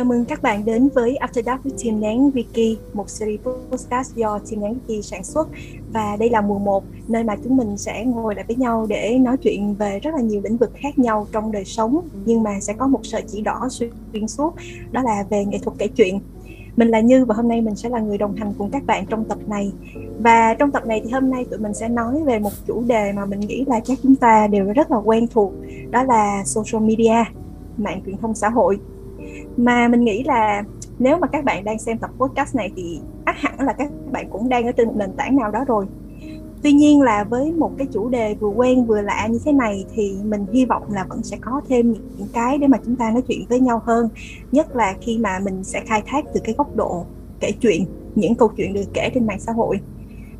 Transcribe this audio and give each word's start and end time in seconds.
Chào 0.00 0.04
mừng 0.04 0.24
các 0.24 0.42
bạn 0.42 0.64
đến 0.64 0.88
với 0.94 1.18
After 1.20 1.42
Dark 1.42 1.64
với 1.64 1.72
Team 1.84 2.00
Nén 2.00 2.30
Wiki, 2.30 2.76
một 2.92 3.10
series 3.10 3.40
podcast 3.70 4.14
do 4.14 4.38
Team 4.38 4.62
Nén 4.62 4.78
Wiki 4.86 5.00
sản 5.00 5.24
xuất. 5.24 5.48
Và 5.92 6.16
đây 6.16 6.30
là 6.30 6.40
mùa 6.40 6.58
1, 6.58 6.84
nơi 7.08 7.24
mà 7.24 7.36
chúng 7.44 7.56
mình 7.56 7.76
sẽ 7.76 8.04
ngồi 8.04 8.34
lại 8.34 8.44
với 8.48 8.56
nhau 8.56 8.86
để 8.88 9.18
nói 9.18 9.36
chuyện 9.36 9.74
về 9.74 9.98
rất 10.02 10.14
là 10.14 10.20
nhiều 10.20 10.40
lĩnh 10.44 10.56
vực 10.56 10.70
khác 10.74 10.98
nhau 10.98 11.26
trong 11.32 11.52
đời 11.52 11.64
sống, 11.64 12.00
nhưng 12.24 12.42
mà 12.42 12.60
sẽ 12.60 12.72
có 12.72 12.86
một 12.86 13.00
sợi 13.02 13.22
chỉ 13.26 13.40
đỏ 13.40 13.68
xuyên 13.70 14.28
suốt, 14.28 14.54
đó 14.92 15.02
là 15.02 15.24
về 15.30 15.44
nghệ 15.44 15.58
thuật 15.58 15.78
kể 15.78 15.88
chuyện. 15.88 16.20
Mình 16.76 16.88
là 16.88 17.00
Như 17.00 17.24
và 17.24 17.34
hôm 17.34 17.48
nay 17.48 17.60
mình 17.60 17.76
sẽ 17.76 17.88
là 17.88 18.00
người 18.00 18.18
đồng 18.18 18.36
hành 18.36 18.52
cùng 18.58 18.70
các 18.70 18.86
bạn 18.86 19.06
trong 19.06 19.24
tập 19.24 19.38
này. 19.46 19.72
Và 20.18 20.54
trong 20.54 20.70
tập 20.70 20.86
này 20.86 21.00
thì 21.04 21.10
hôm 21.10 21.30
nay 21.30 21.44
tụi 21.50 21.58
mình 21.58 21.74
sẽ 21.74 21.88
nói 21.88 22.22
về 22.24 22.38
một 22.38 22.52
chủ 22.66 22.82
đề 22.86 23.12
mà 23.12 23.24
mình 23.24 23.40
nghĩ 23.40 23.64
là 23.66 23.80
chắc 23.80 23.98
chúng 24.02 24.16
ta 24.16 24.46
đều 24.46 24.64
rất 24.64 24.90
là 24.90 24.96
quen 24.96 25.26
thuộc, 25.30 25.52
đó 25.90 26.02
là 26.02 26.42
social 26.44 26.82
media, 26.82 27.24
mạng 27.76 28.00
truyền 28.06 28.16
thông 28.16 28.34
xã 28.34 28.48
hội 28.48 28.78
mà 29.56 29.88
mình 29.88 30.04
nghĩ 30.04 30.22
là 30.22 30.62
nếu 30.98 31.18
mà 31.18 31.26
các 31.26 31.44
bạn 31.44 31.64
đang 31.64 31.78
xem 31.78 31.98
tập 31.98 32.10
podcast 32.18 32.54
này 32.54 32.70
thì 32.76 33.00
ắt 33.24 33.36
hẳn 33.38 33.60
là 33.60 33.72
các 33.72 33.90
bạn 34.12 34.26
cũng 34.30 34.48
đang 34.48 34.66
ở 34.66 34.72
trên 34.72 34.88
một 34.88 34.94
nền 34.96 35.12
tảng 35.12 35.36
nào 35.36 35.50
đó 35.50 35.64
rồi. 35.66 35.86
Tuy 36.62 36.72
nhiên 36.72 37.00
là 37.00 37.24
với 37.24 37.52
một 37.52 37.70
cái 37.78 37.86
chủ 37.92 38.08
đề 38.08 38.34
vừa 38.34 38.48
quen 38.48 38.84
vừa 38.84 39.00
lạ 39.00 39.26
như 39.30 39.38
thế 39.44 39.52
này 39.52 39.84
thì 39.94 40.16
mình 40.24 40.46
hy 40.52 40.64
vọng 40.64 40.82
là 40.92 41.06
vẫn 41.08 41.22
sẽ 41.22 41.36
có 41.40 41.60
thêm 41.68 41.92
những 41.92 42.28
cái 42.32 42.58
để 42.58 42.66
mà 42.66 42.78
chúng 42.84 42.96
ta 42.96 43.10
nói 43.10 43.22
chuyện 43.28 43.44
với 43.48 43.60
nhau 43.60 43.82
hơn. 43.84 44.08
Nhất 44.52 44.76
là 44.76 44.94
khi 45.00 45.18
mà 45.18 45.38
mình 45.44 45.64
sẽ 45.64 45.80
khai 45.86 46.02
thác 46.06 46.24
từ 46.34 46.40
cái 46.44 46.54
góc 46.58 46.76
độ 46.76 47.04
kể 47.40 47.52
chuyện, 47.60 47.84
những 48.14 48.34
câu 48.34 48.50
chuyện 48.56 48.72
được 48.72 48.82
kể 48.92 49.10
trên 49.14 49.26
mạng 49.26 49.40
xã 49.40 49.52
hội. 49.52 49.80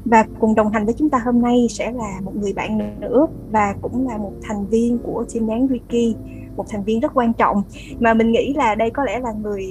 Và 0.05 0.27
cùng 0.39 0.55
đồng 0.55 0.73
hành 0.73 0.85
với 0.85 0.95
chúng 0.99 1.11
ta 1.11 1.19
hôm 1.19 1.43
nay 1.43 1.67
sẽ 1.71 1.93
là 1.93 2.21
một 2.25 2.37
người 2.37 2.53
bạn 2.53 3.01
nữa 3.01 3.27
và 3.51 3.75
cũng 3.83 4.09
là 4.09 4.17
một 4.17 4.33
thành 4.43 4.67
viên 4.67 4.99
của 4.99 5.25
team 5.35 5.47
đáng 5.47 5.67
Wiki 5.67 6.15
một 6.61 6.67
thành 6.69 6.85
viên 6.85 7.01
rất 7.01 7.13
quan 7.15 7.33
trọng. 7.33 7.63
Mà 8.01 8.15
mình 8.15 8.33
nghĩ 8.33 8.55
là 8.57 8.75
đây 8.75 8.91
có 8.91 9.05
lẽ 9.05 9.21
là 9.21 9.33
người 9.33 9.65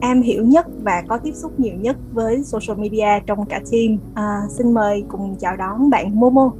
am 0.00 0.22
hiểu 0.22 0.44
nhất 0.44 0.66
và 0.82 1.02
có 1.08 1.18
tiếp 1.18 1.34
xúc 1.34 1.60
nhiều 1.60 1.74
nhất 1.74 1.96
với 2.12 2.44
social 2.44 2.78
media 2.78 3.08
trong 3.26 3.46
cả 3.46 3.60
team. 3.72 3.98
À, 4.14 4.42
xin 4.50 4.74
mời 4.74 5.04
cùng 5.08 5.36
chào 5.40 5.56
đón 5.56 5.90
bạn 5.90 6.20
Momo. 6.20 6.52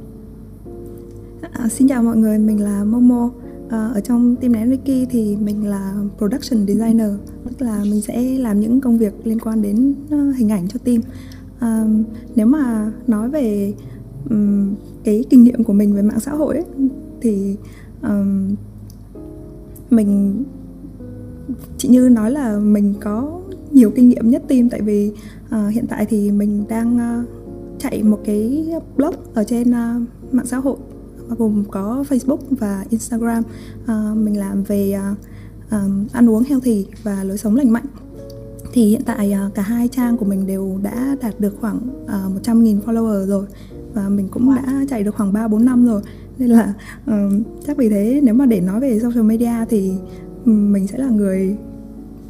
À, 1.41 1.67
xin 1.69 1.87
chào 1.87 2.03
mọi 2.03 2.17
người 2.17 2.37
mình 2.37 2.63
là 2.63 2.83
Momo. 2.83 3.29
À, 3.69 3.89
ở 3.93 3.99
trong 3.99 4.35
team 4.35 4.51
này 4.51 4.67
Ricky 4.67 5.05
thì 5.09 5.37
mình 5.41 5.69
là 5.69 5.93
production 6.17 6.67
designer 6.67 7.11
tức 7.45 7.65
là 7.65 7.79
mình 7.83 8.01
sẽ 8.01 8.21
làm 8.37 8.59
những 8.59 8.81
công 8.81 8.97
việc 8.97 9.13
liên 9.23 9.39
quan 9.39 9.61
đến 9.61 9.95
à, 10.11 10.17
hình 10.37 10.49
ảnh 10.51 10.67
cho 10.67 10.79
team. 10.85 11.01
À, 11.59 11.85
nếu 12.35 12.45
mà 12.45 12.91
nói 13.07 13.29
về 13.29 13.73
um, 14.29 14.75
cái 15.03 15.23
kinh 15.29 15.43
nghiệm 15.43 15.63
của 15.63 15.73
mình 15.73 15.93
về 15.93 16.01
mạng 16.01 16.19
xã 16.19 16.31
hội 16.31 16.55
ấy, 16.55 16.65
thì 17.21 17.55
um, 18.03 18.55
mình 19.91 20.43
chị 21.77 21.89
như 21.89 22.09
nói 22.09 22.31
là 22.31 22.59
mình 22.59 22.93
có 23.01 23.41
nhiều 23.71 23.91
kinh 23.95 24.09
nghiệm 24.09 24.29
nhất 24.29 24.43
team 24.47 24.69
tại 24.69 24.81
vì 24.81 25.11
uh, 25.45 25.73
hiện 25.73 25.85
tại 25.87 26.05
thì 26.05 26.31
mình 26.31 26.63
đang 26.69 26.97
uh, 26.97 27.29
chạy 27.79 28.03
một 28.03 28.19
cái 28.25 28.69
blog 28.95 29.15
ở 29.33 29.43
trên 29.43 29.69
uh, 29.69 30.33
mạng 30.33 30.45
xã 30.45 30.57
hội 30.57 30.77
gồm 31.37 31.63
có 31.71 32.03
Facebook 32.09 32.37
và 32.49 32.85
Instagram. 32.89 33.43
Uh, 33.83 34.17
mình 34.17 34.39
làm 34.39 34.63
về 34.63 34.95
uh, 35.11 35.17
um, 35.71 36.07
ăn 36.13 36.29
uống 36.29 36.43
healthy 36.43 36.85
và 37.03 37.23
lối 37.23 37.37
sống 37.37 37.55
lành 37.55 37.71
mạnh. 37.71 37.85
Thì 38.73 38.85
hiện 38.85 39.01
tại 39.05 39.35
uh, 39.47 39.55
cả 39.55 39.61
hai 39.61 39.87
trang 39.87 40.17
của 40.17 40.25
mình 40.25 40.47
đều 40.47 40.79
đã 40.83 41.15
đạt 41.21 41.39
được 41.39 41.55
khoảng 41.61 41.79
uh, 42.03 42.43
100.000 42.43 42.81
follower 42.81 43.25
rồi 43.25 43.45
và 43.93 44.09
mình 44.09 44.27
cũng 44.31 44.49
wow. 44.49 44.55
đã 44.55 44.85
chạy 44.89 45.03
được 45.03 45.15
khoảng 45.15 45.33
3 45.33 45.47
4 45.47 45.65
năm 45.65 45.85
rồi 45.85 46.01
nên 46.37 46.49
là 46.49 46.73
uh, 47.09 47.13
chắc 47.67 47.77
vì 47.77 47.89
thế 47.89 48.19
nếu 48.23 48.33
mà 48.33 48.45
để 48.45 48.61
nói 48.61 48.79
về 48.79 48.99
social 48.99 49.23
media 49.23 49.65
thì 49.69 49.91
mình 50.45 50.87
sẽ 50.87 50.97
là 50.97 51.07
người 51.07 51.57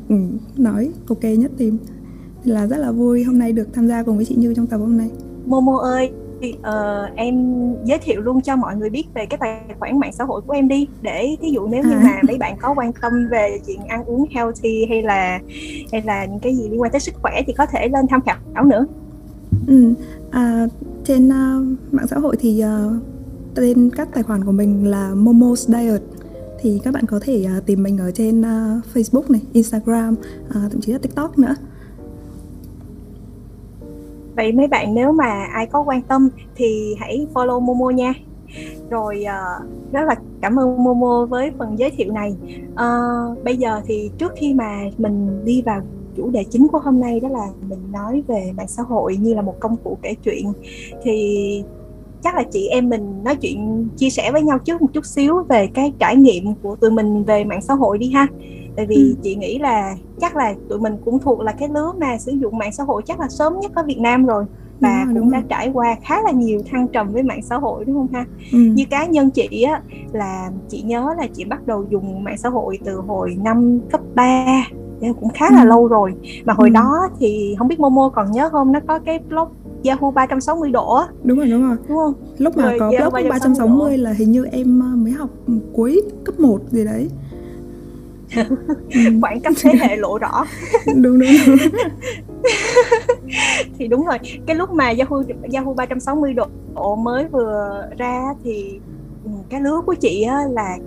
um, 0.09 0.37
nói 0.57 0.91
ok 1.07 1.23
nhất 1.23 1.51
team 1.57 1.77
nên 2.45 2.55
là 2.55 2.67
rất 2.67 2.77
là 2.77 2.91
vui 2.91 3.23
hôm 3.23 3.39
nay 3.39 3.53
được 3.53 3.67
tham 3.73 3.87
gia 3.87 4.03
cùng 4.03 4.15
với 4.15 4.25
chị 4.25 4.35
Như 4.35 4.53
trong 4.53 4.67
tập 4.67 4.77
hôm 4.77 4.97
nay 4.97 5.09
Momo 5.45 5.77
ơi 5.77 6.11
uh, 6.49 7.15
em 7.15 7.55
giới 7.85 7.97
thiệu 7.97 8.21
luôn 8.21 8.41
cho 8.41 8.55
mọi 8.55 8.75
người 8.75 8.89
biết 8.89 9.03
về 9.13 9.25
cái 9.25 9.37
tài 9.37 9.75
khoản 9.79 9.99
mạng 9.99 10.13
xã 10.13 10.23
hội 10.23 10.41
của 10.41 10.53
em 10.53 10.67
đi 10.67 10.87
để 11.01 11.35
ví 11.41 11.51
dụ 11.51 11.67
nếu 11.67 11.83
như 11.83 11.91
à. 11.91 12.01
mà 12.03 12.19
mấy 12.27 12.37
bạn 12.37 12.57
có 12.61 12.73
quan 12.77 12.91
tâm 13.01 13.27
về 13.31 13.59
chuyện 13.67 13.79
ăn 13.87 14.05
uống 14.05 14.25
healthy 14.31 14.85
hay 14.89 15.03
là 15.03 15.39
hay 15.91 16.01
là 16.01 16.25
những 16.25 16.39
cái 16.39 16.55
gì 16.55 16.69
liên 16.69 16.81
quan 16.81 16.91
tới 16.91 16.99
sức 16.99 17.15
khỏe 17.21 17.41
thì 17.47 17.53
có 17.53 17.65
thể 17.65 17.87
lên 17.87 18.07
tham 18.09 18.21
khảo 18.21 18.65
nữa 18.65 18.85
ừ. 19.67 19.93
à, 20.31 20.67
trên 21.03 21.27
uh, 21.27 21.93
mạng 21.93 22.07
xã 22.07 22.17
hội 22.17 22.35
thì 22.39 22.63
uh, 22.63 23.03
tên 23.55 23.89
các 23.95 24.09
tài 24.13 24.23
khoản 24.23 24.43
của 24.43 24.51
mình 24.51 24.87
là 24.87 25.11
Momo's 25.15 25.55
Diet 25.55 26.01
thì 26.61 26.79
các 26.83 26.93
bạn 26.93 27.05
có 27.05 27.19
thể 27.23 27.45
uh, 27.57 27.65
tìm 27.65 27.83
mình 27.83 27.97
ở 27.97 28.11
trên 28.11 28.41
uh, 28.41 28.83
Facebook 28.93 29.23
này, 29.29 29.41
Instagram, 29.53 30.15
uh, 30.47 30.71
thậm 30.71 30.81
chí 30.81 30.91
là 30.91 30.97
TikTok 30.97 31.39
nữa. 31.39 31.55
Vậy 34.35 34.51
mấy 34.51 34.67
bạn 34.67 34.95
nếu 34.95 35.11
mà 35.11 35.45
ai 35.53 35.67
có 35.67 35.81
quan 35.81 36.01
tâm 36.01 36.29
thì 36.55 36.95
hãy 36.99 37.27
follow 37.33 37.59
Momo 37.59 37.89
nha. 37.89 38.13
Rồi 38.89 39.23
uh, 39.25 39.91
rất 39.91 40.01
là 40.07 40.15
cảm 40.41 40.59
ơn 40.59 40.83
Momo 40.83 41.25
với 41.25 41.51
phần 41.57 41.79
giới 41.79 41.91
thiệu 41.91 42.11
này. 42.11 42.35
Uh, 42.71 43.43
bây 43.43 43.57
giờ 43.57 43.81
thì 43.85 44.11
trước 44.17 44.31
khi 44.35 44.53
mà 44.53 44.79
mình 44.97 45.45
đi 45.45 45.61
vào 45.61 45.81
chủ 46.17 46.29
đề 46.29 46.43
chính 46.43 46.67
của 46.67 46.79
hôm 46.79 46.99
nay 46.99 47.19
đó 47.19 47.29
là 47.29 47.47
mình 47.69 47.91
nói 47.91 48.23
về 48.27 48.51
mạng 48.57 48.67
xã 48.67 48.83
hội 48.83 49.17
như 49.17 49.33
là 49.33 49.41
một 49.41 49.55
công 49.59 49.77
cụ 49.83 49.97
kể 50.01 50.15
chuyện 50.23 50.53
thì 51.03 51.63
chắc 52.23 52.35
là 52.35 52.43
chị 52.51 52.67
em 52.67 52.89
mình 52.89 53.23
nói 53.23 53.35
chuyện 53.35 53.87
chia 53.97 54.09
sẻ 54.09 54.31
với 54.31 54.41
nhau 54.41 54.59
trước 54.59 54.81
một 54.81 54.87
chút 54.93 55.05
xíu 55.05 55.43
về 55.49 55.67
cái 55.67 55.93
trải 55.99 56.15
nghiệm 56.15 56.53
của 56.61 56.75
tụi 56.75 56.91
mình 56.91 57.23
về 57.23 57.43
mạng 57.43 57.61
xã 57.61 57.73
hội 57.73 57.97
đi 57.97 58.09
ha 58.09 58.27
tại 58.75 58.85
vì 58.85 58.95
ừ. 58.95 59.15
chị 59.23 59.35
nghĩ 59.35 59.59
là 59.59 59.95
chắc 60.21 60.35
là 60.35 60.53
tụi 60.69 60.79
mình 60.79 60.97
cũng 61.05 61.19
thuộc 61.19 61.39
là 61.39 61.51
cái 61.51 61.69
lứa 61.69 61.93
mà 61.97 62.17
sử 62.17 62.31
dụng 62.31 62.57
mạng 62.57 62.71
xã 62.71 62.83
hội 62.83 63.01
chắc 63.05 63.19
là 63.19 63.29
sớm 63.29 63.59
nhất 63.59 63.71
ở 63.75 63.83
Việt 63.83 63.99
Nam 63.99 64.25
rồi 64.25 64.45
và 64.79 65.03
đúng 65.05 65.13
cũng 65.13 65.15
đúng 65.15 65.31
đã 65.31 65.39
rồi. 65.39 65.47
trải 65.49 65.71
qua 65.73 65.95
khá 66.03 66.21
là 66.21 66.31
nhiều 66.31 66.61
thăng 66.71 66.87
trầm 66.87 67.11
với 67.11 67.23
mạng 67.23 67.41
xã 67.41 67.57
hội 67.57 67.85
đúng 67.85 67.95
không 67.95 68.07
ha 68.13 68.25
ừ. 68.51 68.57
như 68.57 68.85
cá 68.89 69.05
nhân 69.05 69.29
chị 69.29 69.61
á 69.61 69.81
là 70.11 70.51
chị 70.69 70.81
nhớ 70.81 71.13
là 71.17 71.27
chị 71.33 71.45
bắt 71.45 71.67
đầu 71.67 71.85
dùng 71.89 72.23
mạng 72.23 72.37
xã 72.37 72.49
hội 72.49 72.79
từ 72.85 72.95
hồi 72.95 73.37
năm 73.43 73.79
cấp 73.91 74.01
3 74.15 74.63
cũng 75.01 75.29
khá 75.29 75.51
là 75.51 75.61
ừ. 75.61 75.67
lâu 75.67 75.87
rồi 75.87 76.13
mà 76.45 76.53
hồi 76.53 76.69
ừ. 76.69 76.73
đó 76.73 77.09
thì 77.19 77.55
không 77.57 77.67
biết 77.67 77.79
Momo 77.79 78.09
còn 78.09 78.31
nhớ 78.31 78.49
không 78.49 78.71
nó 78.71 78.79
có 78.87 78.99
cái 78.99 79.19
blog 79.29 79.47
Yahoo 79.83 80.11
360 80.11 80.71
độ 80.71 80.95
á. 80.95 81.07
Đúng 81.23 81.37
rồi 81.37 81.47
đúng 81.47 81.67
rồi. 81.67 81.77
Đúng 81.87 81.97
không? 81.97 82.13
Lúc 82.37 82.57
mà 82.57 82.63
rồi, 82.63 82.79
có 82.79 82.91
Yahoo 82.91 83.09
blog 83.09 83.29
360 83.29 83.97
độ. 83.97 84.03
là 84.03 84.11
hình 84.11 84.31
như 84.31 84.45
em 84.51 84.79
ờ, 84.79 84.95
mới 84.95 85.11
học 85.11 85.29
cuối 85.73 86.01
cấp 86.23 86.39
1 86.39 86.59
gì 86.71 86.85
đấy. 86.85 87.09
Khoảng 89.21 89.39
cách 89.39 89.53
thế 89.61 89.73
hệ 89.79 89.95
lộ 89.95 90.17
rõ. 90.17 90.45
Đúng 90.87 91.03
đúng, 91.03 91.19
đúng. 91.47 91.57
thì 93.79 93.87
đúng 93.87 94.05
rồi 94.05 94.17
cái 94.45 94.55
lúc 94.55 94.71
mà 94.71 94.93
Yahoo 94.97 95.21
Yahoo 95.53 95.73
360 95.73 96.33
độ 96.33 96.95
mới 96.95 97.27
vừa 97.27 97.85
ra 97.97 98.33
thì 98.43 98.79
ừ, 99.25 99.31
cái 99.49 99.61
lứa 99.61 99.81
của 99.85 99.93
chị 99.93 100.21
á, 100.21 100.43
là 100.51 100.77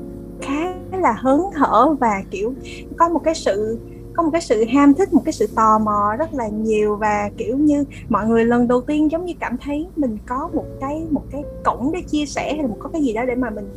khá 0.41 0.75
là 0.93 1.13
hớn 1.19 1.41
hở 1.55 1.95
và 2.01 2.23
kiểu 2.31 2.55
có 2.97 3.09
một 3.09 3.21
cái 3.25 3.35
sự 3.35 3.79
có 4.15 4.23
một 4.23 4.31
cái 4.33 4.41
sự 4.41 4.65
ham 4.65 4.95
thích 4.95 5.13
một 5.13 5.23
cái 5.25 5.33
sự 5.33 5.47
tò 5.55 5.79
mò 5.79 6.15
rất 6.19 6.35
là 6.35 6.49
nhiều 6.49 6.97
và 6.97 7.31
kiểu 7.37 7.57
như 7.57 7.85
mọi 8.09 8.27
người 8.27 8.45
lần 8.45 8.69
đầu 8.69 8.81
tiên 8.81 9.11
giống 9.11 9.25
như 9.25 9.35
cảm 9.41 9.57
thấy 9.57 9.87
mình 9.97 10.19
có 10.27 10.51
một 10.55 10.65
cái 10.81 11.07
một 11.11 11.23
cái 11.31 11.45
cổng 11.65 11.91
để 11.95 12.01
chia 12.01 12.27
sẻ 12.27 12.55
hay 12.55 12.63
là 12.63 12.69
một 12.69 12.77
có 12.79 12.89
cái 12.89 13.03
gì 13.03 13.13
đó 13.13 13.25
để 13.25 13.35
mà 13.35 13.51
mình 13.51 13.69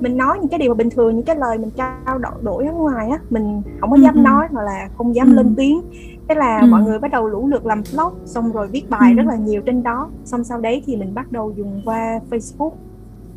mình 0.00 0.16
nói 0.16 0.38
những 0.40 0.48
cái 0.48 0.58
điều 0.58 0.68
mà 0.68 0.74
bình 0.74 0.90
thường 0.90 1.16
những 1.16 1.24
cái 1.24 1.36
lời 1.36 1.58
mình 1.58 1.70
trao 1.70 2.18
đổi 2.42 2.66
ở 2.66 2.72
ngoài 2.72 3.08
á 3.08 3.18
mình 3.30 3.62
không 3.80 3.90
có 3.90 3.96
dám 3.96 4.14
ừ. 4.14 4.20
nói 4.20 4.46
hoặc 4.50 4.62
là 4.62 4.88
không 4.96 5.14
dám 5.14 5.26
ừ. 5.26 5.34
lên 5.34 5.54
tiếng 5.56 5.82
thế 6.28 6.34
là 6.34 6.60
ừ. 6.60 6.66
mọi 6.66 6.82
người 6.82 6.98
bắt 6.98 7.10
đầu 7.10 7.26
lũ 7.26 7.48
lượt 7.48 7.66
làm 7.66 7.82
blog 7.92 8.12
xong 8.24 8.52
rồi 8.52 8.68
viết 8.68 8.90
bài 8.90 9.12
ừ. 9.12 9.16
rất 9.16 9.26
là 9.26 9.36
nhiều 9.36 9.62
trên 9.66 9.82
đó 9.82 10.10
xong 10.24 10.44
sau 10.44 10.60
đấy 10.60 10.82
thì 10.86 10.96
mình 10.96 11.14
bắt 11.14 11.32
đầu 11.32 11.52
dùng 11.56 11.82
qua 11.84 12.20
Facebook 12.30 12.72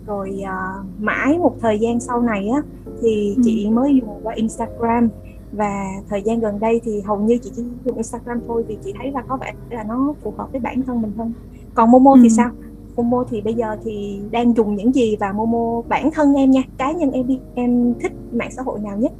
rồi 0.08 0.44
uh, 0.44 0.86
mãi 1.00 1.38
một 1.38 1.56
thời 1.62 1.80
gian 1.80 2.00
sau 2.00 2.22
này 2.22 2.50
á 2.50 2.62
thì 3.02 3.34
ừ. 3.36 3.42
chị 3.46 3.70
mới 3.70 3.96
dùng 3.96 4.20
qua 4.24 4.34
Instagram 4.34 5.10
và 5.52 5.86
thời 6.10 6.22
gian 6.22 6.40
gần 6.40 6.60
đây 6.60 6.82
thì 6.84 7.02
hầu 7.02 7.20
như 7.20 7.38
chị 7.38 7.52
chỉ 7.56 7.64
dùng 7.86 7.96
Instagram 7.96 8.40
thôi 8.48 8.64
vì 8.68 8.78
chị 8.86 8.94
thấy 8.98 9.12
là 9.12 9.22
có 9.28 9.38
vẻ 9.38 9.54
là 9.70 9.84
nó 9.84 10.14
phù 10.24 10.34
hợp 10.38 10.52
với 10.52 10.62
bản 10.62 10.82
thân 10.82 11.02
mình 11.02 11.12
hơn. 11.18 11.34
Còn 11.74 11.92
Momo 11.92 12.14
ừ. 12.14 12.20
thì 12.24 12.30
sao? 12.30 12.52
Momo 12.96 13.24
thì 13.30 13.42
bây 13.42 13.54
giờ 13.54 13.78
thì 13.84 14.20
đang 14.32 14.56
dùng 14.56 14.76
những 14.76 14.96
gì 14.96 15.16
và 15.20 15.32
Momo 15.34 15.82
bản 15.90 16.12
thân 16.14 16.34
em 16.34 16.52
nha? 16.52 16.64
Cá 16.78 16.92
nhân 16.92 17.12
em 17.12 17.28
đi 17.28 17.40
em 17.56 17.94
thích 18.02 18.12
mạng 18.32 18.52
xã 18.52 18.62
hội 18.62 18.80
nào 18.80 18.98
nhất? 18.98 19.12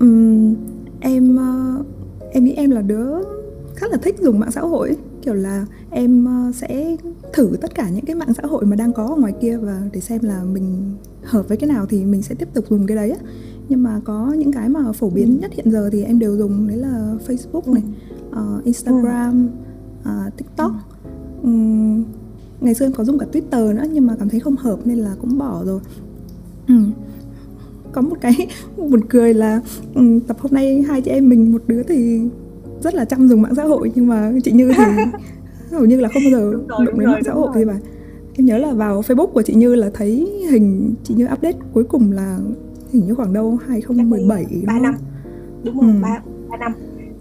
Um, 0.00 0.54
em 1.00 1.36
uh, 1.36 1.86
em 2.32 2.44
nghĩ 2.44 2.54
em 2.54 2.70
là 2.70 2.82
đứa 2.82 3.18
khá 3.74 3.86
là 3.90 3.96
thích 3.96 4.18
dùng 4.18 4.38
mạng 4.38 4.50
xã 4.50 4.60
hội 4.60 4.96
kiểu 5.22 5.34
là 5.34 5.66
em 5.90 6.26
uh, 6.48 6.54
sẽ 6.54 6.96
thử 7.32 7.56
tất 7.60 7.74
cả 7.74 7.88
những 7.88 8.04
cái 8.04 8.16
mạng 8.16 8.34
xã 8.34 8.42
hội 8.46 8.64
mà 8.66 8.76
đang 8.76 8.92
có 8.92 9.06
ở 9.06 9.16
ngoài 9.16 9.32
kia 9.40 9.56
và 9.56 9.82
để 9.92 10.00
xem 10.00 10.20
là 10.22 10.42
mình 10.52 10.94
hợp 11.22 11.48
với 11.48 11.56
cái 11.56 11.68
nào 11.68 11.86
thì 11.86 12.04
mình 12.04 12.22
sẽ 12.22 12.34
tiếp 12.34 12.48
tục 12.54 12.64
dùng 12.70 12.86
cái 12.86 12.96
đấy 12.96 13.10
á 13.10 13.18
nhưng 13.68 13.82
mà 13.82 14.00
có 14.04 14.34
những 14.38 14.52
cái 14.52 14.68
mà 14.68 14.92
phổ 14.92 15.10
biến 15.10 15.26
ừ. 15.26 15.40
nhất 15.40 15.52
hiện 15.54 15.70
giờ 15.70 15.90
thì 15.92 16.02
em 16.02 16.18
đều 16.18 16.36
dùng 16.36 16.68
đấy 16.68 16.76
là 16.76 17.14
Facebook 17.26 17.72
này, 17.72 17.82
uh, 18.30 18.64
Instagram, 18.64 19.48
uh, 20.00 20.36
TikTok. 20.36 20.72
Ừ. 21.42 21.48
Um, 21.48 22.04
ngày 22.60 22.74
xưa 22.74 22.86
em 22.86 22.92
có 22.92 23.04
dùng 23.04 23.18
cả 23.18 23.26
Twitter 23.32 23.74
nữa 23.74 23.84
nhưng 23.92 24.06
mà 24.06 24.16
cảm 24.18 24.28
thấy 24.28 24.40
không 24.40 24.56
hợp 24.56 24.78
nên 24.84 24.98
là 24.98 25.16
cũng 25.20 25.38
bỏ 25.38 25.64
rồi. 25.64 25.80
Ừ. 26.68 26.74
có 27.92 28.02
một 28.02 28.16
cái 28.20 28.48
buồn 28.76 29.00
cười 29.08 29.34
là 29.34 29.60
um, 29.94 30.20
tập 30.20 30.36
hôm 30.40 30.52
nay 30.52 30.82
hai 30.82 31.02
chị 31.02 31.10
em 31.10 31.28
mình 31.28 31.52
một 31.52 31.62
đứa 31.66 31.82
thì 31.82 32.20
rất 32.82 32.94
là 32.94 33.04
chăm 33.04 33.28
dùng 33.28 33.42
mạng 33.42 33.54
xã 33.54 33.64
hội 33.64 33.92
nhưng 33.94 34.06
mà 34.06 34.32
chị 34.44 34.52
Như 34.52 34.72
thì 34.76 34.84
hầu 35.70 35.84
như 35.84 36.00
là 36.00 36.08
không 36.08 36.22
bao 36.24 36.40
giờ 36.40 36.52
đụng 36.84 36.98
đến 36.98 37.10
mạng 37.10 37.22
xã 37.24 37.32
hội 37.32 37.48
gì 37.54 37.64
mà 37.64 37.78
em 38.34 38.46
nhớ 38.46 38.58
là 38.58 38.72
vào 38.72 39.00
Facebook 39.00 39.26
của 39.26 39.42
chị 39.42 39.54
Như 39.54 39.74
là 39.74 39.90
thấy 39.94 40.28
hình 40.50 40.94
chị 41.04 41.14
Như 41.14 41.24
update 41.24 41.58
cuối 41.72 41.84
cùng 41.84 42.12
là 42.12 42.38
hình 42.92 43.06
như 43.06 43.14
khoảng 43.14 43.32
đâu 43.32 43.58
2017 43.68 44.46
3 44.66 44.78
năm. 44.78 44.94
đúng 45.64 45.80
rồi 45.80 45.90
ừ. 45.90 46.02
3, 46.02 46.20
3 46.50 46.56
năm 46.56 46.72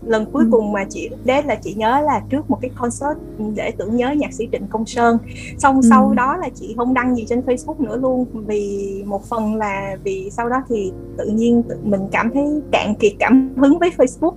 lần 0.06 0.26
cuối 0.32 0.44
ừ. 0.44 0.50
cùng 0.52 0.72
mà 0.72 0.86
chị 0.90 1.10
update 1.14 1.48
là 1.48 1.56
chị 1.56 1.74
nhớ 1.74 2.02
là 2.06 2.22
trước 2.30 2.50
một 2.50 2.58
cái 2.62 2.72
concert 2.76 3.20
để 3.56 3.72
tưởng 3.78 3.96
nhớ 3.96 4.12
nhạc 4.12 4.34
sĩ 4.34 4.48
Trịnh 4.52 4.68
Công 4.68 4.86
Sơn 4.86 5.18
xong 5.58 5.76
ừ. 5.76 5.88
sau 5.90 6.14
đó 6.14 6.38
là 6.38 6.50
chị 6.56 6.74
không 6.78 6.94
đăng 6.94 7.16
gì 7.16 7.26
trên 7.30 7.42
Facebook 7.42 7.84
nữa 7.84 7.98
luôn 7.98 8.26
vì 8.34 9.04
một 9.06 9.26
phần 9.26 9.56
là 9.56 9.98
vì 10.04 10.30
sau 10.32 10.50
đó 10.50 10.58
thì 10.70 10.92
tự 11.18 11.26
nhiên 11.26 11.64
tự 11.70 11.76
mình 11.84 12.02
cảm 12.12 12.32
thấy 12.34 12.62
cạn 12.72 12.96
kiệt 12.96 13.12
cảm 13.20 13.56
hứng 13.58 13.80
với 13.80 13.92
Facebook 13.98 14.34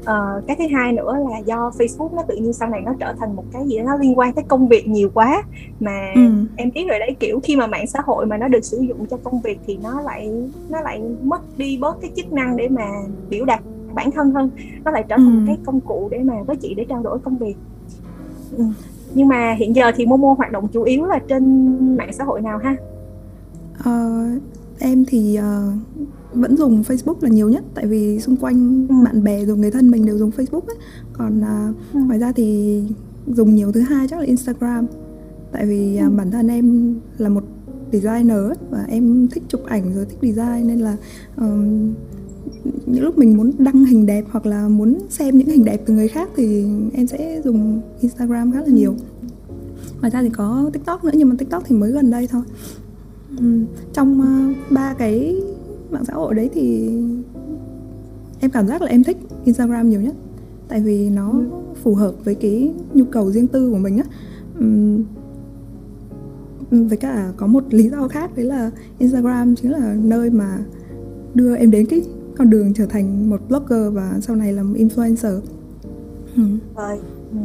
uh, 0.00 0.46
cái 0.46 0.56
thứ 0.58 0.64
hai 0.72 0.92
nữa 0.92 1.16
là 1.30 1.38
do 1.38 1.70
Facebook 1.78 2.14
nó 2.14 2.22
tự 2.28 2.36
nhiên 2.36 2.52
sau 2.52 2.68
này 2.68 2.80
nó 2.80 2.94
trở 3.00 3.14
thành 3.20 3.36
một 3.36 3.44
cái 3.52 3.62
gì 3.66 3.78
đó 3.78 3.84
nó 3.84 3.96
liên 3.96 4.18
quan 4.18 4.32
tới 4.32 4.44
công 4.48 4.68
việc 4.68 4.88
nhiều 4.88 5.10
quá 5.14 5.42
mà 5.80 6.12
ừ. 6.14 6.20
em 6.56 6.70
biết 6.74 6.84
rồi 6.88 6.98
đấy 6.98 7.16
kiểu 7.20 7.40
khi 7.42 7.56
mà 7.56 7.66
mạng 7.66 7.86
xã 7.86 8.00
hội 8.04 8.26
mà 8.26 8.36
nó 8.36 8.48
được 8.48 8.64
sử 8.64 8.78
dụng 8.78 9.06
cho 9.06 9.16
công 9.24 9.40
việc 9.40 9.58
thì 9.66 9.78
nó 9.82 10.00
lại 10.00 10.30
nó 10.68 10.80
lại 10.80 11.00
mất 11.22 11.40
đi 11.56 11.78
bớt 11.80 12.00
cái 12.00 12.10
chức 12.16 12.32
năng 12.32 12.56
để 12.56 12.68
mà 12.68 12.88
biểu 13.30 13.44
đạt 13.44 13.60
bản 13.94 14.10
thân 14.10 14.30
hơn 14.30 14.50
nó 14.84 14.90
lại 14.90 15.04
trở 15.08 15.16
thành 15.16 15.40
ừ. 15.40 15.44
cái 15.46 15.58
công 15.64 15.80
cụ 15.80 16.08
để 16.10 16.18
mà 16.18 16.42
với 16.42 16.56
chị 16.56 16.74
để 16.74 16.86
trao 16.88 17.02
đổi 17.02 17.18
công 17.18 17.38
việc 17.38 17.54
ừ. 18.56 18.64
nhưng 19.14 19.28
mà 19.28 19.54
hiện 19.58 19.76
giờ 19.76 19.92
thì 19.96 20.06
Momo 20.06 20.34
hoạt 20.38 20.52
động 20.52 20.68
chủ 20.68 20.82
yếu 20.82 21.04
là 21.04 21.18
trên 21.28 21.96
mạng 21.96 22.12
xã 22.12 22.24
hội 22.24 22.40
nào 22.40 22.58
ha 22.58 22.76
uh, 23.80 24.42
em 24.78 25.04
thì 25.04 25.38
uh, 25.38 25.74
vẫn 26.32 26.56
dùng 26.56 26.82
Facebook 26.82 27.16
là 27.20 27.28
nhiều 27.28 27.48
nhất 27.48 27.64
tại 27.74 27.86
vì 27.86 28.20
xung 28.20 28.36
quanh 28.36 28.86
ừ. 28.88 28.94
bạn 29.04 29.24
bè 29.24 29.44
rồi 29.44 29.56
người 29.56 29.70
thân 29.70 29.90
mình 29.90 30.06
đều 30.06 30.18
dùng 30.18 30.30
Facebook 30.30 30.66
ấy. 30.66 30.76
còn 31.12 31.40
uh, 31.40 31.94
ừ. 31.94 32.00
ngoài 32.06 32.18
ra 32.18 32.32
thì 32.32 32.82
dùng 33.26 33.54
nhiều 33.54 33.72
thứ 33.72 33.80
hai 33.80 34.08
chắc 34.08 34.18
là 34.18 34.24
Instagram 34.24 34.86
tại 35.52 35.66
vì 35.66 36.00
uh, 36.06 36.12
bản 36.16 36.30
thân 36.30 36.48
em 36.48 36.94
là 37.18 37.28
một 37.28 37.42
designer 37.92 38.40
và 38.70 38.84
em 38.88 39.28
thích 39.28 39.42
chụp 39.48 39.64
ảnh 39.66 39.94
rồi 39.94 40.06
thích 40.06 40.18
design 40.22 40.66
nên 40.66 40.78
là 40.78 40.96
um, 41.36 41.92
những 42.86 43.04
lúc 43.04 43.18
mình 43.18 43.36
muốn 43.36 43.52
đăng 43.58 43.84
hình 43.84 44.06
đẹp 44.06 44.24
hoặc 44.30 44.46
là 44.46 44.68
muốn 44.68 44.98
xem 45.08 45.38
những 45.38 45.48
hình 45.48 45.64
đẹp 45.64 45.82
từ 45.86 45.94
người 45.94 46.08
khác 46.08 46.30
thì 46.36 46.64
em 46.92 47.06
sẽ 47.06 47.40
dùng 47.44 47.80
Instagram 48.00 48.52
khá 48.52 48.60
là 48.60 48.66
nhiều. 48.66 48.94
Ngoài 50.00 50.10
ra 50.10 50.22
thì 50.22 50.30
có 50.30 50.70
TikTok 50.72 51.04
nữa 51.04 51.10
nhưng 51.14 51.28
mà 51.28 51.34
TikTok 51.38 51.62
thì 51.66 51.76
mới 51.76 51.92
gần 51.92 52.10
đây 52.10 52.26
thôi. 52.26 52.42
Trong 53.92 54.20
uh, 54.20 54.56
ba 54.72 54.94
cái 54.94 55.36
mạng 55.90 56.04
xã 56.04 56.14
hội 56.14 56.34
đấy 56.34 56.50
thì 56.54 56.90
em 58.40 58.50
cảm 58.50 58.68
giác 58.68 58.82
là 58.82 58.88
em 58.88 59.04
thích 59.04 59.16
Instagram 59.44 59.90
nhiều 59.90 60.00
nhất. 60.00 60.14
Tại 60.68 60.80
vì 60.80 61.10
nó 61.10 61.30
ừ. 61.30 61.44
phù 61.82 61.94
hợp 61.94 62.14
với 62.24 62.34
cái 62.34 62.72
nhu 62.94 63.04
cầu 63.04 63.32
riêng 63.32 63.46
tư 63.46 63.70
của 63.70 63.78
mình 63.78 63.98
á. 63.98 64.04
Um, 64.58 65.04
với 66.70 66.96
cả 66.96 67.32
có 67.36 67.46
một 67.46 67.64
lý 67.70 67.88
do 67.88 68.08
khác 68.08 68.36
đấy 68.36 68.46
là 68.46 68.70
Instagram 68.98 69.56
chính 69.56 69.70
là 69.70 69.96
nơi 70.02 70.30
mà 70.30 70.58
đưa 71.34 71.56
em 71.56 71.70
đến 71.70 71.86
cái 71.86 72.02
con 72.40 72.50
đường 72.50 72.74
trở 72.74 72.86
thành 72.86 73.30
một 73.30 73.40
blogger 73.48 73.92
và 73.92 74.18
sau 74.20 74.36
này 74.36 74.52
làm 74.52 74.74
influencer 74.74 75.40
ừ. 76.36 76.42
Rồi. 76.76 76.98
Ừ. 77.32 77.38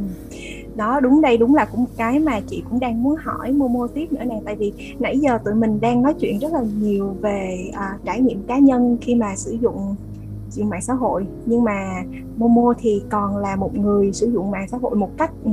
đó 0.75 0.99
đúng 0.99 1.21
đây 1.21 1.37
đúng 1.37 1.55
là 1.55 1.65
cũng 1.65 1.81
một 1.81 1.89
cái 1.97 2.19
mà 2.19 2.39
chị 2.47 2.63
cũng 2.69 2.79
đang 2.79 3.03
muốn 3.03 3.15
hỏi 3.15 3.51
Momo 3.51 3.87
tiếp 3.87 4.13
nữa 4.13 4.23
nè 4.25 4.41
tại 4.45 4.55
vì 4.55 4.73
nãy 4.99 5.19
giờ 5.19 5.37
tụi 5.45 5.53
mình 5.53 5.81
đang 5.81 6.01
nói 6.01 6.13
chuyện 6.19 6.39
rất 6.39 6.53
là 6.53 6.63
nhiều 6.79 7.15
về 7.21 7.69
à, 7.73 7.97
trải 8.05 8.21
nghiệm 8.21 8.43
cá 8.47 8.59
nhân 8.59 8.97
khi 9.01 9.15
mà 9.15 9.35
sử 9.35 9.57
dụng 9.61 9.95
sử 10.49 10.61
dụng 10.61 10.69
mạng 10.69 10.81
xã 10.81 10.93
hội 10.93 11.25
nhưng 11.45 11.63
mà 11.63 12.03
Momo 12.37 12.73
thì 12.79 13.03
còn 13.09 13.37
là 13.37 13.55
một 13.55 13.77
người 13.77 14.13
sử 14.13 14.31
dụng 14.31 14.51
mạng 14.51 14.67
xã 14.71 14.77
hội 14.77 14.95
một 14.95 15.17
cách 15.17 15.31
ừ, 15.43 15.51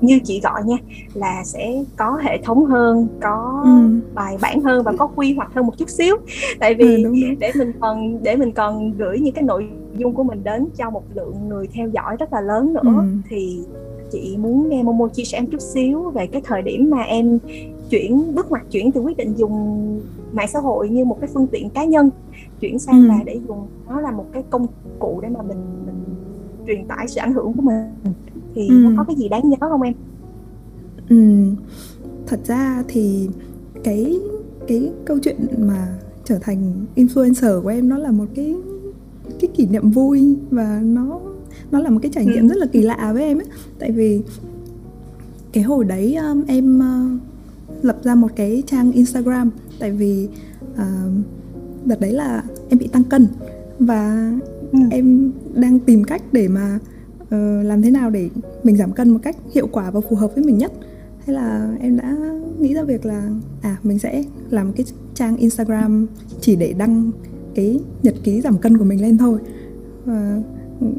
như 0.00 0.18
chị 0.24 0.40
gọi 0.40 0.62
nha 0.64 0.76
là 1.14 1.44
sẽ 1.44 1.82
có 1.96 2.18
hệ 2.22 2.38
thống 2.44 2.64
hơn 2.64 3.08
có 3.20 3.62
ừ. 3.64 4.00
bài 4.14 4.38
bản 4.40 4.60
hơn 4.60 4.84
và 4.84 4.92
có 4.98 5.06
quy 5.06 5.34
hoạch 5.34 5.54
hơn 5.54 5.66
một 5.66 5.78
chút 5.78 5.88
xíu 5.88 6.16
tại 6.58 6.74
vì 6.74 7.04
ừ, 7.04 7.14
để 7.38 7.52
mình 7.58 7.72
còn 7.80 8.22
để 8.22 8.36
mình 8.36 8.52
còn 8.52 8.92
gửi 8.92 9.18
những 9.18 9.34
cái 9.34 9.44
nội 9.44 9.68
dung 9.96 10.14
của 10.14 10.22
mình 10.22 10.44
đến 10.44 10.66
cho 10.76 10.90
một 10.90 11.02
lượng 11.14 11.48
người 11.48 11.66
theo 11.72 11.88
dõi 11.88 12.16
rất 12.16 12.32
là 12.32 12.40
lớn 12.40 12.72
nữa 12.72 12.80
ừ. 12.82 13.02
thì 13.28 13.60
chị 14.12 14.36
muốn 14.36 14.68
nghe 14.68 14.82
Momo 14.82 15.08
chia 15.08 15.24
sẻ 15.24 15.40
một 15.40 15.46
chút 15.52 15.60
xíu 15.60 16.10
về 16.10 16.26
cái 16.26 16.42
thời 16.44 16.62
điểm 16.62 16.90
mà 16.90 17.02
em 17.02 17.38
chuyển 17.90 18.34
bước 18.34 18.50
ngoặt 18.50 18.62
chuyển 18.70 18.92
từ 18.92 19.00
quyết 19.00 19.16
định 19.16 19.34
dùng 19.36 20.00
mạng 20.32 20.48
xã 20.48 20.58
hội 20.58 20.88
như 20.88 21.04
một 21.04 21.16
cái 21.20 21.30
phương 21.34 21.46
tiện 21.46 21.70
cá 21.70 21.84
nhân 21.84 22.10
chuyển 22.60 22.78
sang 22.78 23.02
ừ. 23.02 23.08
là 23.08 23.18
để 23.24 23.40
dùng 23.48 23.66
nó 23.88 24.00
là 24.00 24.10
một 24.10 24.26
cái 24.32 24.42
công 24.50 24.66
cụ 24.98 25.20
để 25.22 25.28
mà 25.28 25.42
mình 25.42 25.58
mình 25.86 26.04
truyền 26.66 26.86
tải 26.86 27.08
sự 27.08 27.20
ảnh 27.20 27.32
hưởng 27.32 27.52
của 27.52 27.62
mình 27.62 28.14
thì 28.56 28.68
ừ. 28.68 28.74
nó 28.74 28.90
có 28.96 29.04
cái 29.04 29.16
gì 29.16 29.28
đáng 29.28 29.50
nhớ 29.50 29.56
không 29.60 29.82
em 29.82 29.94
ừ. 31.08 31.16
thật 32.26 32.40
ra 32.46 32.84
thì 32.88 33.28
cái 33.84 34.18
cái 34.68 34.90
câu 35.04 35.18
chuyện 35.22 35.36
mà 35.58 35.98
trở 36.24 36.38
thành 36.38 36.72
influencer 36.96 37.62
của 37.62 37.68
em 37.68 37.88
nó 37.88 37.98
là 37.98 38.10
một 38.10 38.26
cái 38.34 38.54
cái 39.40 39.50
kỷ 39.54 39.66
niệm 39.66 39.90
vui 39.90 40.36
và 40.50 40.80
nó 40.84 41.20
nó 41.70 41.80
là 41.80 41.90
một 41.90 41.98
cái 42.02 42.10
trải 42.14 42.26
nghiệm 42.26 42.42
ừ. 42.42 42.48
rất 42.48 42.56
là 42.56 42.66
kỳ 42.66 42.82
lạ 42.82 43.10
với 43.12 43.22
em 43.22 43.38
ấy 43.38 43.46
tại 43.78 43.92
vì 43.92 44.22
cái 45.52 45.64
hồi 45.64 45.84
đấy 45.84 46.14
um, 46.14 46.44
em 46.46 46.78
uh, 46.78 47.84
lập 47.84 47.98
ra 48.02 48.14
một 48.14 48.28
cái 48.36 48.62
trang 48.66 48.92
Instagram 48.92 49.50
tại 49.78 49.92
vì 49.92 50.28
uh, 50.72 50.78
đợt 51.84 52.00
đấy 52.00 52.12
là 52.12 52.42
em 52.68 52.78
bị 52.78 52.88
tăng 52.88 53.04
cân 53.04 53.26
và 53.78 54.32
ừ. 54.72 54.78
em 54.90 55.32
đang 55.54 55.78
tìm 55.78 56.04
cách 56.04 56.22
để 56.32 56.48
mà 56.48 56.78
làm 57.62 57.82
thế 57.82 57.90
nào 57.90 58.10
để 58.10 58.28
mình 58.62 58.76
giảm 58.76 58.92
cân 58.92 59.10
một 59.10 59.18
cách 59.22 59.36
hiệu 59.54 59.66
quả 59.72 59.90
và 59.90 60.00
phù 60.00 60.16
hợp 60.16 60.34
với 60.34 60.44
mình 60.44 60.58
nhất? 60.58 60.72
Thế 61.26 61.32
là 61.32 61.76
em 61.80 61.96
đã 61.96 62.16
nghĩ 62.60 62.74
ra 62.74 62.82
việc 62.82 63.06
là 63.06 63.30
à 63.62 63.76
mình 63.82 63.98
sẽ 63.98 64.24
làm 64.50 64.72
cái 64.72 64.86
trang 65.14 65.36
Instagram 65.36 66.06
chỉ 66.40 66.56
để 66.56 66.74
đăng 66.78 67.10
cái 67.54 67.80
nhật 68.02 68.14
ký 68.24 68.40
giảm 68.40 68.58
cân 68.58 68.78
của 68.78 68.84
mình 68.84 69.02
lên 69.02 69.18
thôi. 69.18 69.38
Và 70.04 70.42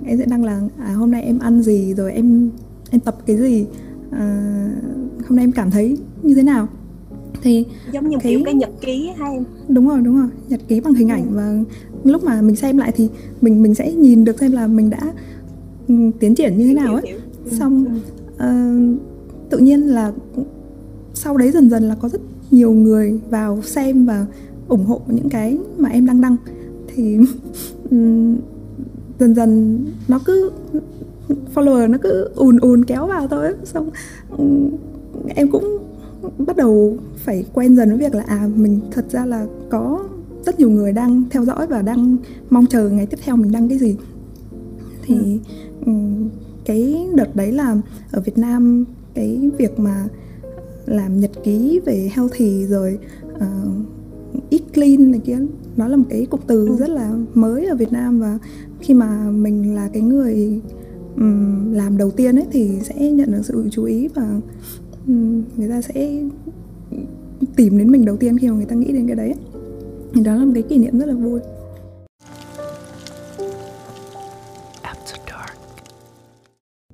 em 0.06 0.18
sẽ 0.18 0.26
đăng 0.26 0.44
là 0.44 0.62
à 0.78 0.94
hôm 0.94 1.12
nay 1.12 1.24
em 1.24 1.40
ăn 1.40 1.62
gì 1.62 1.94
rồi 1.94 2.14
em 2.14 2.50
em 2.90 3.02
tập 3.02 3.18
cái 3.26 3.38
gì? 3.38 3.66
À, 4.12 4.54
hôm 5.28 5.36
nay 5.36 5.44
em 5.44 5.52
cảm 5.52 5.72
thấy 5.72 5.98
như 6.24 6.36
thế 6.36 6.44
nào? 6.44 6.68
Thì 7.42 7.66
giống 7.92 8.10
như 8.10 8.18
cái, 8.24 8.34
kiểu 8.34 8.42
cái 8.46 8.54
nhật 8.54 8.70
ký 8.82 9.10
hay 9.18 9.34
em? 9.34 9.44
Đúng 9.68 9.90
rồi 9.90 10.02
đúng 10.02 10.18
rồi. 10.18 10.28
Nhật 10.50 10.60
ký 10.68 10.80
bằng 10.80 10.94
hình 10.94 11.10
ảnh 11.10 11.28
ừ. 11.28 11.36
và 11.36 11.58
lúc 12.04 12.24
mà 12.24 12.42
mình 12.42 12.56
xem 12.56 12.78
lại 12.78 12.92
thì 12.96 13.10
mình 13.42 13.62
mình 13.62 13.76
sẽ 13.76 13.94
nhìn 13.94 14.24
được 14.24 14.40
xem 14.40 14.52
là 14.52 14.68
mình 14.68 14.90
đã 14.90 15.14
tiến 16.20 16.36
triển 16.36 16.58
như 16.58 16.68
thế 16.68 16.74
nào 16.74 16.94
ấy. 16.94 17.14
Xong 17.52 17.86
uh, 18.36 19.00
tự 19.50 19.58
nhiên 19.58 19.82
là 19.82 20.14
sau 21.14 21.38
đấy 21.38 21.52
dần 21.52 21.70
dần 21.70 21.84
là 21.84 21.96
có 21.96 22.10
rất 22.10 22.22
nhiều 22.52 22.72
người 22.72 23.20
vào 23.30 23.62
xem 23.62 24.06
và 24.06 24.26
ủng 24.68 24.86
hộ 24.86 25.02
những 25.08 25.30
cái 25.30 25.58
mà 25.78 25.90
em 25.90 26.06
đang 26.06 26.22
đăng. 26.22 26.36
Thì 26.88 27.18
dần 29.20 29.36
dần 29.36 29.86
nó 30.08 30.20
cứ 30.26 30.52
follower 31.56 31.92
nó 31.92 31.98
cứ 32.02 32.30
ùn 32.36 32.58
ùn 32.58 32.86
kéo 32.86 33.08
vào 33.08 33.28
thôi 33.28 33.54
xong 33.64 33.90
em 35.28 35.52
cũng 35.52 35.78
bắt 36.38 36.58
đầu 36.58 36.98
phải 37.16 37.46
quen 37.54 37.76
dần 37.76 37.90
với 37.90 37.98
việc 37.98 38.16
là 38.16 38.24
à 38.28 38.50
mình 38.56 38.80
thật 38.92 39.06
ra 39.10 39.26
là 39.26 39.46
có 39.70 40.04
rất 40.46 40.60
nhiều 40.60 40.70
người 40.70 40.94
đang 40.94 41.24
theo 41.30 41.46
dõi 41.46 41.68
và 41.68 41.82
đang 41.82 42.18
mong 42.50 42.66
chờ 42.66 42.90
ngày 42.90 43.06
tiếp 43.06 43.18
theo 43.24 43.36
mình 43.36 43.52
đăng 43.52 43.70
cái 43.70 43.78
gì. 43.78 43.96
Thì 45.06 45.16
ừ 45.16 45.38
cái 46.66 47.08
đợt 47.16 47.36
đấy 47.36 47.52
là 47.52 47.78
ở 48.12 48.22
Việt 48.22 48.38
Nam 48.38 48.86
cái 49.14 49.50
việc 49.58 49.80
mà 49.80 50.08
làm 50.86 51.20
nhật 51.20 51.32
ký 51.44 51.80
về 51.86 52.10
healthy 52.14 52.66
rồi 52.66 53.00
uh, 53.36 53.42
eat 54.50 54.62
clean 54.74 55.12
này 55.12 55.22
kia 55.26 55.38
nó 55.78 55.88
là 55.88 55.98
một 55.98 56.06
cái 56.10 56.26
cụm 56.26 56.40
từ 56.48 56.68
ừ. 56.68 56.76
rất 56.80 56.90
là 56.90 57.14
mới 57.34 57.66
ở 57.66 57.76
Việt 57.76 57.92
Nam 57.92 58.20
và 58.20 58.40
khi 58.80 58.94
mà 58.94 59.32
mình 59.32 59.76
là 59.76 59.90
cái 59.94 60.02
người 60.02 60.62
um, 61.16 61.74
làm 61.74 61.98
đầu 61.98 62.12
tiên 62.12 62.36
ấy 62.36 62.46
thì 62.52 62.72
sẽ 62.82 63.12
nhận 63.12 63.32
được 63.32 63.42
sự 63.44 63.68
chú 63.72 63.84
ý 63.84 64.08
và 64.08 64.40
um, 65.08 65.44
người 65.58 65.70
ta 65.70 65.82
sẽ 65.82 66.24
tìm 67.56 67.78
đến 67.78 67.92
mình 67.92 68.06
đầu 68.06 68.18
tiên 68.18 68.38
khi 68.38 68.50
mà 68.50 68.56
người 68.56 68.66
ta 68.66 68.76
nghĩ 68.76 68.92
đến 68.92 69.08
cái 69.08 69.16
đấy 69.16 69.34
thì 70.14 70.24
đó 70.24 70.36
là 70.36 70.46
một 70.46 70.52
cái 70.54 70.64
kỷ 70.64 70.78
niệm 70.78 71.00
rất 71.00 71.06
là 71.06 71.14
vui 71.14 71.40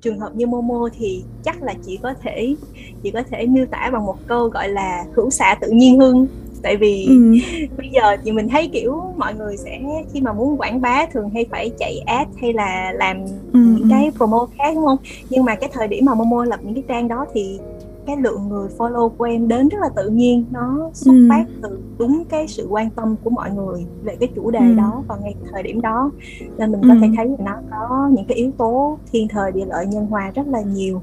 trường 0.04 0.20
hợp 0.20 0.36
như 0.36 0.48
Momo 0.48 0.90
thì 0.98 1.24
chắc 1.44 1.64
là 1.64 1.74
chỉ 1.86 1.98
có 1.98 2.14
thể 2.24 2.56
chỉ 3.04 3.12
có 3.12 3.24
thể 3.32 3.46
miêu 3.46 3.66
tả 3.66 3.90
bằng 3.94 4.06
một 4.06 4.18
câu 4.28 4.48
gọi 4.48 4.70
là 4.70 5.06
hữu 5.14 5.30
xạ 5.30 5.56
tự 5.62 5.70
nhiên 5.72 6.00
hơn 6.00 6.28
tại 6.64 6.78
vì 6.78 7.06
ừ. 7.06 7.34
bây 7.78 7.90
giờ 7.90 8.16
thì 8.24 8.32
mình 8.32 8.50
thấy 8.50 8.70
kiểu 8.74 9.02
mọi 9.18 9.34
người 9.34 9.58
sẽ 9.58 9.82
khi 10.14 10.22
mà 10.22 10.34
muốn 10.34 10.58
quảng 10.58 10.82
bá 10.82 11.06
thường 11.06 11.30
hay 11.34 11.46
phải 11.52 11.72
chạy 11.80 12.00
ad 12.06 12.28
hay 12.42 12.54
là 12.54 12.94
làm 12.96 13.18
ừ. 13.54 13.60
những 13.60 13.88
cái 13.90 14.12
promo 14.18 14.48
khác 14.58 14.76
đúng 14.76 14.86
không 14.86 14.98
nhưng 15.30 15.44
mà 15.44 15.56
cái 15.56 15.70
thời 15.74 15.88
điểm 15.88 16.06
mà 16.06 16.14
Momo 16.14 16.46
lập 16.46 16.60
những 16.64 16.74
cái 16.74 16.84
trang 16.88 17.08
đó 17.08 17.26
thì 17.34 17.60
cái 18.06 18.18
lượng 18.18 18.50
người 18.50 18.70
follow 18.78 19.10
của 19.10 19.24
em 19.24 19.48
đến 19.48 19.70
rất 19.70 19.78
là 19.82 19.90
tự 19.96 20.10
nhiên 20.10 20.46
nó 20.52 20.90
xuất 20.94 21.14
ừ. 21.14 21.28
phát 21.30 21.46
từ 21.62 21.80
đúng 22.00 22.24
cái 22.30 22.48
sự 22.48 22.68
quan 22.70 22.90
tâm 22.90 23.16
của 23.24 23.30
mọi 23.30 23.52
người 23.52 23.86
về 24.04 24.16
cái 24.20 24.30
chủ 24.36 24.52
đề 24.52 24.60
ừ. 24.60 24.74
đó 24.78 25.04
vào 25.08 25.18
ngay 25.22 25.36
thời 25.52 25.64
điểm 25.64 25.82
đó 25.82 26.12
nên 26.58 26.72
mình 26.72 26.82
có 26.82 26.94
ừ. 26.94 27.00
thể 27.02 27.08
thấy 27.18 27.28
là 27.28 27.62
nó 27.70 27.78
có 27.90 28.10
những 28.14 28.26
cái 28.26 28.38
yếu 28.38 28.52
tố 28.58 28.98
thiên 29.12 29.28
thời 29.28 29.52
địa 29.52 29.66
lợi 29.66 29.86
nhân 29.86 30.06
hòa 30.06 30.32
rất 30.36 30.48
là 30.48 30.62
nhiều 30.62 31.02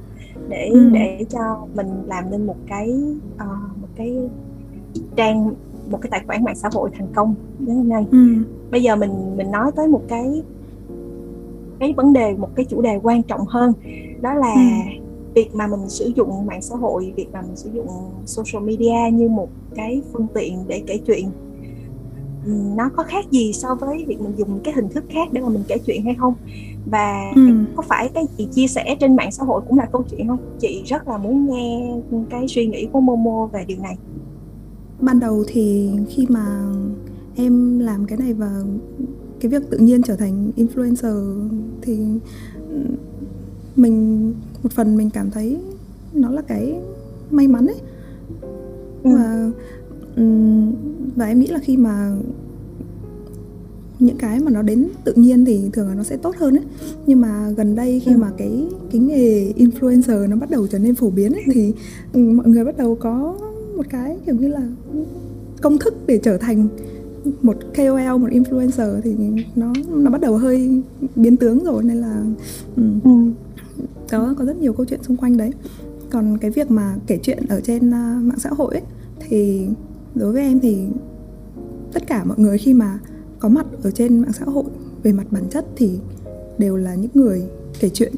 để 0.49 0.69
ừ. 0.73 0.91
để 0.93 1.25
cho 1.31 1.67
mình 1.75 1.87
làm 2.07 2.31
nên 2.31 2.47
một 2.47 2.57
cái 2.69 3.03
uh, 3.35 3.79
một 3.81 3.89
cái 3.97 4.17
trang 5.17 5.55
một 5.91 5.99
cái 6.03 6.11
tài 6.11 6.23
khoản 6.27 6.45
mạng 6.45 6.57
xã 6.57 6.69
hội 6.73 6.91
thành 6.99 7.09
công 7.15 7.35
đến 7.59 7.77
hôm 7.77 7.89
nay 7.89 8.07
ừ. 8.11 8.19
bây 8.71 8.83
giờ 8.83 8.97
mình 8.97 9.37
mình 9.37 9.51
nói 9.51 9.71
tới 9.77 9.89
một 9.89 10.03
cái 10.09 10.43
cái 11.81 11.93
vấn 11.97 12.13
đề 12.13 12.35
một 12.35 12.49
cái 12.55 12.65
chủ 12.65 12.83
đề 12.83 13.01
quan 13.03 13.23
trọng 13.23 13.45
hơn 13.47 13.73
đó 14.21 14.35
là 14.35 14.55
ừ. 14.55 15.00
Việc 15.35 15.55
mà 15.55 15.67
mình 15.67 15.89
sử 15.89 16.13
dụng 16.17 16.47
mạng 16.47 16.63
xã 16.63 16.77
hội 16.77 17.13
việc 17.17 17.29
mà 17.33 17.43
mình 17.43 17.57
sử 17.57 17.71
dụng 17.75 17.89
social 18.27 18.65
media 18.65 19.11
như 19.13 19.29
một 19.29 19.49
cái 19.75 20.03
phương 20.13 20.27
tiện 20.35 20.65
để 20.69 20.83
kể 20.87 20.99
chuyện 21.07 21.31
ừ, 22.45 22.53
nó 22.77 22.91
có 22.97 23.03
khác 23.03 23.31
gì 23.31 23.53
so 23.53 23.75
với 23.75 24.05
việc 24.09 24.21
mình 24.21 24.33
dùng 24.37 24.61
cái 24.65 24.75
hình 24.75 24.89
thức 24.89 25.05
khác 25.09 25.33
để 25.33 25.41
mà 25.41 25.49
mình 25.49 25.63
kể 25.69 25.79
chuyện 25.87 26.05
hay 26.05 26.15
không? 26.15 26.35
Và 26.87 27.33
ừ. 27.35 27.43
có 27.77 27.83
phải 27.83 28.09
cái 28.15 28.27
chị 28.39 28.49
chia 28.53 28.67
sẻ 28.67 28.97
trên 29.01 29.17
mạng 29.17 29.33
xã 29.33 29.45
hội 29.45 29.63
cũng 29.69 29.79
là 29.79 29.87
câu 29.93 30.05
chuyện 30.11 30.29
không? 30.29 30.39
Chị 30.59 30.83
rất 30.87 31.09
là 31.09 31.19
muốn 31.19 31.47
nghe 31.47 31.95
cái 32.31 32.49
suy 32.49 32.67
nghĩ 32.67 32.89
của 32.93 33.01
Momo 33.01 33.47
về 33.47 33.65
điều 33.65 33.79
này. 33.79 33.97
Ban 35.01 35.21
đầu 35.21 35.45
thì 35.49 35.91
khi 36.09 36.27
mà 36.29 36.73
em 37.37 37.79
làm 37.79 38.07
cái 38.07 38.19
này 38.19 38.33
và 38.33 38.63
cái 39.41 39.51
việc 39.51 39.71
tự 39.71 39.79
nhiên 39.79 40.03
trở 40.03 40.17
thành 40.17 40.51
influencer 40.57 41.49
thì 41.83 41.99
mình 43.77 44.33
một 44.63 44.73
phần 44.73 44.97
mình 44.97 45.11
cảm 45.11 45.31
thấy 45.31 45.59
nó 46.13 46.31
là 46.31 46.43
cái 46.43 46.81
may 47.31 47.49
mắn 47.49 47.67
ấy 47.67 47.81
ừ. 49.03 49.11
và 49.17 49.51
và 51.17 51.27
em 51.27 51.41
nghĩ 51.41 51.47
là 51.47 51.59
khi 51.59 51.77
mà 51.77 52.17
những 53.99 54.17
cái 54.17 54.41
mà 54.41 54.51
nó 54.51 54.63
đến 54.63 54.89
tự 55.05 55.13
nhiên 55.17 55.45
thì 55.45 55.71
thường 55.73 55.89
là 55.89 55.95
nó 55.95 56.03
sẽ 56.03 56.17
tốt 56.17 56.37
hơn 56.39 56.57
ấy 56.57 56.65
nhưng 57.07 57.21
mà 57.21 57.51
gần 57.57 57.75
đây 57.75 58.01
khi 58.01 58.13
ừ. 58.13 58.19
mà 58.19 58.31
cái 58.37 58.69
cái 58.93 59.01
nghề 59.01 59.53
influencer 59.57 60.29
nó 60.29 60.37
bắt 60.37 60.51
đầu 60.51 60.67
trở 60.67 60.79
nên 60.79 60.95
phổ 60.95 61.11
biến 61.11 61.33
ấy 61.33 61.43
thì 61.53 61.75
mọi 62.23 62.47
người 62.47 62.65
bắt 62.65 62.77
đầu 62.79 62.95
có 63.01 63.39
một 63.77 63.87
cái 63.91 64.19
kiểu 64.27 64.35
như 64.35 64.49
là 64.49 64.63
công 65.63 65.79
thức 65.79 65.95
để 66.07 66.19
trở 66.23 66.37
thành 66.37 66.69
một 67.43 67.57
KOL 67.77 68.19
một 68.19 68.29
influencer 68.31 69.01
thì 69.01 69.15
nó 69.57 69.73
nó 69.89 70.11
bắt 70.11 70.21
đầu 70.21 70.37
hơi 70.37 70.83
biến 71.17 71.37
tướng 71.37 71.65
rồi 71.65 71.83
nên 71.83 71.97
là 71.97 72.25
um, 72.77 73.01
ừ. 73.05 73.11
Đó 74.11 74.35
có 74.39 74.45
rất 74.45 74.57
nhiều 74.57 74.73
câu 74.73 74.87
chuyện 74.87 75.03
xung 75.03 75.17
quanh 75.17 75.37
đấy 75.37 75.53
còn 76.11 76.39
cái 76.39 76.51
việc 76.51 76.71
mà 76.71 76.97
kể 77.07 77.19
chuyện 77.23 77.39
ở 77.49 77.61
trên 77.61 77.89
uh, 77.89 78.25
mạng 78.25 78.39
xã 78.39 78.51
hội 78.51 78.75
ấy, 78.75 78.83
thì 79.21 79.67
đối 80.15 80.33
với 80.33 80.43
em 80.43 80.61
thì 80.61 80.87
tất 81.93 82.07
cả 82.07 82.25
mọi 82.25 82.39
người 82.39 82.59
khi 82.59 82.75
mà 82.75 82.99
có 83.39 83.49
mặt 83.49 83.67
ở 83.83 83.91
trên 83.91 84.19
mạng 84.19 84.33
xã 84.33 84.45
hội 84.45 84.65
về 85.03 85.13
mặt 85.13 85.27
bản 85.31 85.45
chất 85.51 85.67
thì 85.77 85.99
đều 86.59 86.77
là 86.77 86.95
những 86.95 87.11
người 87.15 87.43
kể 87.81 87.89
chuyện 87.89 88.13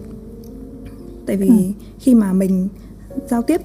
tại 1.26 1.36
vì 1.36 1.48
ừ. 1.48 1.84
khi 1.98 2.14
mà 2.14 2.32
mình 2.32 2.68
giao 3.30 3.42
tiếp 3.42 3.60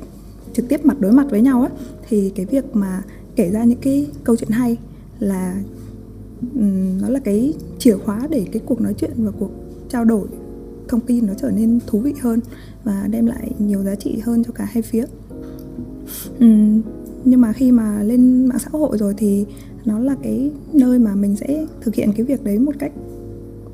trực 0.53 0.69
tiếp 0.69 0.85
mặt 0.85 0.97
đối 0.99 1.11
mặt 1.11 1.27
với 1.29 1.41
nhau 1.41 1.61
á 1.61 1.69
thì 2.09 2.31
cái 2.35 2.45
việc 2.45 2.75
mà 2.75 3.03
kể 3.35 3.49
ra 3.51 3.63
những 3.63 3.79
cái 3.81 4.07
câu 4.23 4.35
chuyện 4.35 4.49
hay 4.49 4.77
là 5.19 5.55
um, 6.55 7.01
nó 7.01 7.09
là 7.09 7.19
cái 7.19 7.53
chìa 7.79 7.97
khóa 7.97 8.27
để 8.29 8.45
cái 8.51 8.61
cuộc 8.65 8.81
nói 8.81 8.93
chuyện 8.97 9.11
và 9.17 9.31
cuộc 9.39 9.51
trao 9.89 10.05
đổi 10.05 10.27
thông 10.87 10.99
tin 10.99 11.27
nó 11.27 11.33
trở 11.33 11.51
nên 11.51 11.79
thú 11.87 11.99
vị 11.99 12.13
hơn 12.21 12.39
và 12.83 13.07
đem 13.11 13.25
lại 13.25 13.51
nhiều 13.59 13.83
giá 13.83 13.95
trị 13.95 14.19
hơn 14.23 14.43
cho 14.43 14.51
cả 14.51 14.65
hai 14.71 14.81
phía 14.81 15.05
um, 16.39 16.81
nhưng 17.23 17.41
mà 17.41 17.53
khi 17.53 17.71
mà 17.71 18.03
lên 18.03 18.45
mạng 18.45 18.59
xã 18.59 18.69
hội 18.71 18.97
rồi 18.97 19.13
thì 19.17 19.45
nó 19.85 19.99
là 19.99 20.15
cái 20.23 20.51
nơi 20.73 20.99
mà 20.99 21.15
mình 21.15 21.35
sẽ 21.35 21.65
thực 21.81 21.95
hiện 21.95 22.13
cái 22.17 22.25
việc 22.25 22.43
đấy 22.43 22.59
một 22.59 22.75
cách 22.79 22.91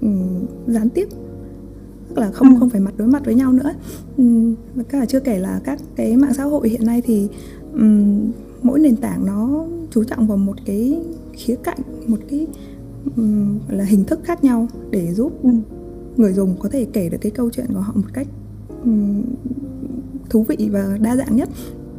um, 0.01 0.45
gián 0.67 0.89
tiếp 0.89 1.07
tức 2.09 2.17
là 2.17 2.31
không 2.31 2.53
ừ. 2.53 2.59
không 2.59 2.69
phải 2.69 2.81
mặt 2.81 2.93
đối 2.97 3.07
mặt 3.07 3.25
với 3.25 3.35
nhau 3.35 3.53
nữa 3.53 3.73
um, 4.17 4.55
và 4.75 4.83
cả 4.83 5.05
chưa 5.05 5.19
kể 5.19 5.39
là 5.39 5.61
các 5.63 5.79
cái 5.95 6.17
mạng 6.17 6.33
xã 6.33 6.43
hội 6.43 6.69
hiện 6.69 6.85
nay 6.85 7.01
thì 7.01 7.27
um, 7.73 8.31
mỗi 8.63 8.79
nền 8.79 8.95
tảng 8.95 9.25
nó 9.25 9.65
chú 9.91 10.03
trọng 10.03 10.27
vào 10.27 10.37
một 10.37 10.57
cái 10.65 10.99
khía 11.33 11.55
cạnh 11.55 11.79
một 12.07 12.19
cái 12.29 12.47
um, 13.17 13.59
là 13.69 13.83
hình 13.83 14.03
thức 14.03 14.19
khác 14.23 14.43
nhau 14.43 14.67
để 14.91 15.13
giúp. 15.13 15.31
Người 16.17 16.33
dùng 16.33 16.55
có 16.59 16.69
thể 16.69 16.87
kể 16.93 17.09
được 17.09 17.17
cái 17.21 17.31
câu 17.31 17.49
chuyện 17.49 17.65
của 17.73 17.79
họ 17.79 17.93
một 17.95 18.07
cách 18.13 18.27
thú 20.29 20.45
vị 20.47 20.69
và 20.71 20.97
đa 21.01 21.15
dạng 21.15 21.35
nhất 21.35 21.49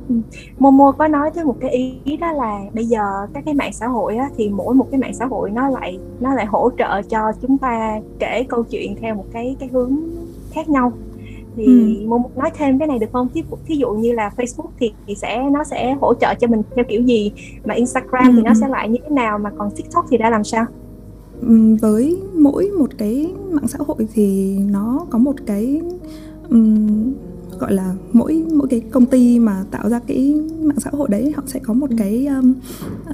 ừ. 0.08 0.14
Momo 0.58 0.92
có 0.92 1.08
nói 1.08 1.30
tới 1.34 1.44
một 1.44 1.56
cái 1.60 1.70
ý 2.04 2.16
đó 2.16 2.32
là 2.32 2.60
bây 2.74 2.84
giờ 2.84 3.26
các 3.34 3.44
cái 3.44 3.54
mạng 3.54 3.72
xã 3.72 3.86
hội 3.86 4.16
á, 4.16 4.30
thì 4.36 4.48
mỗi 4.48 4.74
một 4.74 4.88
cái 4.90 5.00
mạng 5.00 5.14
xã 5.14 5.26
hội 5.26 5.50
nó 5.50 5.68
lại 5.68 5.98
nó 6.20 6.34
lại 6.34 6.46
hỗ 6.46 6.70
trợ 6.78 7.02
cho 7.02 7.32
chúng 7.42 7.58
ta 7.58 8.00
kể 8.18 8.44
câu 8.48 8.64
chuyện 8.64 8.96
theo 9.00 9.14
một 9.14 9.26
cái 9.32 9.56
cái 9.60 9.68
hướng 9.72 9.96
khác 10.52 10.68
nhau 10.68 10.92
thì 11.56 11.64
ừ. 11.64 12.06
muốn 12.06 12.22
nói 12.36 12.50
thêm 12.54 12.78
cái 12.78 12.88
này 12.88 12.98
được 12.98 13.06
không? 13.12 13.28
Ví, 13.34 13.42
ví 13.66 13.76
dụ 13.76 13.90
như 13.90 14.12
là 14.12 14.30
Facebook 14.36 14.68
thì, 14.78 14.92
thì 15.06 15.14
sẽ 15.14 15.50
nó 15.52 15.64
sẽ 15.64 15.96
hỗ 16.00 16.14
trợ 16.14 16.34
cho 16.40 16.46
mình 16.46 16.62
theo 16.76 16.84
kiểu 16.88 17.02
gì 17.02 17.32
mà 17.64 17.74
Instagram 17.74 18.28
ừ. 18.28 18.32
thì 18.36 18.42
nó 18.42 18.54
sẽ 18.54 18.68
lại 18.68 18.88
như 18.88 18.98
thế 19.02 19.10
nào 19.10 19.38
mà 19.38 19.50
còn 19.58 19.70
TikTok 19.70 20.04
thì 20.10 20.18
đã 20.18 20.30
làm 20.30 20.44
sao? 20.44 20.64
Với 21.80 22.22
mỗi 22.34 22.70
một 22.78 22.90
cái 22.98 23.32
mạng 23.50 23.68
xã 23.68 23.78
hội 23.86 24.08
thì 24.14 24.58
nó 24.58 25.06
có 25.10 25.18
một 25.18 25.36
cái 25.46 25.80
um, 26.50 27.12
gọi 27.58 27.72
là 27.72 27.94
mỗi 28.12 28.44
mỗi 28.52 28.68
cái 28.68 28.80
công 28.80 29.06
ty 29.06 29.38
mà 29.38 29.64
tạo 29.70 29.88
ra 29.88 30.00
cái 30.06 30.40
mạng 30.62 30.80
xã 30.80 30.90
hội 30.92 31.08
đấy 31.10 31.32
họ 31.36 31.42
sẽ 31.46 31.60
có 31.60 31.74
một 31.74 31.90
cái 31.98 32.26
um, 32.26 32.54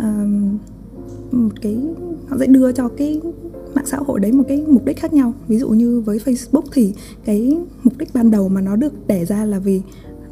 um, 0.02 0.58
một 1.32 1.54
cái 1.62 1.78
họ 2.28 2.36
sẽ 2.40 2.46
đưa 2.46 2.72
cho 2.72 2.88
cái 2.88 3.20
mạng 3.74 3.86
xã 3.86 3.96
hội 3.96 4.20
đấy 4.20 4.32
một 4.32 4.44
cái 4.48 4.64
mục 4.68 4.84
đích 4.84 4.98
khác 4.98 5.12
nhau 5.12 5.32
ví 5.48 5.58
dụ 5.58 5.68
như 5.68 6.00
với 6.00 6.18
Facebook 6.18 6.62
thì 6.72 6.94
cái 7.24 7.58
mục 7.84 7.98
đích 7.98 8.08
ban 8.14 8.30
đầu 8.30 8.48
mà 8.48 8.60
nó 8.60 8.76
được 8.76 9.06
đẻ 9.06 9.24
ra 9.24 9.44
là 9.44 9.58
vì 9.58 9.82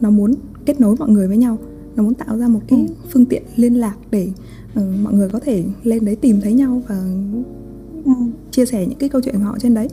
nó 0.01 0.11
muốn 0.11 0.35
kết 0.67 0.81
nối 0.81 0.97
mọi 0.99 1.09
người 1.09 1.29
với 1.29 1.37
nhau 1.37 1.59
nó 1.97 2.03
muốn 2.03 2.15
tạo 2.15 2.39
ra 2.39 2.49
một 2.49 2.61
cái 2.69 2.79
ừ. 2.89 2.95
phương 3.11 3.25
tiện 3.25 3.43
liên 3.57 3.75
lạc 3.75 3.97
để 4.11 4.31
uh, 4.79 4.85
mọi 5.03 5.15
người 5.15 5.29
có 5.29 5.41
thể 5.41 5.65
lên 5.83 6.05
đấy 6.05 6.17
tìm 6.17 6.41
thấy 6.41 6.53
nhau 6.53 6.83
và 6.89 6.99
ừ 6.99 7.43
chia 8.51 8.67
sẻ 8.67 8.87
những 8.87 8.99
cái 8.99 9.09
câu 9.09 9.21
chuyện 9.21 9.35
của 9.35 9.45
họ 9.45 9.59
trên 9.61 9.75
đấy. 9.75 9.89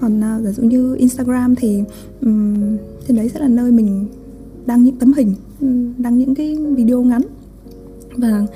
Còn 0.00 0.18
uh, 0.18 0.44
giả 0.44 0.50
dụ 0.50 0.62
như 0.62 0.94
Instagram 0.94 1.54
thì 1.54 1.82
um, 2.20 2.76
trên 3.08 3.16
đấy 3.16 3.28
sẽ 3.28 3.40
là 3.40 3.48
nơi 3.48 3.72
mình 3.72 4.06
đăng 4.66 4.82
những 4.82 4.96
tấm 4.96 5.12
hình 5.12 5.34
đăng 5.98 6.18
những 6.18 6.34
cái 6.34 6.56
video 6.76 7.02
ngắn 7.02 7.22
và 8.16 8.46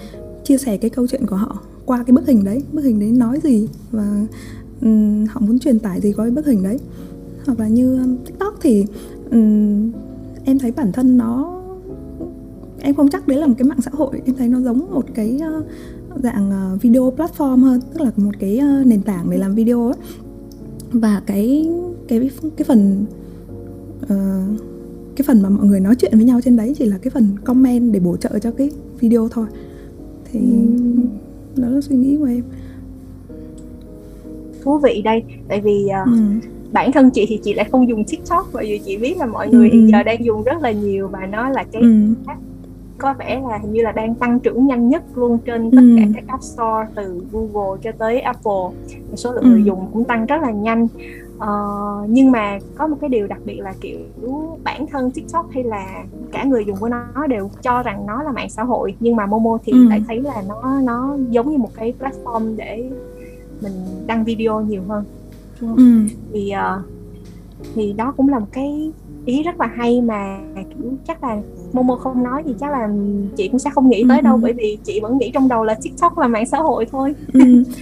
chia 0.44 0.58
sẻ 0.58 0.76
cái 0.76 0.90
câu 0.90 1.06
chuyện 1.06 1.26
của 1.26 1.36
họ 1.36 1.58
qua 1.84 2.04
cái 2.06 2.12
bức 2.12 2.26
hình 2.26 2.44
đấy. 2.44 2.62
Bức 2.72 2.82
hình 2.82 3.00
đấy 3.00 3.12
nói 3.12 3.40
gì 3.44 3.68
và 3.90 4.26
um, 4.80 5.26
họ 5.26 5.40
muốn 5.40 5.58
truyền 5.58 5.78
tải 5.78 6.00
gì 6.00 6.12
qua 6.12 6.24
cái 6.24 6.30
bức 6.30 6.46
hình 6.46 6.62
đấy. 6.62 6.78
Hoặc 7.46 7.60
là 7.60 7.68
như 7.68 7.98
um, 7.98 8.16
tiktok 8.24 8.54
thì 8.60 8.86
um, 9.30 9.90
em 10.44 10.58
thấy 10.58 10.70
bản 10.70 10.92
thân 10.92 11.16
nó 11.16 11.62
em 12.78 12.94
không 12.94 13.08
chắc 13.08 13.28
đấy 13.28 13.38
là 13.38 13.46
một 13.46 13.54
cái 13.58 13.68
mạng 13.68 13.80
xã 13.80 13.90
hội 13.94 14.22
em 14.26 14.36
thấy 14.36 14.48
nó 14.48 14.60
giống 14.60 14.90
một 14.90 15.04
cái 15.14 15.40
uh, 15.58 15.64
dạng 16.22 16.74
uh, 16.74 16.82
video 16.82 17.12
platform 17.16 17.56
hơn 17.56 17.80
tức 17.80 18.00
là 18.00 18.10
một 18.16 18.32
cái 18.38 18.60
uh, 18.80 18.86
nền 18.86 19.02
tảng 19.02 19.30
để 19.30 19.38
làm 19.38 19.54
video 19.54 19.86
ấy 19.86 19.96
và 20.92 21.22
cái 21.26 21.68
cái 22.08 22.30
cái 22.56 22.64
phần 22.64 23.04
uh, 24.02 24.60
cái 25.16 25.24
phần 25.26 25.42
mà 25.42 25.48
mọi 25.48 25.66
người 25.66 25.80
nói 25.80 25.94
chuyện 25.94 26.12
với 26.14 26.24
nhau 26.24 26.40
trên 26.40 26.56
đấy 26.56 26.74
chỉ 26.78 26.84
là 26.84 26.98
cái 26.98 27.10
phần 27.10 27.36
comment 27.44 27.92
để 27.92 28.00
bổ 28.00 28.16
trợ 28.16 28.38
cho 28.38 28.50
cái 28.50 28.70
video 29.00 29.28
thôi 29.28 29.46
thì 30.32 30.40
ừ 30.40 30.82
đó 31.56 31.68
là 31.68 31.80
suy 31.80 31.96
nghĩ 31.96 32.16
của 32.16 32.24
em 32.24 32.42
thú 34.62 34.78
vị 34.78 35.02
đây 35.04 35.22
tại 35.48 35.60
vì 35.60 35.86
uh, 36.02 36.06
ừ. 36.06 36.20
bản 36.72 36.92
thân 36.92 37.10
chị 37.10 37.26
thì 37.28 37.40
chị 37.44 37.54
lại 37.54 37.68
không 37.72 37.88
dùng 37.88 38.04
tiktok 38.04 38.46
bởi 38.52 38.66
vì 38.66 38.78
chị 38.78 38.96
biết 38.96 39.16
là 39.16 39.26
mọi 39.26 39.48
người 39.48 39.70
ừ. 39.70 39.74
hiện 39.74 39.88
giờ 39.90 40.02
đang 40.02 40.24
dùng 40.24 40.42
rất 40.42 40.62
là 40.62 40.70
nhiều 40.70 41.08
và 41.08 41.26
nó 41.26 41.48
là 41.48 41.64
cái 41.72 41.82
ừ. 41.82 41.88
Có 43.02 43.14
vẻ 43.18 43.42
là 43.48 43.58
hình 43.58 43.72
như 43.72 43.82
là 43.82 43.92
đang 43.92 44.14
tăng 44.14 44.40
trưởng 44.40 44.66
nhanh 44.66 44.88
nhất 44.88 45.02
luôn 45.14 45.38
trên 45.38 45.70
tất 45.70 45.82
ừ. 45.82 45.96
cả 45.98 46.04
các 46.14 46.24
app 46.26 46.42
store 46.42 46.86
từ 46.94 47.26
google 47.32 47.80
cho 47.82 47.92
tới 47.98 48.20
apple 48.20 48.92
số 49.14 49.32
lượng 49.32 49.44
ừ. 49.44 49.48
người 49.48 49.64
dùng 49.64 49.86
cũng 49.92 50.04
tăng 50.04 50.26
rất 50.26 50.42
là 50.42 50.50
nhanh 50.50 50.88
uh, 51.36 52.08
nhưng 52.08 52.30
mà 52.30 52.58
có 52.78 52.86
một 52.86 52.96
cái 53.00 53.10
điều 53.10 53.26
đặc 53.26 53.38
biệt 53.44 53.60
là 53.60 53.74
kiểu 53.80 53.98
bản 54.64 54.86
thân 54.86 55.10
tiktok 55.10 55.46
hay 55.50 55.64
là 55.64 56.04
cả 56.32 56.44
người 56.44 56.64
dùng 56.64 56.76
của 56.76 56.88
nó 56.88 57.26
đều 57.28 57.50
cho 57.62 57.82
rằng 57.82 58.06
nó 58.06 58.22
là 58.22 58.32
mạng 58.32 58.50
xã 58.50 58.62
hội 58.62 58.94
nhưng 59.00 59.16
mà 59.16 59.26
momo 59.26 59.58
thì 59.64 59.72
ừ. 59.72 59.88
lại 59.88 60.02
thấy 60.08 60.20
là 60.20 60.42
nó 60.48 60.80
nó 60.80 61.16
giống 61.30 61.50
như 61.50 61.58
một 61.58 61.70
cái 61.74 61.94
platform 62.00 62.56
để 62.56 62.90
mình 63.62 63.72
đăng 64.06 64.24
video 64.24 64.60
nhiều 64.60 64.82
hơn 64.88 65.04
ừ. 65.60 65.98
thì 66.32 66.52
uh, 66.54 66.84
thì 67.74 67.92
đó 67.92 68.14
cũng 68.16 68.28
là 68.28 68.38
một 68.38 68.46
cái 68.52 68.92
ý 69.24 69.42
rất 69.42 69.60
là 69.60 69.66
hay 69.66 70.00
mà 70.00 70.38
kiểu 70.56 70.92
chắc 71.06 71.24
là 71.24 71.40
Momo 71.72 71.96
không 71.96 72.22
nói 72.22 72.42
thì 72.46 72.54
chắc 72.60 72.72
là 72.72 72.88
chị 73.36 73.48
cũng 73.48 73.58
sẽ 73.58 73.70
không 73.74 73.88
nghĩ 73.88 74.04
tới 74.08 74.18
ừ. 74.18 74.22
đâu 74.22 74.36
bởi 74.42 74.52
vì 74.52 74.78
chị 74.84 75.00
vẫn 75.00 75.18
nghĩ 75.18 75.30
trong 75.34 75.48
đầu 75.48 75.64
là 75.64 75.74
TikTok 75.82 76.18
là 76.18 76.28
mạng 76.28 76.46
xã 76.46 76.58
hội 76.58 76.86
thôi. 76.90 77.14
Ừ. 77.32 77.40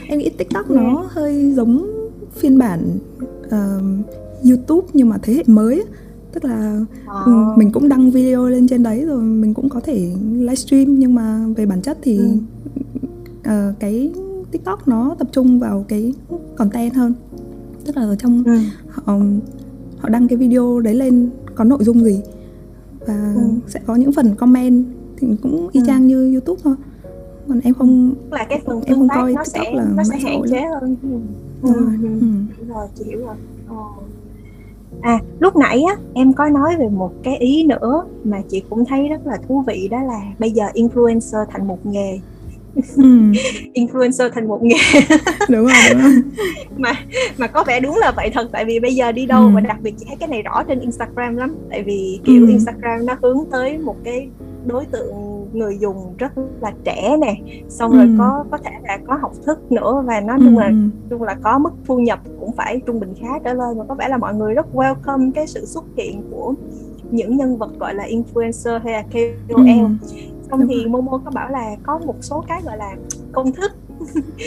Em 0.08 0.18
nghĩ 0.18 0.30
TikTok 0.38 0.70
nó 0.70 1.04
hơi 1.08 1.52
giống 1.54 1.86
phiên 2.32 2.58
bản 2.58 2.98
uh, 3.46 4.06
YouTube 4.44 4.88
nhưng 4.92 5.08
mà 5.08 5.18
thế 5.22 5.34
hệ 5.34 5.42
mới 5.46 5.84
tức 6.32 6.44
là 6.44 6.80
wow. 7.06 7.58
mình 7.58 7.72
cũng 7.72 7.88
đăng 7.88 8.10
video 8.10 8.48
lên 8.48 8.68
trên 8.68 8.82
đấy 8.82 9.04
rồi 9.04 9.22
mình 9.22 9.54
cũng 9.54 9.68
có 9.68 9.80
thể 9.80 10.10
livestream 10.32 10.98
nhưng 10.98 11.14
mà 11.14 11.46
về 11.56 11.66
bản 11.66 11.82
chất 11.82 11.98
thì 12.02 12.18
ừ. 12.18 13.68
uh, 13.68 13.80
cái 13.80 14.12
tiktok 14.50 14.88
nó 14.88 15.14
tập 15.18 15.28
trung 15.32 15.60
vào 15.60 15.84
cái 15.88 16.14
content 16.56 16.94
hơn 16.94 17.14
tức 17.86 17.96
là 17.96 18.02
ở 18.02 18.16
trong 18.16 18.42
ừ. 18.44 18.58
họ 18.88 19.18
họ 19.98 20.08
đăng 20.08 20.28
cái 20.28 20.36
video 20.36 20.80
đấy 20.80 20.94
lên 20.94 21.30
có 21.54 21.64
nội 21.64 21.84
dung 21.84 22.04
gì 22.04 22.22
và 23.06 23.32
ừ. 23.36 23.40
sẽ 23.66 23.80
có 23.86 23.94
những 23.94 24.12
phần 24.12 24.34
comment 24.34 24.84
thì 25.16 25.28
cũng 25.42 25.68
y 25.72 25.80
ừ. 25.80 25.84
chang 25.86 26.02
ừ. 26.02 26.06
như 26.06 26.32
youtube 26.32 26.60
thôi 26.64 26.74
còn 27.48 27.60
em 27.60 27.74
không 27.74 28.14
là 28.30 28.46
cái 28.48 28.60
phần 28.66 28.80
em 28.86 28.96
không 28.96 29.08
coi 29.08 29.32
nó 29.32 29.44
TikTok 29.44 29.46
sẽ 29.46 29.72
là 29.74 29.86
nó 29.94 30.04
sẽ 30.04 30.18
hạn 30.18 30.42
chế 30.50 30.60
hơn 30.60 30.96
ừ. 31.02 31.18
Ừ. 31.62 31.74
Ừ. 32.02 32.08
ừ. 32.20 32.64
rồi 32.68 32.88
chị 32.94 33.04
hiểu 33.04 33.18
rồi 33.26 33.34
ờ. 33.68 33.76
à 35.00 35.18
lúc 35.38 35.56
nãy 35.56 35.82
á 35.82 35.96
em 36.14 36.32
có 36.32 36.48
nói 36.48 36.76
về 36.78 36.88
một 36.88 37.12
cái 37.22 37.36
ý 37.36 37.64
nữa 37.64 38.04
mà 38.24 38.42
chị 38.48 38.62
cũng 38.70 38.84
thấy 38.84 39.08
rất 39.08 39.26
là 39.26 39.36
thú 39.48 39.64
vị 39.66 39.88
đó 39.90 40.02
là 40.02 40.20
bây 40.38 40.50
giờ 40.50 40.64
influencer 40.74 41.44
thành 41.50 41.66
một 41.66 41.86
nghề 41.86 42.12
ừ. 42.12 42.18
influencer 43.74 44.30
thành 44.30 44.48
một 44.48 44.62
nghề 44.62 44.76
đúng 45.48 45.66
rồi 45.66 45.74
đúng 45.92 46.02
rồi 46.02 46.12
mà 46.78 46.92
mà 47.38 47.46
có 47.46 47.64
vẻ 47.66 47.80
đúng 47.80 47.96
là 47.96 48.12
vậy 48.16 48.30
thật 48.34 48.48
tại 48.52 48.64
vì 48.64 48.80
bây 48.80 48.94
giờ 48.94 49.12
đi 49.12 49.26
đâu 49.26 49.42
ừ. 49.42 49.50
và 49.54 49.60
đặc 49.60 49.76
biệt 49.82 49.94
chị 49.98 50.04
thấy 50.08 50.16
cái 50.20 50.28
này 50.28 50.42
rõ 50.42 50.62
trên 50.68 50.80
Instagram 50.80 51.36
lắm 51.36 51.56
tại 51.70 51.82
vì 51.82 52.20
kiểu 52.24 52.46
ừ. 52.46 52.50
Instagram 52.50 53.06
nó 53.06 53.16
hướng 53.22 53.44
tới 53.50 53.78
một 53.78 53.96
cái 54.04 54.28
đối 54.66 54.86
tượng 54.86 55.46
người 55.52 55.78
dùng 55.78 56.14
rất 56.18 56.32
là 56.60 56.72
trẻ 56.84 57.16
nè 57.20 57.34
xong 57.68 57.90
ừ. 57.90 57.96
rồi 57.96 58.08
có 58.18 58.44
có 58.50 58.58
thể 58.58 58.70
là 58.82 58.98
có 59.06 59.18
học 59.20 59.32
thức 59.46 59.72
nữa 59.72 60.02
và 60.06 60.20
nó 60.20 60.36
chung 60.38 60.56
ừ. 60.56 60.60
là 60.60 60.72
chung 61.10 61.22
là 61.22 61.34
có 61.42 61.58
mức 61.58 61.72
thu 61.86 61.98
nhập 61.98 62.18
cũng 62.40 62.52
phải 62.52 62.80
trung 62.86 63.00
bình 63.00 63.14
khá 63.20 63.38
trở 63.44 63.54
lên 63.54 63.78
và 63.78 63.84
có 63.88 63.94
vẻ 63.94 64.08
là 64.08 64.16
mọi 64.16 64.34
người 64.34 64.54
rất 64.54 64.66
welcome 64.74 65.32
cái 65.34 65.46
sự 65.46 65.66
xuất 65.66 65.84
hiện 65.96 66.22
của 66.30 66.54
những 67.10 67.36
nhân 67.36 67.56
vật 67.56 67.70
gọi 67.78 67.94
là 67.94 68.04
influencer 68.06 68.80
hay 68.84 68.92
là 68.92 69.02
KOL 69.12 69.68
ừ 69.68 69.86
xong 70.50 70.66
thì 70.68 70.86
Momo 70.86 71.20
có 71.24 71.30
bảo 71.30 71.50
là 71.50 71.76
có 71.82 71.98
một 71.98 72.16
số 72.20 72.44
cái 72.48 72.62
gọi 72.64 72.76
là 72.76 72.96
công 73.32 73.52
thức 73.52 73.72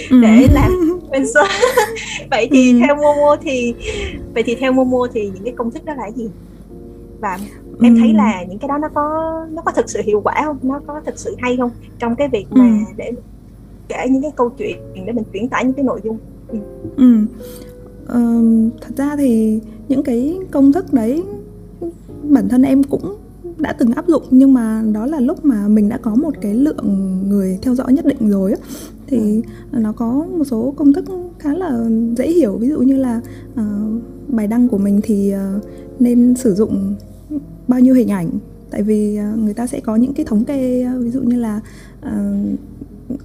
ừ. 0.09 0.21
để 0.21 0.47
làm 0.53 0.71
influencer 0.71 1.45
vậy 2.31 2.47
thì 2.51 2.73
ừ. 2.73 2.79
theo 2.85 2.95
Momo 2.95 3.35
thì 3.41 3.73
vậy 4.33 4.43
thì 4.45 4.55
theo 4.55 4.71
Momo 4.71 5.07
thì 5.13 5.31
những 5.33 5.43
cái 5.43 5.53
công 5.57 5.71
thức 5.71 5.85
đó 5.85 5.93
là 5.97 6.11
gì 6.11 6.29
và 7.19 7.39
em 7.81 7.97
thấy 7.97 8.07
ừ. 8.07 8.13
là 8.13 8.43
những 8.49 8.59
cái 8.59 8.67
đó 8.67 8.77
nó 8.77 8.89
có 8.89 9.31
nó 9.51 9.61
có 9.61 9.71
thực 9.71 9.89
sự 9.89 10.01
hiệu 10.05 10.21
quả 10.23 10.41
không 10.45 10.57
nó 10.61 10.81
có 10.87 11.01
thực 11.05 11.19
sự 11.19 11.35
hay 11.39 11.57
không 11.57 11.71
trong 11.99 12.15
cái 12.15 12.27
việc 12.27 12.45
mà 12.49 12.79
để 12.97 13.11
kể 13.87 14.07
những 14.09 14.21
cái 14.21 14.31
câu 14.35 14.49
chuyện 14.49 14.77
để 15.05 15.11
mình 15.13 15.23
chuyển 15.33 15.49
tải 15.49 15.65
những 15.65 15.73
cái 15.73 15.85
nội 15.85 16.01
dung 16.03 16.17
ừ. 16.47 16.57
ừ. 16.97 17.17
Ờ, 18.07 18.19
thật 18.81 18.91
ra 18.97 19.15
thì 19.17 19.59
những 19.87 20.03
cái 20.03 20.39
công 20.51 20.71
thức 20.71 20.93
đấy 20.93 21.23
bản 22.23 22.49
thân 22.49 22.61
em 22.61 22.83
cũng 22.83 23.15
đã 23.63 23.73
từng 23.73 23.91
áp 23.91 24.07
dụng 24.07 24.23
nhưng 24.31 24.53
mà 24.53 24.83
đó 24.93 25.05
là 25.05 25.19
lúc 25.19 25.45
mà 25.45 25.67
mình 25.67 25.89
đã 25.89 25.97
có 25.97 26.15
một 26.15 26.33
cái 26.41 26.53
lượng 26.53 27.19
người 27.29 27.59
theo 27.61 27.75
dõi 27.75 27.93
nhất 27.93 28.05
định 28.05 28.29
rồi 28.29 28.53
thì 29.07 29.41
nó 29.71 29.91
có 29.91 30.25
một 30.37 30.43
số 30.43 30.73
công 30.77 30.93
thức 30.93 31.05
khá 31.39 31.53
là 31.53 31.85
dễ 32.17 32.31
hiểu 32.31 32.57
ví 32.57 32.67
dụ 32.67 32.79
như 32.79 32.97
là 32.97 33.21
uh, 33.53 34.01
bài 34.27 34.47
đăng 34.47 34.69
của 34.69 34.77
mình 34.77 34.99
thì 35.03 35.33
uh, 35.35 35.63
nên 35.99 36.35
sử 36.35 36.53
dụng 36.53 36.95
bao 37.67 37.79
nhiêu 37.79 37.93
hình 37.93 38.11
ảnh? 38.11 38.29
Tại 38.69 38.83
vì 38.83 39.19
uh, 39.19 39.39
người 39.39 39.53
ta 39.53 39.67
sẽ 39.67 39.79
có 39.79 39.95
những 39.95 40.13
cái 40.13 40.25
thống 40.25 40.43
kê 40.43 40.87
uh, 40.95 41.03
ví 41.03 41.09
dụ 41.11 41.21
như 41.21 41.35
là 41.35 41.59
uh, 42.05 42.09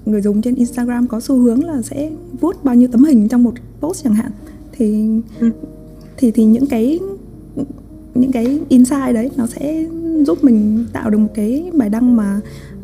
người 0.07 0.23
dùng 0.23 0.43
trên 0.43 0.55
Instagram 0.55 1.07
có 1.07 1.21
xu 1.21 1.37
hướng 1.37 1.65
là 1.65 1.83
sẽ 1.83 2.11
vuốt 2.41 2.65
bao 2.65 2.75
nhiêu 2.75 2.89
tấm 2.93 3.05
hình 3.05 3.29
trong 3.29 3.43
một 3.43 3.55
post 3.81 4.05
chẳng 4.05 4.15
hạn. 4.15 4.31
Thì 4.73 5.09
ừ. 5.41 5.51
thì 6.17 6.31
thì 6.31 6.45
những 6.45 6.67
cái 6.67 6.99
những 8.15 8.33
cái 8.33 8.61
insight 8.69 9.15
đấy 9.15 9.31
nó 9.37 9.47
sẽ 9.47 9.87
giúp 10.27 10.45
mình 10.45 10.87
tạo 10.93 11.11
được 11.11 11.19
một 11.19 11.31
cái 11.35 11.71
bài 11.75 11.89
đăng 11.89 12.17
mà 12.17 12.41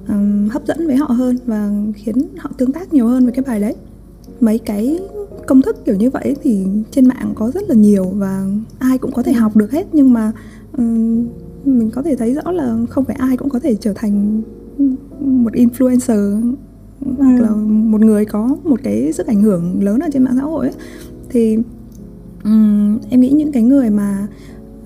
um, 0.09 0.48
hấp 0.48 0.66
dẫn 0.66 0.87
với 0.87 0.96
họ 0.96 1.07
hơn 1.07 1.38
và 1.46 1.70
khiến 1.94 2.29
họ 2.38 2.51
tương 2.59 2.72
tác 2.72 2.92
nhiều 2.92 3.07
hơn 3.07 3.25
với 3.25 3.33
cái 3.33 3.44
bài 3.46 3.61
đấy 3.61 3.75
mấy 4.40 4.59
cái 4.59 5.01
công 5.46 5.62
thức 5.62 5.85
kiểu 5.85 5.96
như 5.96 6.11
vậy 6.11 6.37
thì 6.42 6.66
trên 6.90 7.09
mạng 7.09 7.33
có 7.35 7.51
rất 7.51 7.62
là 7.68 7.75
nhiều 7.75 8.05
và 8.05 8.46
ai 8.79 8.98
cũng 8.98 9.12
có 9.12 9.22
thể 9.22 9.33
học 9.33 9.57
được 9.57 9.70
hết 9.70 9.87
nhưng 9.92 10.12
mà 10.12 10.33
um, 10.77 11.27
mình 11.64 11.90
có 11.90 12.03
thể 12.03 12.16
thấy 12.16 12.35
rõ 12.35 12.51
là 12.51 12.77
không 12.90 13.05
phải 13.05 13.16
ai 13.16 13.37
cũng 13.37 13.48
có 13.48 13.59
thể 13.59 13.75
trở 13.75 13.92
thành 13.94 14.42
một 15.20 15.53
influencer 15.53 16.53
ừ. 17.01 17.11
hoặc 17.18 17.40
là 17.40 17.51
một 17.64 18.01
người 18.01 18.25
có 18.25 18.57
một 18.64 18.81
cái 18.83 19.12
sức 19.12 19.27
ảnh 19.27 19.42
hưởng 19.42 19.85
lớn 19.85 20.01
ở 20.01 20.09
trên 20.12 20.25
mạng 20.25 20.35
xã 20.37 20.42
hội 20.42 20.66
ấy. 20.66 20.75
thì 21.29 21.59
um, 22.44 22.98
em 23.11 23.20
nghĩ 23.20 23.31
những 23.31 23.53
cái 23.53 23.62
người 23.62 23.90
mà 23.90 24.27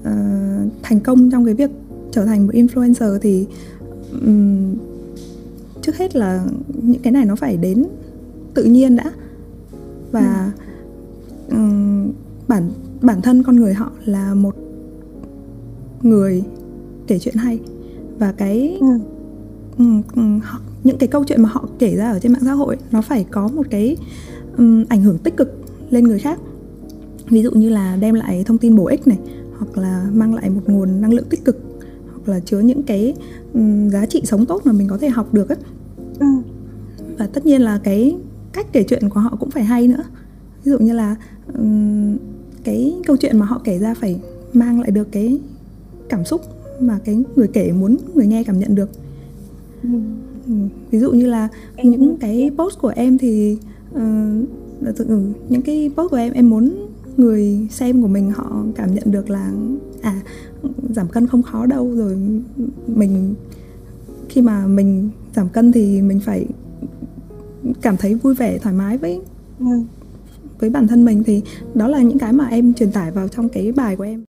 uh, 0.00 0.72
thành 0.82 1.00
công 1.00 1.30
trong 1.30 1.44
cái 1.44 1.54
việc 1.54 1.70
trở 2.12 2.24
thành 2.24 2.46
một 2.46 2.52
influencer 2.54 3.18
thì 3.18 3.46
um, 4.26 4.74
trước 5.82 5.96
hết 5.96 6.16
là 6.16 6.46
những 6.82 7.02
cái 7.02 7.12
này 7.12 7.24
nó 7.24 7.36
phải 7.36 7.56
đến 7.56 7.86
tự 8.54 8.64
nhiên 8.64 8.96
đã 8.96 9.12
và 10.12 10.52
ừ. 11.48 11.56
um, 11.56 12.12
bản 12.48 12.70
bản 13.00 13.22
thân 13.22 13.42
con 13.42 13.56
người 13.56 13.74
họ 13.74 13.92
là 14.04 14.34
một 14.34 14.54
người 16.02 16.42
kể 17.06 17.18
chuyện 17.18 17.34
hay 17.34 17.60
và 18.18 18.32
cái 18.32 18.78
ừ. 18.80 18.86
um, 19.78 20.02
um, 20.16 20.40
họ, 20.40 20.60
những 20.84 20.98
cái 20.98 21.08
câu 21.08 21.24
chuyện 21.24 21.42
mà 21.42 21.48
họ 21.48 21.68
kể 21.78 21.96
ra 21.96 22.10
ở 22.10 22.18
trên 22.18 22.32
mạng 22.32 22.42
xã 22.44 22.52
hội 22.52 22.76
nó 22.90 23.02
phải 23.02 23.26
có 23.30 23.48
một 23.48 23.66
cái 23.70 23.96
um, 24.56 24.84
ảnh 24.88 25.02
hưởng 25.02 25.18
tích 25.18 25.36
cực 25.36 25.60
lên 25.90 26.04
người 26.04 26.18
khác 26.18 26.40
ví 27.28 27.42
dụ 27.42 27.50
như 27.50 27.68
là 27.68 27.96
đem 27.96 28.14
lại 28.14 28.44
thông 28.46 28.58
tin 28.58 28.76
bổ 28.76 28.86
ích 28.86 29.08
này 29.08 29.18
hoặc 29.58 29.78
là 29.78 30.06
mang 30.14 30.34
lại 30.34 30.50
một 30.50 30.60
nguồn 30.66 31.00
năng 31.00 31.12
lượng 31.12 31.26
tích 31.30 31.44
cực 31.44 31.67
hoặc 32.28 32.34
là 32.34 32.40
chứa 32.40 32.60
những 32.60 32.82
cái 32.82 33.14
um, 33.54 33.88
giá 33.88 34.06
trị 34.06 34.22
sống 34.24 34.46
tốt 34.46 34.62
mà 34.64 34.72
mình 34.72 34.88
có 34.88 34.98
thể 34.98 35.08
học 35.08 35.34
được 35.34 35.48
ấy. 35.48 35.58
Ừ. 36.20 36.26
và 37.18 37.26
tất 37.26 37.46
nhiên 37.46 37.62
là 37.62 37.80
cái 37.84 38.16
cách 38.52 38.66
kể 38.72 38.82
chuyện 38.82 39.08
của 39.08 39.20
họ 39.20 39.36
cũng 39.40 39.50
phải 39.50 39.64
hay 39.64 39.88
nữa 39.88 40.04
ví 40.64 40.70
dụ 40.70 40.78
như 40.78 40.92
là 40.92 41.16
um, 41.54 42.16
cái 42.64 42.94
câu 43.06 43.16
chuyện 43.16 43.38
mà 43.38 43.46
họ 43.46 43.60
kể 43.64 43.78
ra 43.78 43.94
phải 43.94 44.20
mang 44.52 44.80
lại 44.80 44.90
được 44.90 45.12
cái 45.12 45.38
cảm 46.08 46.24
xúc 46.24 46.40
mà 46.80 46.98
cái 47.04 47.22
người 47.36 47.48
kể 47.48 47.72
muốn 47.72 47.96
người 48.14 48.26
nghe 48.26 48.44
cảm 48.44 48.58
nhận 48.58 48.74
được 48.74 48.90
ừ. 49.82 49.88
ví 50.90 50.98
dụ 50.98 51.12
như 51.12 51.26
là 51.26 51.48
em 51.76 51.90
những 51.90 52.16
cái 52.20 52.50
post 52.58 52.78
của 52.78 52.92
em 52.96 53.18
thì 53.18 53.58
uh, 53.94 54.00
những 55.48 55.62
cái 55.64 55.90
post 55.96 56.10
của 56.10 56.16
em 56.16 56.32
em 56.32 56.50
muốn 56.50 56.87
người 57.18 57.66
xem 57.70 58.02
của 58.02 58.08
mình 58.08 58.30
họ 58.30 58.64
cảm 58.74 58.94
nhận 58.94 59.10
được 59.10 59.30
là 59.30 59.52
à 60.02 60.20
giảm 60.90 61.08
cân 61.08 61.26
không 61.26 61.42
khó 61.42 61.66
đâu 61.66 61.94
rồi 61.94 62.16
mình 62.86 63.34
khi 64.28 64.42
mà 64.42 64.66
mình 64.66 65.10
giảm 65.34 65.48
cân 65.48 65.72
thì 65.72 66.02
mình 66.02 66.20
phải 66.20 66.46
cảm 67.82 67.96
thấy 67.96 68.14
vui 68.14 68.34
vẻ 68.34 68.58
thoải 68.58 68.74
mái 68.74 68.98
với 68.98 69.20
ừ. 69.58 69.66
với 70.58 70.70
bản 70.70 70.88
thân 70.88 71.04
mình 71.04 71.22
thì 71.24 71.42
đó 71.74 71.88
là 71.88 72.02
những 72.02 72.18
cái 72.18 72.32
mà 72.32 72.46
em 72.46 72.74
truyền 72.74 72.92
tải 72.92 73.10
vào 73.10 73.28
trong 73.28 73.48
cái 73.48 73.72
bài 73.72 73.96
của 73.96 74.04
em 74.04 74.24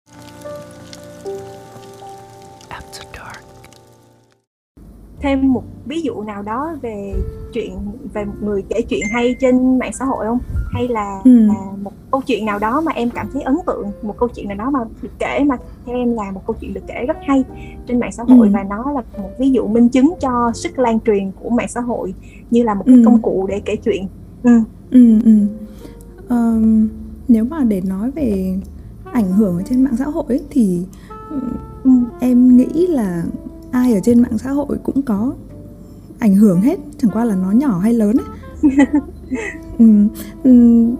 thêm 5.20 5.52
một 5.52 5.62
ví 5.86 6.00
dụ 6.00 6.22
nào 6.22 6.42
đó 6.42 6.76
về 6.82 7.14
chuyện 7.52 7.78
về 8.12 8.24
một 8.24 8.34
người 8.40 8.62
kể 8.68 8.82
chuyện 8.88 9.00
hay 9.12 9.36
trên 9.40 9.78
mạng 9.78 9.92
xã 9.92 10.04
hội 10.04 10.26
không 10.26 10.38
hay 10.72 10.88
là, 10.88 11.20
ừ. 11.24 11.46
là 11.46 11.54
một 11.82 11.92
câu 12.10 12.20
chuyện 12.26 12.44
nào 12.44 12.58
đó 12.58 12.80
mà 12.80 12.92
em 12.92 13.10
cảm 13.10 13.26
thấy 13.32 13.42
ấn 13.42 13.56
tượng 13.66 13.90
một 14.02 14.18
câu 14.18 14.28
chuyện 14.28 14.48
nào 14.48 14.56
đó 14.56 14.70
mà 14.70 14.78
được 15.02 15.08
kể 15.18 15.44
mà 15.46 15.56
theo 15.86 15.96
em 15.96 16.14
là 16.14 16.30
một 16.30 16.42
câu 16.46 16.56
chuyện 16.60 16.74
được 16.74 16.80
kể 16.86 17.04
rất 17.08 17.16
hay 17.26 17.44
trên 17.86 18.00
mạng 18.00 18.12
xã 18.12 18.22
hội 18.22 18.46
ừ. 18.46 18.52
và 18.54 18.62
nó 18.62 18.90
là 18.90 19.02
một 19.18 19.30
ví 19.38 19.50
dụ 19.50 19.66
minh 19.66 19.88
chứng 19.88 20.14
cho 20.20 20.52
sức 20.54 20.78
lan 20.78 20.98
truyền 21.06 21.30
của 21.42 21.50
mạng 21.50 21.68
xã 21.68 21.80
hội 21.80 22.14
như 22.50 22.62
là 22.62 22.74
một 22.74 22.84
cái 22.86 22.96
ừ. 22.96 23.02
công 23.04 23.22
cụ 23.22 23.46
để 23.48 23.62
kể 23.64 23.76
chuyện 23.76 24.06
ừ. 24.42 24.60
Ừ, 24.90 25.20
ừ. 25.24 25.32
Um, 26.28 26.88
nếu 27.28 27.44
mà 27.44 27.64
để 27.64 27.80
nói 27.80 28.10
về 28.10 28.58
ảnh 29.12 29.32
hưởng 29.32 29.56
ở 29.56 29.62
trên 29.62 29.84
mạng 29.84 29.96
xã 29.96 30.04
hội 30.04 30.40
thì 30.50 30.80
ừ. 31.84 31.90
em 32.20 32.56
nghĩ 32.56 32.86
là 32.86 33.24
ai 33.76 33.94
ở 33.94 34.00
trên 34.00 34.22
mạng 34.22 34.38
xã 34.38 34.50
hội 34.50 34.78
cũng 34.82 35.02
có 35.02 35.34
ảnh 36.18 36.34
hưởng 36.34 36.60
hết 36.60 36.78
chẳng 36.98 37.10
qua 37.14 37.24
là 37.24 37.36
nó 37.36 37.50
nhỏ 37.50 37.78
hay 37.78 37.92
lớn 37.92 38.16
ấy 38.16 38.26
ừ, 40.42 40.52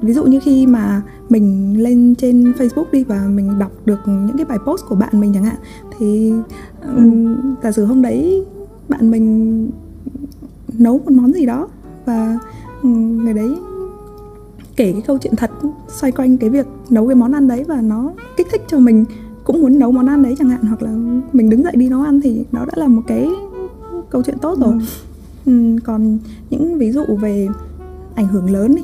ví 0.03 0.13
dụ 0.13 0.25
như 0.25 0.41
khi 0.45 0.67
mà 0.67 1.03
mình 1.29 1.77
lên 1.83 2.15
trên 2.15 2.53
Facebook 2.53 2.85
đi 2.93 3.05
và 3.05 3.27
mình 3.29 3.59
đọc 3.59 3.73
được 3.85 3.99
những 4.07 4.37
cái 4.37 4.45
bài 4.45 4.59
post 4.67 4.85
của 4.89 4.95
bạn 4.95 5.21
mình 5.21 5.33
chẳng 5.35 5.45
hạn 5.45 5.57
thì 5.99 6.33
ừ. 6.81 7.11
giả 7.63 7.73
sử 7.73 7.85
hôm 7.85 8.03
đấy 8.03 8.45
bạn 8.89 9.11
mình 9.11 9.71
nấu 10.79 10.99
một 10.99 11.13
món 11.13 11.33
gì 11.33 11.47
đó 11.47 11.69
và 12.05 12.39
người 12.83 13.35
đấy 13.35 13.57
kể 14.77 14.93
cái 14.93 15.03
câu 15.07 15.19
chuyện 15.19 15.37
thật 15.37 15.51
xoay 15.89 16.13
quanh 16.13 16.37
cái 16.37 16.51
việc 16.51 16.67
nấu 16.91 17.07
cái 17.07 17.15
món 17.15 17.33
ăn 17.33 17.49
đấy 17.49 17.65
và 17.69 17.81
nó 17.81 18.13
kích 18.37 18.47
thích 18.53 18.63
cho 18.67 18.79
mình 18.79 19.05
cũng 19.47 19.63
muốn 19.63 19.79
nấu 19.79 19.93
món 19.93 20.07
ăn 20.07 20.23
đấy 20.23 20.35
chẳng 20.39 20.49
hạn 20.49 20.65
hoặc 20.65 20.83
là 20.83 20.91
mình 21.33 21.51
đứng 21.51 21.63
dậy 21.63 21.73
đi 21.77 21.89
nấu 21.89 22.03
ăn 22.03 22.21
thì 22.21 22.45
đó 22.53 22.65
đã 22.67 22.73
là 22.77 22.89
một 22.89 23.03
cái 23.07 23.29
câu 24.11 24.23
chuyện 24.23 24.39
tốt 24.39 24.59
rồi 24.59 24.73
ừ. 24.73 24.79
Ừ, 25.47 25.77
còn 25.85 26.19
những 26.51 26.79
ví 26.79 26.93
dụ 26.93 27.05
về 27.21 27.49
ảnh 28.15 28.27
hưởng 28.27 28.51
lớn 28.51 28.75
đi 28.75 28.83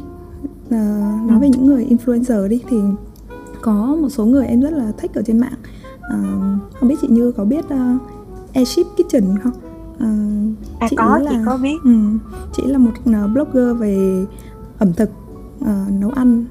à, 0.71 1.13
nói 1.27 1.39
ừ. 1.39 1.41
về 1.41 1.49
những 1.49 1.67
người 1.67 1.87
influencer 1.91 2.49
đi 2.49 2.61
thì 2.69 2.77
có 3.63 3.97
một 4.01 4.09
số 4.09 4.25
người 4.25 4.47
em 4.47 4.61
rất 4.61 4.73
là 4.73 4.93
thích 4.99 5.11
ở 5.15 5.23
trên 5.23 5.39
mạng 5.39 5.59
uh, 5.99 6.75
không 6.81 6.89
biết 6.89 6.97
chị 7.01 7.09
như 7.11 7.33
có 7.33 7.45
biết 7.45 7.65
uh, 7.65 8.03
Airship 8.55 8.87
Kitchen 8.97 9.39
không 9.43 9.53
uh, 9.95 10.81
à 10.81 10.87
chị 10.91 10.97
có 10.97 11.19
là, 11.19 11.31
chị 11.31 11.37
có 11.47 11.57
biết 11.63 11.77
ừ, 11.85 11.91
chị 12.53 12.63
là 12.67 12.79
một 12.79 12.93
blogger 13.33 13.79
về 13.79 14.27
ẩm 14.79 14.93
thực 14.93 15.11
uh, 15.61 16.01
nấu 16.01 16.11
ăn 16.11 16.45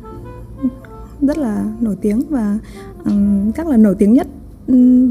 rất 1.21 1.37
là 1.37 1.65
nổi 1.81 1.95
tiếng 2.01 2.21
và 2.29 2.57
um, 3.05 3.51
chắc 3.51 3.67
là 3.67 3.77
nổi 3.77 3.95
tiếng 3.99 4.13
nhất 4.13 4.27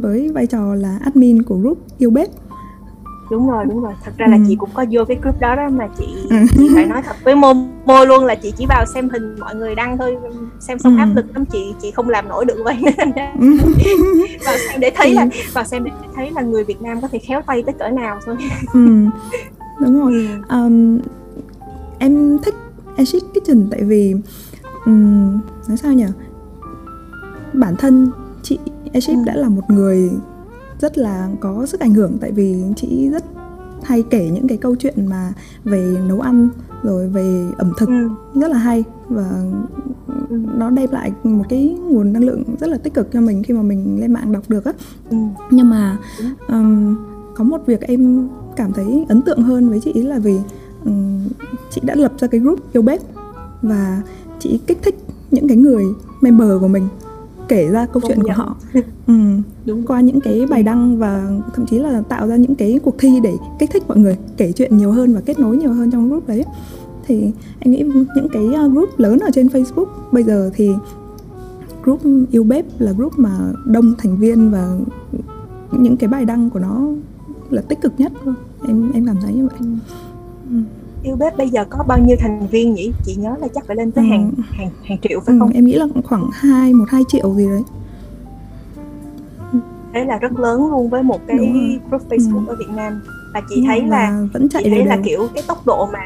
với 0.02 0.30
vai 0.34 0.46
trò 0.46 0.74
là 0.74 0.98
admin 1.04 1.42
của 1.42 1.56
group 1.56 1.78
yêu 1.98 2.10
bếp 2.10 2.28
đúng 3.30 3.50
rồi 3.50 3.64
đúng 3.68 3.82
rồi 3.82 3.92
thật 4.04 4.12
ra 4.18 4.26
là 4.26 4.36
ừ. 4.36 4.42
chị 4.48 4.56
cũng 4.56 4.70
có 4.74 4.84
vô 4.90 5.04
cái 5.04 5.18
group 5.22 5.40
đó 5.40 5.56
đó 5.56 5.68
mà 5.68 5.88
chị, 5.98 6.04
ừ. 6.30 6.36
chị 6.58 6.68
phải 6.74 6.86
nói 6.86 7.02
thật 7.02 7.16
với 7.24 7.34
mô 7.34 7.54
mô 7.84 8.04
luôn 8.04 8.24
là 8.24 8.34
chị 8.34 8.52
chỉ 8.56 8.66
vào 8.68 8.84
xem 8.94 9.08
hình 9.08 9.36
mọi 9.40 9.54
người 9.54 9.74
đăng 9.74 9.98
thôi 9.98 10.16
xem 10.60 10.78
xong 10.78 10.96
ừ. 10.96 11.00
áp 11.00 11.08
lực 11.14 11.26
lắm 11.34 11.44
chị 11.52 11.74
chị 11.82 11.90
không 11.90 12.08
làm 12.08 12.28
nổi 12.28 12.44
được 12.44 12.56
vậy 12.64 12.76
vào 14.44 14.56
xem 14.68 14.80
để 14.80 14.90
thấy 14.94 15.14
là 15.14 15.26
vào 15.52 15.64
xem 15.64 15.84
để 15.84 15.90
thấy 16.14 16.30
là 16.30 16.42
người 16.42 16.64
Việt 16.64 16.82
Nam 16.82 17.00
có 17.00 17.08
thể 17.08 17.18
khéo 17.18 17.42
tay 17.46 17.62
tới 17.62 17.74
cỡ 17.78 17.88
nào 17.88 18.18
thôi 18.26 18.36
ừ. 18.72 19.04
đúng 19.80 20.00
rồi 20.00 20.28
um, 20.48 20.98
em 21.98 22.38
thích 22.38 22.54
Acid 22.96 23.22
Kitchen 23.34 23.68
tại 23.70 23.82
vì 23.82 24.14
um, 24.84 25.40
nói 25.68 25.76
sao 25.76 25.92
nhỉ 25.92 26.06
bản 27.52 27.76
thân 27.76 28.10
chị 28.42 28.58
Acid 28.92 29.16
ừ. 29.16 29.22
đã 29.26 29.34
là 29.34 29.48
một 29.48 29.70
người 29.70 30.10
rất 30.80 30.98
là 30.98 31.28
có 31.40 31.66
sức 31.66 31.80
ảnh 31.80 31.94
hưởng 31.94 32.18
tại 32.20 32.32
vì 32.32 32.62
chị 32.76 33.08
rất 33.08 33.24
hay 33.82 34.02
kể 34.10 34.30
những 34.30 34.48
cái 34.48 34.58
câu 34.58 34.76
chuyện 34.76 35.06
mà 35.06 35.32
về 35.64 35.96
nấu 36.08 36.20
ăn 36.20 36.48
rồi 36.82 37.08
về 37.08 37.46
ẩm 37.58 37.72
thực 37.78 37.88
ừ. 37.88 38.08
rất 38.34 38.50
là 38.50 38.58
hay 38.58 38.84
và 39.08 39.42
nó 40.30 40.70
đem 40.70 40.90
lại 40.90 41.12
một 41.24 41.44
cái 41.48 41.76
nguồn 41.88 42.12
năng 42.12 42.24
lượng 42.24 42.44
rất 42.60 42.66
là 42.66 42.78
tích 42.78 42.94
cực 42.94 43.12
cho 43.12 43.20
mình 43.20 43.42
khi 43.42 43.54
mà 43.54 43.62
mình 43.62 44.00
lên 44.00 44.12
mạng 44.12 44.32
đọc 44.32 44.42
được 44.48 44.64
á 44.64 44.72
ừ. 45.10 45.16
nhưng 45.50 45.70
mà 45.70 45.98
um, 46.48 46.96
có 47.34 47.44
một 47.44 47.66
việc 47.66 47.80
em 47.80 48.28
cảm 48.56 48.72
thấy 48.72 49.04
ấn 49.08 49.22
tượng 49.22 49.42
hơn 49.42 49.68
với 49.70 49.80
chị 49.80 49.92
là 49.92 50.18
vì 50.18 50.38
um, 50.84 51.28
chị 51.70 51.80
đã 51.84 51.94
lập 51.94 52.12
ra 52.18 52.28
cái 52.28 52.40
group 52.40 52.72
yêu 52.72 52.82
bếp 52.82 53.00
và 53.62 54.02
chị 54.38 54.60
kích 54.66 54.78
thích 54.82 54.94
những 55.30 55.48
cái 55.48 55.56
người 55.56 55.84
member 56.20 56.60
của 56.60 56.68
mình 56.68 56.88
kể 57.50 57.70
ra 57.70 57.86
câu 57.86 58.02
chuyện 58.06 58.22
của 58.22 58.32
họ. 58.34 58.56
Ừ, 59.06 59.14
Đúng. 59.66 59.86
qua 59.86 60.00
những 60.00 60.20
cái 60.20 60.46
bài 60.50 60.62
đăng 60.62 60.98
và 60.98 61.30
thậm 61.54 61.66
chí 61.66 61.78
là 61.78 62.02
tạo 62.08 62.26
ra 62.26 62.36
những 62.36 62.54
cái 62.54 62.80
cuộc 62.84 62.94
thi 62.98 63.20
để 63.22 63.34
kích 63.58 63.70
thích 63.72 63.82
mọi 63.88 63.98
người 63.98 64.16
kể 64.36 64.52
chuyện 64.52 64.76
nhiều 64.76 64.92
hơn 64.92 65.14
và 65.14 65.20
kết 65.20 65.38
nối 65.38 65.56
nhiều 65.56 65.72
hơn 65.72 65.90
trong 65.90 66.08
group 66.08 66.28
đấy. 66.28 66.44
Thì 67.06 67.30
anh 67.60 67.70
nghĩ 67.70 67.84
những 68.16 68.28
cái 68.32 68.46
ờ, 68.54 68.68
group 68.68 68.88
lớn 68.98 69.18
ở 69.18 69.30
trên 69.34 69.46
Facebook 69.46 69.86
bây 70.12 70.22
giờ 70.22 70.50
thì 70.54 70.70
group 71.84 72.00
yêu 72.30 72.44
bếp 72.44 72.64
là 72.78 72.92
group 72.92 73.18
mà 73.18 73.38
đông 73.64 73.94
thành 73.98 74.16
viên 74.16 74.50
và 74.50 74.76
những 75.72 75.96
cái 75.96 76.08
bài 76.08 76.24
đăng 76.24 76.50
của 76.50 76.58
nó 76.58 76.82
là 77.50 77.62
tích 77.62 77.80
cực 77.80 77.92
nhất 77.98 78.12
em 78.68 78.92
em 78.92 79.06
cảm 79.06 79.16
thấy 79.22 79.34
như 79.34 79.48
vậy. 79.48 79.68
Ừ 80.50 80.56
yêu 81.02 81.16
bếp 81.16 81.36
bây 81.36 81.48
giờ 81.48 81.64
có 81.70 81.84
bao 81.88 81.98
nhiêu 81.98 82.16
thành 82.20 82.46
viên 82.46 82.74
nhỉ 82.74 82.92
chị 83.04 83.14
nhớ 83.14 83.34
là 83.40 83.48
chắc 83.54 83.66
phải 83.66 83.76
lên 83.76 83.90
tới 83.92 84.04
ừ. 84.04 84.10
hàng 84.10 84.32
hàng 84.50 84.70
hàng 84.84 84.98
triệu 85.02 85.20
phải 85.20 85.34
ừ, 85.34 85.38
không 85.38 85.50
em 85.54 85.64
nghĩ 85.64 85.74
là 85.74 85.86
khoảng 86.04 86.30
hai 86.32 86.72
một 86.72 86.84
hai 86.88 87.02
triệu 87.08 87.34
gì 87.34 87.46
đấy 87.46 87.62
thế 89.94 90.04
là 90.04 90.18
rất 90.18 90.32
lớn 90.32 90.70
luôn 90.70 90.88
với 90.88 91.02
một 91.02 91.20
cái 91.26 91.38
group 91.90 92.08
Facebook 92.08 92.46
ừ. 92.46 92.50
ở 92.52 92.56
Việt 92.58 92.70
Nam 92.76 93.00
và 93.34 93.42
chị 93.48 93.64
thấy 93.66 93.82
là 93.82 94.22
vẫn 94.32 94.48
chạy 94.48 94.62
chị 94.64 94.70
thấy 94.70 94.84
là 94.84 94.98
kiểu 95.04 95.28
cái 95.34 95.44
tốc 95.46 95.66
độ 95.66 95.88
mà 95.92 96.00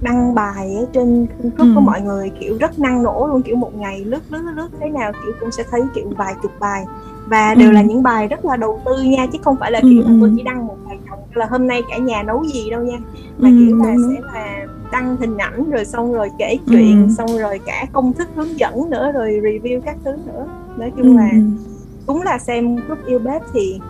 đăng 0.00 0.34
bài 0.34 0.74
ở 0.76 0.86
trên 0.92 1.26
group 1.40 1.58
ừ. 1.58 1.72
của 1.74 1.80
mọi 1.80 2.00
người 2.00 2.30
kiểu 2.40 2.56
rất 2.58 2.78
năng 2.78 3.02
nổ 3.02 3.26
luôn 3.26 3.42
kiểu 3.42 3.56
một 3.56 3.74
ngày 3.74 4.04
lướt 4.04 4.20
lướt 4.30 4.42
lướt 4.56 4.68
thế 4.80 4.88
nào 4.88 5.12
kiểu 5.12 5.32
cũng 5.40 5.50
sẽ 5.50 5.64
thấy 5.70 5.82
kiểu 5.94 6.12
vài 6.16 6.34
chục 6.42 6.52
bài 6.60 6.84
và 7.26 7.54
đều 7.54 7.68
ừ. 7.68 7.72
là 7.72 7.82
những 7.82 8.02
bài 8.02 8.28
rất 8.28 8.44
là 8.44 8.56
đầu 8.56 8.80
tư 8.84 9.02
nha 9.02 9.26
chứ 9.32 9.38
không 9.42 9.56
phải 9.60 9.70
là 9.70 9.80
kiểu 9.80 10.02
ừ. 10.02 10.18
tôi 10.20 10.32
chỉ 10.36 10.42
đăng 10.42 10.66
một 10.66 10.76
là 11.36 11.46
hôm 11.46 11.66
nay 11.66 11.82
cả 11.90 11.98
nhà 11.98 12.22
nấu 12.22 12.44
gì 12.44 12.70
đâu 12.70 12.82
nha 12.82 12.98
mà 13.38 13.48
ừ, 13.48 13.54
kiểu 13.58 13.76
là 13.76 13.94
sẽ 14.10 14.20
là 14.34 14.66
đăng 14.92 15.16
hình 15.16 15.36
ảnh 15.36 15.70
rồi 15.70 15.84
xong 15.84 16.12
rồi 16.12 16.30
kể 16.38 16.56
chuyện 16.66 17.06
ừ. 17.06 17.14
xong 17.14 17.38
rồi 17.38 17.60
cả 17.66 17.86
công 17.92 18.12
thức 18.12 18.28
hướng 18.34 18.58
dẫn 18.58 18.90
nữa 18.90 19.12
rồi 19.14 19.40
review 19.42 19.80
các 19.80 19.96
thứ 20.04 20.10
nữa 20.26 20.46
nói 20.76 20.92
chung 20.96 21.06
ừ. 21.06 21.16
là 21.16 21.30
đúng 22.06 22.22
là 22.22 22.38
xem 22.38 22.76
group 22.76 22.98
yêu 23.06 23.18
bếp 23.18 23.42
thì 23.52 23.80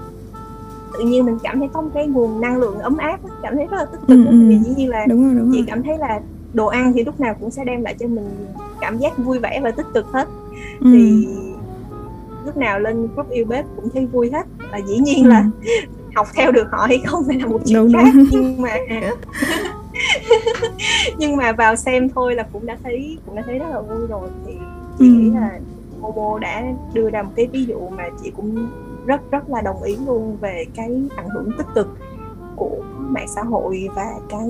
tự 0.92 1.04
nhiên 1.04 1.24
mình 1.26 1.38
cảm 1.42 1.58
thấy 1.58 1.68
có 1.72 1.80
một 1.80 1.90
cái 1.94 2.06
nguồn 2.06 2.40
năng 2.40 2.56
lượng 2.56 2.78
ấm 2.78 2.96
áp 2.96 3.20
cảm 3.42 3.56
thấy 3.56 3.66
rất 3.66 3.76
là 3.76 3.84
tích 3.84 4.00
cực 4.08 4.26
ừ, 4.26 4.48
vì 4.48 4.58
dĩ 4.58 4.74
nhiên 4.76 4.88
là 4.88 5.06
đúng 5.08 5.24
rồi, 5.24 5.34
đúng 5.34 5.50
chị 5.52 5.58
rồi. 5.58 5.66
cảm 5.68 5.82
thấy 5.82 5.98
là 5.98 6.20
đồ 6.52 6.66
ăn 6.66 6.92
thì 6.92 7.04
lúc 7.04 7.20
nào 7.20 7.34
cũng 7.40 7.50
sẽ 7.50 7.64
đem 7.64 7.82
lại 7.82 7.94
cho 7.98 8.06
mình 8.06 8.26
cảm 8.80 8.98
giác 8.98 9.18
vui 9.18 9.38
vẻ 9.38 9.60
và 9.62 9.70
tích 9.70 9.86
cực 9.94 10.06
hết 10.06 10.28
ừ. 10.80 10.90
thì 10.92 11.28
lúc 12.46 12.56
nào 12.56 12.80
lên 12.80 13.08
group 13.14 13.30
yêu 13.30 13.44
bếp 13.44 13.64
cũng 13.76 13.90
thấy 13.90 14.06
vui 14.06 14.30
hết 14.30 14.46
và 14.72 14.78
dĩ 14.78 14.98
nhiên 14.98 15.24
ừ. 15.24 15.28
là 15.28 15.44
học 16.14 16.28
theo 16.34 16.52
được 16.52 16.68
họ 16.72 16.86
hay 16.86 17.02
không 17.06 17.24
phải 17.26 17.40
là 17.40 17.46
một 17.46 17.60
chuyện 17.64 17.78
đúng, 17.78 17.92
khác 17.92 18.12
đúng. 18.14 18.24
nhưng 18.30 18.62
mà 18.62 18.76
nhưng 21.18 21.36
mà 21.36 21.52
vào 21.52 21.76
xem 21.76 22.08
thôi 22.08 22.34
là 22.34 22.46
cũng 22.52 22.66
đã 22.66 22.76
thấy 22.82 23.18
cũng 23.26 23.36
đã 23.36 23.42
thấy 23.46 23.58
rất 23.58 23.66
là 23.70 23.80
vui 23.80 24.06
rồi 24.06 24.28
thì 24.46 24.52
chị 24.98 25.04
ừ. 25.04 25.14
nghĩ 25.14 25.30
là 25.30 25.60
Momo 26.00 26.38
đã 26.38 26.62
đưa 26.92 27.10
ra 27.10 27.22
một 27.22 27.32
cái 27.36 27.46
ví 27.46 27.64
dụ 27.64 27.88
mà 27.88 28.04
chị 28.22 28.32
cũng 28.36 28.68
rất 29.06 29.30
rất 29.30 29.50
là 29.50 29.60
đồng 29.60 29.82
ý 29.82 29.96
luôn 30.06 30.36
về 30.40 30.64
cái 30.74 31.02
ảnh 31.16 31.28
hưởng 31.28 31.50
tích 31.58 31.66
cực 31.74 31.88
của 32.56 32.82
mạng 32.98 33.28
xã 33.34 33.42
hội 33.42 33.88
và 33.96 34.14
cái 34.28 34.48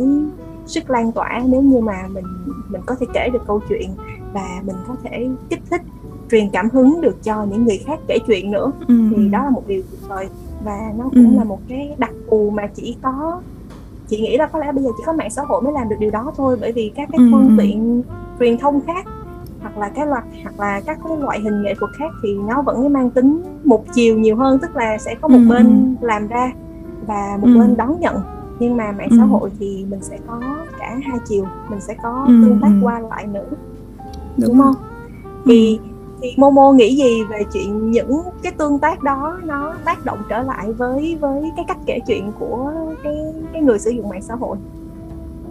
sức 0.67 0.91
lan 0.91 1.13
tỏa 1.13 1.43
nếu 1.47 1.63
như 1.63 1.81
mà 1.81 2.09
mình 2.09 2.25
mình 2.69 2.83
có 2.87 2.95
thể 3.01 3.07
kể 3.15 3.29
được 3.33 3.43
câu 3.47 3.61
chuyện 3.69 3.91
và 4.33 4.61
mình 4.63 4.77
có 4.89 4.97
thể 5.03 5.29
kích 5.51 5.63
thích 5.71 5.83
truyền 6.31 6.51
cảm 6.53 6.71
hứng 6.71 7.01
được 7.01 7.25
cho 7.25 7.45
những 7.45 7.65
người 7.65 7.79
khác 7.87 7.99
kể 8.09 8.19
chuyện 8.27 8.51
nữa 8.51 8.73
ừ. 8.89 8.95
thì 9.11 9.17
ừ. 9.17 9.29
đó 9.29 9.45
là 9.45 9.51
một 9.51 9.63
điều 9.67 9.83
tuyệt 9.91 10.01
vời 10.09 10.29
và 10.65 10.93
nó 10.99 11.05
cũng 11.05 11.31
ừ. 11.31 11.39
là 11.39 11.45
một 11.45 11.61
cái 11.69 11.95
đặc 11.99 12.13
thù 12.31 12.51
mà 12.51 12.67
chỉ 12.75 12.97
có 13.03 13.41
chị 14.09 14.21
nghĩ 14.21 14.37
là 14.37 14.47
có 14.47 14.59
lẽ 14.59 14.73
bây 14.73 14.85
giờ 14.85 14.91
chỉ 14.99 15.03
có 15.07 15.13
mạng 15.13 15.31
xã 15.31 15.43
hội 15.43 15.63
mới 15.63 15.73
làm 15.73 15.89
được 15.89 15.97
điều 15.99 16.11
đó 16.11 16.33
thôi 16.37 16.57
bởi 16.61 16.73
vì 16.73 16.93
các 16.95 17.09
cái 17.13 17.19
ừ. 17.19 17.29
phương 17.33 17.57
tiện 17.59 18.03
truyền 18.39 18.59
thông 18.59 18.81
khác 18.87 19.07
hoặc 19.61 19.79
là 19.79 19.89
cái 19.89 20.07
loạt 20.07 20.25
hoặc 20.43 20.61
là 20.61 20.81
các 20.87 20.99
cái 21.05 21.17
loại 21.17 21.41
hình 21.41 21.63
nghệ 21.63 21.75
thuật 21.75 21.91
khác 21.99 22.11
thì 22.23 22.35
nó 22.49 22.63
vẫn 22.63 22.93
mang 22.93 23.11
tính 23.11 23.43
một 23.65 23.85
chiều 23.95 24.19
nhiều 24.19 24.37
hơn 24.37 24.59
tức 24.59 24.77
là 24.77 24.99
sẽ 24.99 25.15
có 25.15 25.29
một 25.29 25.39
ừ. 25.39 25.49
bên 25.49 25.97
làm 26.01 26.29
ra 26.29 26.53
và 27.07 27.39
một 27.41 27.47
ừ. 27.47 27.59
bên 27.59 27.77
đón 27.77 28.01
nhận 28.01 28.17
nhưng 28.59 28.77
mà 28.77 28.93
mạng 28.93 29.09
ừ. 29.11 29.17
xã 29.19 29.25
hội 29.25 29.51
thì 29.59 29.87
mình 29.91 30.03
sẽ 30.03 30.19
có 30.27 30.41
cả 30.79 30.99
hai 31.05 31.19
chiều 31.29 31.45
mình 31.69 31.81
sẽ 31.81 31.95
có 32.03 32.25
ừ. 32.29 32.43
tương 32.45 32.61
tác 32.63 32.71
qua 32.83 33.01
lại 33.01 33.27
nữa 33.27 33.47
đúng, 34.37 34.49
đúng 34.49 34.59
không 34.59 34.75
thì 35.45 35.81
thì 36.23 36.35
Momo 36.37 36.73
nghĩ 36.73 36.97
gì 36.97 37.25
về 37.25 37.45
chuyện 37.53 37.91
những 37.91 38.21
cái 38.43 38.53
tương 38.53 38.79
tác 38.79 39.03
đó 39.03 39.39
nó 39.45 39.75
tác 39.85 40.05
động 40.05 40.19
trở 40.29 40.43
lại 40.43 40.73
với 40.73 41.17
với 41.21 41.51
cái 41.57 41.65
cách 41.69 41.79
kể 41.87 41.99
chuyện 42.07 42.33
của 42.39 42.73
cái 43.03 43.17
cái 43.53 43.63
người 43.63 43.79
sử 43.79 43.91
dụng 43.91 44.09
mạng 44.09 44.23
xã 44.23 44.35
hội 44.35 44.57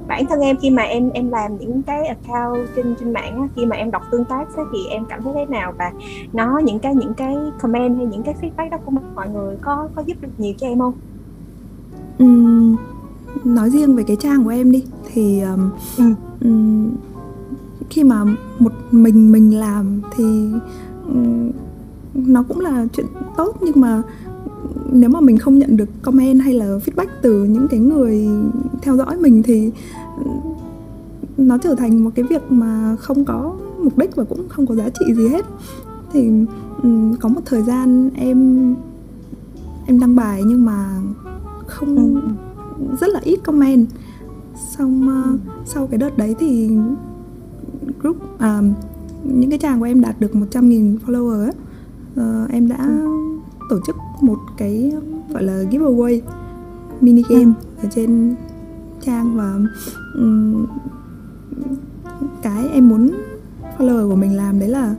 bản 0.07 0.25
thân 0.25 0.39
em 0.39 0.57
khi 0.61 0.69
mà 0.69 0.83
em 0.83 1.09
em 1.09 1.29
làm 1.29 1.57
những 1.57 1.81
cái 1.81 2.07
account 2.07 2.67
trên 2.75 2.95
trên 2.99 3.13
mạng 3.13 3.47
khi 3.55 3.65
mà 3.65 3.75
em 3.75 3.91
đọc 3.91 4.01
tương 4.11 4.25
tác 4.25 4.45
thì 4.55 4.79
em 4.89 5.05
cảm 5.05 5.23
thấy 5.23 5.33
thế 5.35 5.45
nào 5.45 5.73
và 5.77 5.91
nó 6.33 6.61
những 6.63 6.79
cái 6.79 6.95
những 6.95 7.13
cái 7.13 7.35
comment 7.61 7.97
hay 7.97 8.05
những 8.05 8.23
cái 8.23 8.35
feedback 8.41 8.69
đó 8.69 8.77
của 8.85 8.91
mọi 9.15 9.29
người 9.29 9.57
có 9.61 9.89
có 9.95 10.03
giúp 10.05 10.17
được 10.21 10.29
nhiều 10.37 10.53
cho 10.57 10.67
em 10.67 10.79
không? 10.79 10.93
Uhm, 12.23 12.75
nói 13.43 13.69
riêng 13.69 13.95
về 13.95 14.03
cái 14.03 14.17
trang 14.19 14.43
của 14.43 14.49
em 14.49 14.71
đi 14.71 14.83
thì 15.13 15.41
um, 15.41 15.69
ừ. 15.97 16.03
um, 16.41 16.91
khi 17.91 18.03
mà 18.03 18.25
một 18.59 18.71
mình 18.91 19.31
mình 19.31 19.59
làm 19.59 20.01
thì 20.15 20.49
nó 22.13 22.43
cũng 22.43 22.59
là 22.59 22.85
chuyện 22.93 23.05
tốt. 23.37 23.57
Nhưng 23.61 23.81
mà 23.81 24.01
nếu 24.91 25.09
mà 25.09 25.21
mình 25.21 25.37
không 25.37 25.59
nhận 25.59 25.77
được 25.77 25.89
comment 26.01 26.41
hay 26.41 26.53
là 26.53 26.65
feedback 26.65 27.07
từ 27.21 27.43
những 27.43 27.67
cái 27.67 27.79
người 27.79 28.27
theo 28.81 28.97
dõi 28.97 29.17
mình 29.17 29.43
thì 29.43 29.71
nó 31.37 31.57
trở 31.57 31.75
thành 31.75 32.03
một 32.03 32.09
cái 32.15 32.25
việc 32.29 32.51
mà 32.51 32.95
không 32.99 33.25
có 33.25 33.55
mục 33.83 33.97
đích 33.97 34.15
và 34.15 34.23
cũng 34.23 34.49
không 34.49 34.67
có 34.67 34.75
giá 34.75 34.89
trị 34.89 35.13
gì 35.15 35.27
hết. 35.27 35.45
Thì 36.13 36.29
có 37.19 37.29
một 37.29 37.41
thời 37.45 37.63
gian 37.63 38.09
em 38.15 38.75
em 39.85 39.99
đăng 39.99 40.15
bài 40.15 40.43
nhưng 40.45 40.65
mà 40.65 41.01
không 41.67 41.95
ừ. 41.95 42.21
rất 43.01 43.09
là 43.09 43.19
ít 43.23 43.39
comment. 43.43 43.87
Xong 44.77 45.09
uh, 45.33 45.39
sau 45.65 45.87
cái 45.87 45.97
đợt 45.97 46.17
đấy 46.17 46.35
thì 46.39 46.69
group 48.01 48.39
à, 48.39 48.61
những 49.23 49.49
cái 49.49 49.59
trang 49.59 49.79
của 49.79 49.85
em 49.85 50.01
đạt 50.01 50.19
được 50.19 50.31
100.000 50.33 50.97
follower 51.05 51.39
ấy, 51.39 51.53
uh, 52.13 52.51
em 52.51 52.67
đã 52.67 52.77
ừ. 52.77 53.07
tổ 53.69 53.79
chức 53.87 53.95
một 54.21 54.37
cái 54.57 54.93
gọi 55.33 55.43
là 55.43 55.63
giveaway 55.71 56.21
mini 57.01 57.23
game 57.29 57.43
ừ. 57.43 57.51
ở 57.83 57.89
trên 57.95 58.35
trang 59.01 59.37
và 59.37 59.59
um, 60.15 60.65
cái 62.41 62.67
em 62.67 62.89
muốn 62.89 63.11
follower 63.77 64.09
của 64.09 64.15
mình 64.15 64.37
làm 64.37 64.59
đấy 64.59 64.69
là 64.69 64.95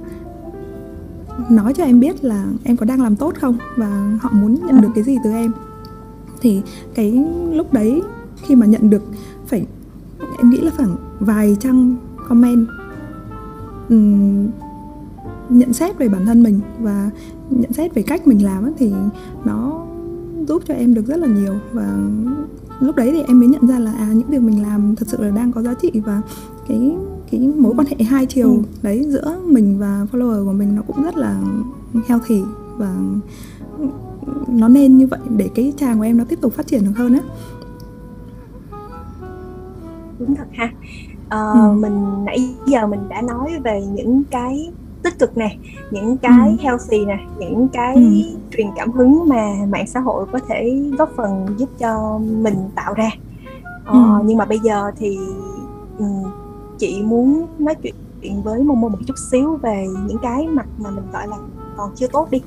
nói 1.50 1.74
cho 1.74 1.84
em 1.84 2.00
biết 2.00 2.24
là 2.24 2.46
em 2.64 2.76
có 2.76 2.86
đang 2.86 3.02
làm 3.02 3.16
tốt 3.16 3.34
không 3.40 3.56
và 3.76 4.18
họ 4.20 4.30
muốn 4.32 4.66
nhận 4.66 4.80
được 4.80 4.88
cái 4.94 5.04
gì 5.04 5.16
từ 5.24 5.30
em 5.30 5.52
thì 6.40 6.62
cái 6.94 7.24
lúc 7.52 7.72
đấy 7.72 8.02
khi 8.36 8.54
mà 8.54 8.66
nhận 8.66 8.90
được 8.90 9.02
phải 9.46 9.66
em 10.38 10.50
nghĩ 10.50 10.60
là 10.60 10.70
khoảng 10.76 10.96
vài 11.20 11.56
trăm 11.60 11.96
comment. 12.28 12.66
Nhận 15.48 15.72
xét 15.72 15.98
về 15.98 16.08
bản 16.08 16.26
thân 16.26 16.42
mình 16.42 16.60
và 16.80 17.10
nhận 17.50 17.72
xét 17.72 17.94
về 17.94 18.02
cách 18.02 18.26
mình 18.26 18.44
làm 18.44 18.72
thì 18.78 18.92
nó 19.44 19.86
giúp 20.48 20.62
cho 20.68 20.74
em 20.74 20.94
được 20.94 21.06
rất 21.06 21.16
là 21.16 21.26
nhiều. 21.26 21.54
Và 21.72 21.96
lúc 22.80 22.96
đấy 22.96 23.10
thì 23.12 23.22
em 23.28 23.40
mới 23.40 23.48
nhận 23.48 23.66
ra 23.66 23.78
là 23.78 23.92
à 23.92 24.12
những 24.12 24.28
việc 24.28 24.42
mình 24.42 24.62
làm 24.62 24.96
thật 24.96 25.08
sự 25.08 25.22
là 25.22 25.30
đang 25.30 25.52
có 25.52 25.62
giá 25.62 25.74
trị 25.74 25.90
và 26.04 26.22
cái 26.68 26.96
cái 27.30 27.40
mối 27.40 27.74
quan 27.76 27.86
hệ 27.86 28.04
hai 28.04 28.26
chiều 28.26 28.48
ừ. 28.48 28.62
đấy 28.82 29.06
giữa 29.08 29.40
mình 29.46 29.78
và 29.78 30.06
follower 30.12 30.44
của 30.44 30.52
mình 30.52 30.76
nó 30.76 30.82
cũng 30.82 31.02
rất 31.02 31.16
là 31.16 31.40
healthy 32.06 32.42
và 32.76 32.94
nó 34.48 34.68
nên 34.68 34.98
như 34.98 35.06
vậy 35.06 35.20
để 35.36 35.50
cái 35.54 35.72
trang 35.76 35.98
của 35.98 36.04
em 36.04 36.16
nó 36.16 36.24
tiếp 36.24 36.38
tục 36.40 36.52
phát 36.52 36.66
triển 36.66 36.84
được 36.84 36.92
hơn 36.96 37.14
á. 37.14 37.20
Đúng 40.18 40.34
thật 40.34 40.46
ha 40.52 40.72
uh, 41.32 41.54
ừ. 41.54 41.72
mình 41.80 42.24
nãy 42.24 42.54
giờ 42.66 42.86
mình 42.86 43.08
đã 43.08 43.22
nói 43.22 43.50
về 43.64 43.82
những 43.82 44.22
cái 44.30 44.72
tích 45.02 45.18
cực 45.18 45.36
nè 45.36 45.56
những 45.90 46.16
cái 46.16 46.48
ừ. 46.48 46.56
healthy 46.60 47.04
nè 47.04 47.18
những 47.38 47.68
cái 47.68 47.94
ừ. 47.94 48.02
truyền 48.50 48.66
cảm 48.76 48.92
hứng 48.92 49.28
mà 49.28 49.54
mạng 49.68 49.86
xã 49.86 50.00
hội 50.00 50.26
có 50.32 50.38
thể 50.48 50.82
góp 50.98 51.10
phần 51.16 51.46
giúp 51.58 51.68
cho 51.78 52.18
mình 52.18 52.56
tạo 52.74 52.94
ra 52.94 53.10
ờ, 53.84 53.98
ừ. 53.98 54.24
nhưng 54.24 54.38
mà 54.38 54.44
bây 54.44 54.58
giờ 54.58 54.90
thì 54.96 55.18
um, 55.98 56.22
chị 56.78 57.02
muốn 57.02 57.46
nói 57.58 57.74
chuyện 57.82 58.42
với 58.42 58.62
Momo 58.62 58.88
một 58.88 58.98
chút 59.06 59.18
xíu 59.30 59.56
về 59.56 59.86
những 60.06 60.18
cái 60.22 60.46
mặt 60.46 60.66
mà 60.78 60.90
mình 60.90 61.04
gọi 61.12 61.28
là 61.28 61.36
còn 61.76 61.90
chưa 61.96 62.06
tốt 62.06 62.30
đi 62.30 62.42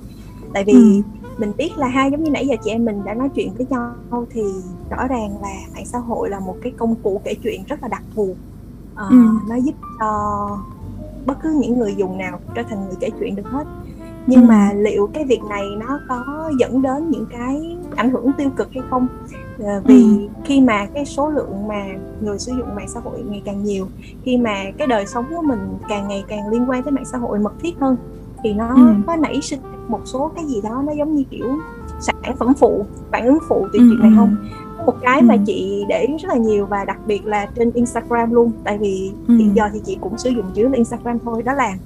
tại 0.53 0.63
vì 0.63 0.73
ừ. 0.73 1.01
mình 1.37 1.51
biết 1.57 1.77
là 1.77 1.87
hai 1.87 2.11
giống 2.11 2.23
như 2.23 2.31
nãy 2.31 2.47
giờ 2.47 2.55
chị 2.63 2.71
em 2.71 2.85
mình 2.85 3.01
đã 3.05 3.13
nói 3.13 3.29
chuyện 3.35 3.53
với 3.57 3.67
nhau 3.69 4.25
thì 4.29 4.41
rõ 4.89 5.07
ràng 5.07 5.41
là 5.41 5.55
mạng 5.73 5.85
xã 5.85 5.97
hội 5.97 6.29
là 6.29 6.39
một 6.39 6.55
cái 6.61 6.71
công 6.77 6.95
cụ 6.95 7.21
kể 7.23 7.33
chuyện 7.43 7.63
rất 7.67 7.81
là 7.81 7.87
đặc 7.87 8.03
thù 8.15 8.35
uh, 9.05 9.09
ừ. 9.09 9.17
nó 9.49 9.55
giúp 9.55 9.75
cho 9.99 10.49
bất 11.25 11.37
cứ 11.43 11.59
những 11.61 11.79
người 11.79 11.95
dùng 11.95 12.17
nào 12.17 12.39
trở 12.55 12.63
thành 12.69 12.85
người 12.87 12.95
kể 12.99 13.09
chuyện 13.19 13.35
được 13.35 13.47
hết 13.51 13.67
nhưng 14.27 14.41
ừ. 14.41 14.45
mà 14.47 14.71
liệu 14.75 15.09
cái 15.13 15.25
việc 15.25 15.43
này 15.49 15.63
nó 15.79 15.99
có 16.09 16.51
dẫn 16.59 16.81
đến 16.81 17.09
những 17.09 17.25
cái 17.25 17.77
ảnh 17.95 18.09
hưởng 18.09 18.31
tiêu 18.37 18.49
cực 18.57 18.69
hay 18.73 18.83
không 18.89 19.07
à, 19.65 19.81
vì 19.85 20.03
ừ. 20.03 20.27
khi 20.43 20.61
mà 20.61 20.85
cái 20.93 21.05
số 21.05 21.29
lượng 21.29 21.67
mà 21.67 21.85
người 22.21 22.39
sử 22.39 22.51
dụng 22.57 22.75
mạng 22.75 22.87
xã 22.87 22.99
hội 22.99 23.23
ngày 23.29 23.41
càng 23.45 23.63
nhiều 23.63 23.87
khi 24.23 24.37
mà 24.37 24.63
cái 24.77 24.87
đời 24.87 25.05
sống 25.07 25.25
của 25.35 25.41
mình 25.41 25.77
càng 25.89 26.07
ngày 26.07 26.23
càng 26.27 26.49
liên 26.49 26.69
quan 26.69 26.83
tới 26.83 26.91
mạng 26.91 27.05
xã 27.05 27.17
hội 27.17 27.39
mật 27.39 27.53
thiết 27.61 27.75
hơn 27.79 27.97
thì 28.43 28.53
nó 28.53 28.69
ừ. 28.75 28.93
có 29.07 29.15
nảy 29.15 29.41
sinh 29.41 29.59
một 29.87 30.01
số 30.05 30.31
cái 30.35 30.45
gì 30.45 30.61
đó 30.61 30.83
nó 30.85 30.91
giống 30.91 31.15
như 31.15 31.23
kiểu 31.29 31.47
sản 31.99 32.15
phẩm 32.39 32.53
phụ 32.59 32.85
phản 33.11 33.25
ứng 33.25 33.37
phụ 33.49 33.67
từ 33.73 33.79
ừ. 33.79 33.85
chuyện 33.89 33.99
này 33.99 34.11
không 34.15 34.35
một 34.85 34.95
cái 35.01 35.19
ừ. 35.19 35.25
mà 35.25 35.37
chị 35.45 35.85
để 35.89 36.07
rất 36.21 36.29
là 36.29 36.37
nhiều 36.37 36.65
và 36.65 36.85
đặc 36.85 36.97
biệt 37.07 37.25
là 37.25 37.45
trên 37.55 37.71
Instagram 37.71 38.31
luôn 38.31 38.51
tại 38.63 38.77
vì 38.77 39.11
ừ. 39.27 39.37
hiện 39.37 39.55
giờ 39.55 39.63
thì 39.73 39.79
chị 39.85 39.97
cũng 40.01 40.17
sử 40.17 40.29
dụng 40.29 40.45
chủ 40.53 40.61
yếu 40.61 40.69
là 40.69 40.75
Instagram 40.75 41.19
thôi 41.19 41.43
đó 41.43 41.53
là 41.53 41.77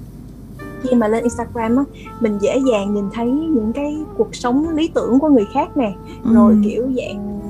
khi 0.82 0.94
mà 0.94 1.08
lên 1.08 1.22
Instagram 1.22 1.76
á 1.76 1.84
mình 2.20 2.38
dễ 2.40 2.58
dàng 2.70 2.94
nhìn 2.94 3.04
thấy 3.12 3.30
những 3.30 3.72
cái 3.72 3.98
cuộc 4.16 4.34
sống 4.34 4.68
lý 4.68 4.88
tưởng 4.94 5.18
của 5.18 5.28
người 5.28 5.46
khác 5.54 5.76
nè 5.76 5.92
ừ. 6.24 6.34
rồi 6.34 6.56
kiểu 6.64 6.88
dạng 6.96 7.40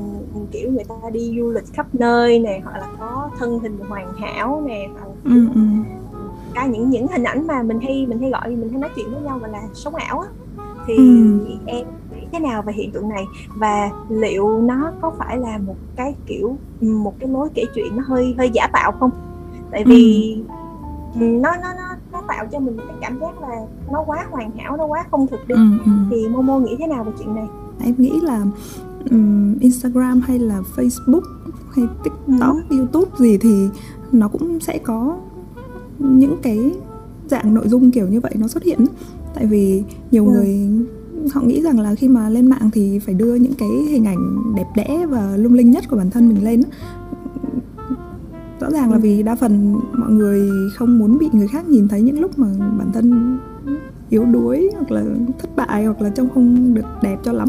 kiểu 0.50 0.70
người 0.70 0.84
ta 0.84 1.10
đi 1.12 1.34
du 1.38 1.50
lịch 1.50 1.72
khắp 1.72 1.86
nơi 1.92 2.38
nè 2.38 2.60
hoặc 2.64 2.76
là 2.80 2.86
có 2.98 3.30
thân 3.38 3.58
hình 3.58 3.78
hoàn 3.88 4.12
hảo 4.14 4.62
nè 4.66 4.88
hoặc 4.92 5.06
là 5.06 5.14
ừ, 5.24 5.48
ừ. 5.54 5.60
cái 6.54 6.68
những 6.68 6.90
những 6.90 7.06
hình 7.06 7.24
ảnh 7.24 7.46
mà 7.46 7.62
mình 7.62 7.80
hay 7.80 8.06
mình 8.06 8.20
hay 8.20 8.30
gọi 8.30 8.50
mình 8.50 8.68
hay 8.68 8.80
nói 8.80 8.90
chuyện 8.96 9.12
với 9.12 9.22
nhau 9.22 9.38
gọi 9.38 9.50
là 9.50 9.62
sống 9.74 9.94
ảo 9.94 10.20
á 10.20 10.28
thì 10.86 10.96
ừ. 10.96 11.38
em 11.66 11.86
thế 12.32 12.38
nào 12.38 12.62
về 12.62 12.72
hiện 12.72 12.90
tượng 12.90 13.08
này 13.08 13.24
và 13.56 13.90
liệu 14.08 14.60
nó 14.62 14.92
có 15.00 15.12
phải 15.18 15.38
là 15.38 15.58
một 15.58 15.76
cái 15.96 16.14
kiểu 16.26 16.56
một 16.80 17.14
cái 17.20 17.28
lối 17.28 17.48
kể 17.54 17.64
chuyện 17.74 17.96
nó 17.96 18.02
hơi 18.06 18.34
hơi 18.38 18.50
giả 18.54 18.66
tạo 18.72 18.92
không 19.00 19.10
tại 19.70 19.84
vì 19.84 20.36
ừ. 21.14 21.20
nó 21.20 21.56
nó 21.56 21.74
nó 21.74 21.96
nó 22.12 22.22
tạo 22.28 22.46
cho 22.52 22.58
mình 22.58 22.76
cái 22.76 22.96
cảm 23.00 23.20
giác 23.20 23.42
là 23.42 23.66
nó 23.92 24.04
quá 24.06 24.26
hoàn 24.30 24.50
hảo 24.58 24.76
nó 24.76 24.84
quá 24.84 25.04
không 25.10 25.26
thực 25.26 25.48
đi 25.48 25.54
ừ, 25.54 25.78
ừ. 25.84 25.90
thì 26.10 26.28
Momo 26.28 26.58
nghĩ 26.58 26.76
thế 26.78 26.86
nào 26.86 27.04
về 27.04 27.12
chuyện 27.18 27.34
này 27.34 27.46
em 27.84 27.94
nghĩ 27.98 28.20
là 28.22 28.44
um, 29.10 29.58
Instagram 29.58 30.20
hay 30.20 30.38
là 30.38 30.60
Facebook 30.76 31.22
hay 31.76 31.86
TikTok, 32.04 32.56
ừ. 32.68 32.76
YouTube 32.76 33.10
gì 33.18 33.38
thì 33.38 33.68
nó 34.12 34.28
cũng 34.28 34.60
sẽ 34.60 34.78
có 34.78 35.16
những 35.98 36.36
cái 36.42 36.72
dạng 37.28 37.54
nội 37.54 37.68
dung 37.68 37.90
kiểu 37.90 38.08
như 38.08 38.20
vậy 38.20 38.32
nó 38.34 38.48
xuất 38.48 38.62
hiện 38.62 38.86
tại 39.34 39.46
vì 39.46 39.84
nhiều 40.10 40.26
ừ. 40.26 40.32
người 40.32 40.70
họ 41.32 41.40
nghĩ 41.40 41.62
rằng 41.62 41.80
là 41.80 41.94
khi 41.94 42.08
mà 42.08 42.28
lên 42.28 42.46
mạng 42.46 42.70
thì 42.72 42.98
phải 42.98 43.14
đưa 43.14 43.34
những 43.34 43.54
cái 43.58 43.68
hình 43.68 44.04
ảnh 44.04 44.54
đẹp 44.56 44.66
đẽ 44.76 45.06
và 45.06 45.36
lung 45.36 45.54
linh 45.54 45.70
nhất 45.70 45.84
của 45.90 45.96
bản 45.96 46.10
thân 46.10 46.28
mình 46.28 46.44
lên 46.44 46.62
rõ 48.60 48.70
ràng 48.70 48.90
là 48.90 48.96
ừ. 48.96 49.00
vì 49.00 49.22
đa 49.22 49.34
phần 49.34 49.80
mọi 49.92 50.10
người 50.10 50.50
không 50.76 50.98
muốn 50.98 51.18
bị 51.18 51.28
người 51.32 51.48
khác 51.48 51.68
nhìn 51.68 51.88
thấy 51.88 52.02
những 52.02 52.20
lúc 52.20 52.38
mà 52.38 52.46
bản 52.78 52.92
thân 52.92 53.38
yếu 54.10 54.24
đuối 54.24 54.70
hoặc 54.74 54.90
là 54.90 55.02
thất 55.38 55.56
bại 55.56 55.84
hoặc 55.84 56.02
là 56.02 56.10
trông 56.10 56.28
không 56.34 56.74
được 56.74 56.86
đẹp 57.02 57.16
cho 57.24 57.32
lắm 57.32 57.48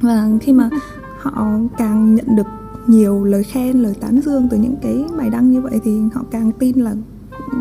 và 0.00 0.28
khi 0.40 0.52
mà 0.52 0.70
họ 1.18 1.46
càng 1.78 2.14
nhận 2.14 2.36
được 2.36 2.46
nhiều 2.86 3.24
lời 3.24 3.44
khen 3.44 3.82
lời 3.82 3.94
tán 4.00 4.20
dương 4.20 4.48
từ 4.50 4.56
những 4.56 4.76
cái 4.82 5.04
bài 5.18 5.30
đăng 5.30 5.50
như 5.50 5.60
vậy 5.60 5.80
thì 5.84 6.00
họ 6.14 6.22
càng 6.30 6.52
tin 6.58 6.78
là 6.78 6.94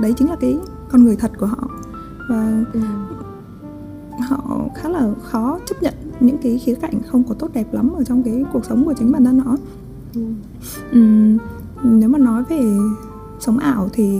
đấy 0.01 0.13
chính 0.17 0.29
là 0.29 0.35
cái 0.35 0.57
con 0.91 1.03
người 1.03 1.15
thật 1.15 1.31
của 1.39 1.45
họ 1.45 1.69
và 2.29 2.63
ừ 2.73 2.79
họ 4.27 4.65
khá 4.75 4.89
là 4.89 5.09
khó 5.21 5.59
chấp 5.65 5.83
nhận 5.83 5.93
những 6.19 6.37
cái 6.37 6.57
khía 6.57 6.75
cạnh 6.75 7.01
không 7.07 7.23
có 7.23 7.33
tốt 7.33 7.49
đẹp 7.53 7.73
lắm 7.73 7.93
ở 7.93 8.03
trong 8.03 8.23
cái 8.23 8.43
cuộc 8.53 8.65
sống 8.65 8.85
của 8.85 8.93
chính 8.93 9.11
bản 9.11 9.25
thân 9.25 9.39
họ 9.39 9.55
ừ. 10.15 10.21
Uhm, 10.99 11.37
nếu 11.83 12.09
mà 12.09 12.19
nói 12.19 12.43
về 12.49 12.77
sống 13.39 13.57
ảo 13.57 13.89
thì 13.93 14.19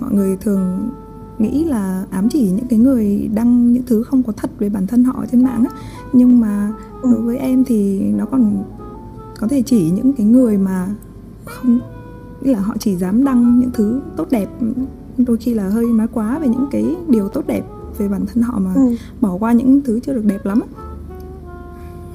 mọi 0.00 0.12
người 0.12 0.36
thường 0.36 0.90
nghĩ 1.38 1.64
là 1.64 2.04
ám 2.10 2.28
chỉ 2.28 2.50
những 2.50 2.66
cái 2.68 2.78
người 2.78 3.30
đăng 3.34 3.72
những 3.72 3.82
thứ 3.86 4.02
không 4.02 4.22
có 4.22 4.32
thật 4.32 4.50
về 4.58 4.68
bản 4.68 4.86
thân 4.86 5.04
họ 5.04 5.24
trên 5.32 5.44
mạng 5.44 5.64
á 5.64 5.70
nhưng 6.12 6.40
mà 6.40 6.72
ừ. 7.02 7.10
đối 7.12 7.22
với 7.22 7.38
em 7.38 7.64
thì 7.64 8.00
nó 8.00 8.24
còn 8.26 8.64
có 9.40 9.48
thể 9.48 9.62
chỉ 9.62 9.90
những 9.90 10.12
cái 10.12 10.26
người 10.26 10.58
mà 10.58 10.88
không 11.44 11.80
nghĩa 12.42 12.52
là 12.52 12.60
họ 12.60 12.74
chỉ 12.78 12.96
dám 12.96 13.24
đăng 13.24 13.60
những 13.60 13.70
thứ 13.72 14.00
tốt 14.16 14.26
đẹp 14.30 14.48
đôi 15.18 15.36
khi 15.36 15.54
là 15.54 15.68
hơi 15.68 15.86
nói 15.86 16.06
quá 16.12 16.38
về 16.38 16.48
những 16.48 16.66
cái 16.70 16.96
điều 17.08 17.28
tốt 17.28 17.42
đẹp 17.46 17.62
về 17.98 18.08
bản 18.08 18.26
thân 18.26 18.42
họ 18.42 18.58
mà 18.58 18.74
ừ. 18.74 18.96
bỏ 19.20 19.36
qua 19.40 19.52
những 19.52 19.80
thứ 19.82 20.00
chưa 20.00 20.14
được 20.14 20.24
đẹp 20.24 20.46
lắm 20.46 20.62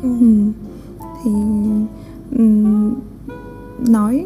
ừ. 0.03 0.09
Ừ. 0.19 0.27
thì 1.23 1.31
um, 2.37 2.93
nói 3.87 4.25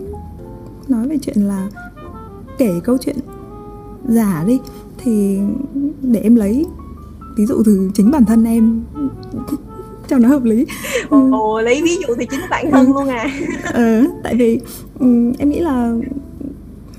nói 0.88 1.08
về 1.08 1.18
chuyện 1.18 1.42
là 1.42 1.70
kể 2.58 2.80
câu 2.84 2.98
chuyện 2.98 3.16
giả 4.08 4.44
đi 4.48 4.60
thì 4.98 5.40
để 6.02 6.20
em 6.20 6.36
lấy 6.36 6.66
ví 7.38 7.46
dụ 7.46 7.64
từ 7.66 7.92
chính 7.94 8.12
bản 8.12 8.26
thân 8.26 8.44
em 8.44 8.84
cho 10.08 10.18
nó 10.18 10.30
hợp 10.30 10.44
lý 10.44 10.66
ồ 11.10 11.62
lấy 11.62 11.82
ví 11.84 11.98
dụ 12.08 12.14
thì 12.20 12.26
chính 12.32 12.40
bản 12.50 12.72
thân 12.72 12.94
luôn 12.94 13.08
à 13.08 13.30
ừ, 13.74 14.08
tại 14.24 14.36
vì 14.36 14.60
um, 15.00 15.34
em 15.38 15.50
nghĩ 15.50 15.60
là 15.60 15.94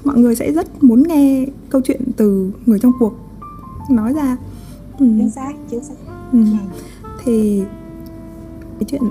mọi 0.05 0.18
người 0.18 0.37
sẽ 0.37 0.53
rất 0.53 0.85
muốn 0.85 1.03
nghe 1.03 1.47
câu 1.71 1.81
chuyện 1.81 2.01
từ 2.16 2.51
người 2.66 2.79
trong 2.79 2.92
cuộc 2.99 3.14
nói 3.90 4.12
ra 4.12 4.37
ừ. 4.99 5.07
chính 5.19 5.31
xác 5.31 5.53
chính 5.71 5.85
xác 5.85 5.95
ừ. 6.33 6.39
thì 7.25 7.65
cái 8.79 8.85
chuyện 8.87 9.03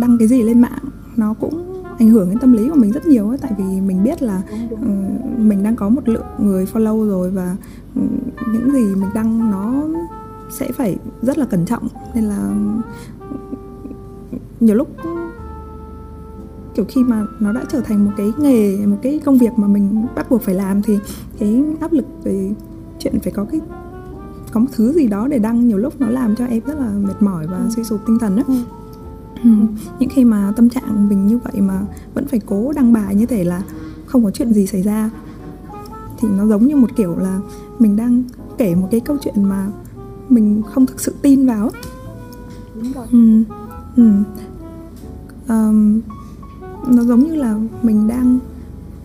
đăng 0.00 0.16
cái 0.18 0.28
gì 0.28 0.42
lên 0.42 0.60
mạng 0.60 0.82
nó 1.16 1.34
cũng 1.40 1.82
ảnh 1.98 2.08
hưởng 2.08 2.30
đến 2.30 2.38
tâm 2.38 2.52
lý 2.52 2.68
của 2.68 2.74
mình 2.74 2.92
rất 2.92 3.06
nhiều 3.06 3.28
ấy 3.28 3.38
tại 3.38 3.52
vì 3.58 3.80
mình 3.80 4.04
biết 4.04 4.22
là 4.22 4.42
đúng, 4.50 4.68
đúng. 4.70 4.80
Uh, 4.80 5.38
mình 5.38 5.62
đang 5.62 5.76
có 5.76 5.88
một 5.88 6.08
lượng 6.08 6.26
người 6.38 6.64
follow 6.72 7.08
rồi 7.08 7.30
và 7.30 7.56
uh, 7.98 8.10
những 8.52 8.72
gì 8.72 8.94
mình 8.94 9.10
đăng 9.14 9.50
nó 9.50 9.72
sẽ 10.50 10.72
phải 10.72 10.96
rất 11.22 11.38
là 11.38 11.46
cẩn 11.46 11.66
trọng 11.66 11.88
nên 12.14 12.24
là 12.24 12.54
nhiều 14.60 14.74
lúc 14.74 14.88
kiểu 16.74 16.84
khi 16.88 17.04
mà 17.04 17.22
nó 17.40 17.52
đã 17.52 17.64
trở 17.68 17.80
thành 17.80 18.04
một 18.04 18.12
cái 18.16 18.32
nghề 18.38 18.86
một 18.86 18.96
cái 19.02 19.20
công 19.24 19.38
việc 19.38 19.50
mà 19.56 19.68
mình 19.68 20.06
bắt 20.14 20.30
buộc 20.30 20.42
phải 20.42 20.54
làm 20.54 20.82
thì 20.82 20.98
cái 21.38 21.64
áp 21.80 21.92
lực 21.92 22.06
về 22.24 22.50
chuyện 22.98 23.20
phải 23.20 23.32
có 23.32 23.44
cái 23.44 23.60
có 24.56 24.60
một 24.60 24.68
thứ 24.72 24.92
gì 24.92 25.06
đó 25.06 25.28
để 25.28 25.38
đăng 25.38 25.68
nhiều 25.68 25.78
lúc 25.78 26.00
nó 26.00 26.08
làm 26.08 26.36
cho 26.36 26.46
em 26.46 26.60
rất 26.66 26.78
là 26.78 26.90
mệt 26.90 27.22
mỏi 27.22 27.46
và 27.46 27.56
ừ. 27.56 27.68
suy 27.76 27.84
sụp 27.84 28.00
tinh 28.06 28.18
thần 28.18 28.36
á 28.36 28.42
ừ. 28.46 28.54
Ừ. 29.42 29.50
những 29.98 30.08
khi 30.08 30.24
mà 30.24 30.52
tâm 30.56 30.70
trạng 30.70 31.08
mình 31.08 31.26
như 31.26 31.38
vậy 31.38 31.60
mà 31.60 31.80
vẫn 32.14 32.26
phải 32.26 32.40
cố 32.46 32.72
đăng 32.72 32.92
bài 32.92 33.14
như 33.14 33.26
thể 33.26 33.44
là 33.44 33.62
không 34.06 34.24
có 34.24 34.30
chuyện 34.30 34.52
gì 34.52 34.66
xảy 34.66 34.82
ra 34.82 35.10
thì 36.18 36.28
nó 36.28 36.46
giống 36.46 36.66
như 36.66 36.76
một 36.76 36.90
kiểu 36.96 37.16
là 37.18 37.40
mình 37.78 37.96
đang 37.96 38.22
kể 38.58 38.74
một 38.74 38.88
cái 38.90 39.00
câu 39.00 39.16
chuyện 39.20 39.44
mà 39.44 39.68
mình 40.28 40.62
không 40.74 40.86
thực 40.86 41.00
sự 41.00 41.14
tin 41.22 41.46
vào 41.46 41.70
đúng 42.74 42.92
rồi 42.92 43.06
ừ. 43.12 43.42
Ừ. 43.96 44.10
Um, 45.48 46.00
nó 46.86 47.04
giống 47.04 47.20
như 47.20 47.34
là 47.34 47.58
mình 47.82 48.08
đang 48.08 48.38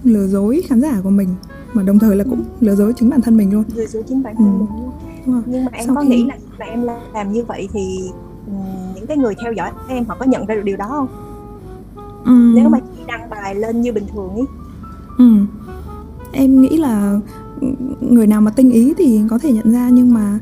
lừa 0.03 0.27
dối 0.27 0.61
khán 0.67 0.81
giả 0.81 1.01
của 1.03 1.09
mình 1.09 1.29
mà 1.73 1.83
đồng 1.83 1.99
thời 1.99 2.15
là 2.15 2.23
cũng 2.29 2.43
lừa 2.59 2.75
dối 2.75 2.93
chính 2.95 3.09
bản 3.09 3.21
thân 3.21 3.37
mình 3.37 3.53
luôn 3.53 3.63
lừa 3.75 3.85
dối 3.85 4.03
chính 4.07 4.23
bản 4.23 4.35
thân 4.37 4.47
ừ. 4.47 4.51
mình 4.51 4.59
luôn 4.59 4.90
nhưng 5.25 5.65
mà 5.65 5.71
em 5.73 5.85
Sau 5.85 5.95
có 5.95 6.01
khi... 6.01 6.07
nghĩ 6.07 6.25
là 6.25 6.35
là 6.59 6.65
em 6.65 6.87
làm 7.13 7.33
như 7.33 7.43
vậy 7.43 7.69
thì 7.73 8.09
những 8.95 9.07
cái 9.07 9.17
người 9.17 9.35
theo 9.43 9.53
dõi 9.53 9.71
em 9.87 10.05
họ 10.05 10.15
có 10.19 10.25
nhận 10.25 10.45
ra 10.45 10.55
được 10.55 10.61
điều 10.65 10.77
đó 10.77 10.87
không 10.89 11.07
ừ. 12.25 12.51
nếu 12.55 12.69
mà 12.69 12.79
chỉ 12.79 13.03
đăng 13.07 13.29
bài 13.29 13.55
lên 13.55 13.81
như 13.81 13.93
bình 13.93 14.05
thường 14.13 14.35
ấy 14.35 14.45
ừ. 15.17 15.25
em 16.31 16.61
nghĩ 16.61 16.77
là 16.77 17.19
người 18.01 18.27
nào 18.27 18.41
mà 18.41 18.51
tinh 18.51 18.71
ý 18.71 18.93
thì 18.97 19.21
có 19.29 19.37
thể 19.37 19.53
nhận 19.53 19.71
ra 19.71 19.89
nhưng 19.89 20.13
mà 20.13 20.39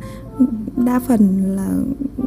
đa 0.85 0.99
phần 0.99 1.43
là 1.55 1.69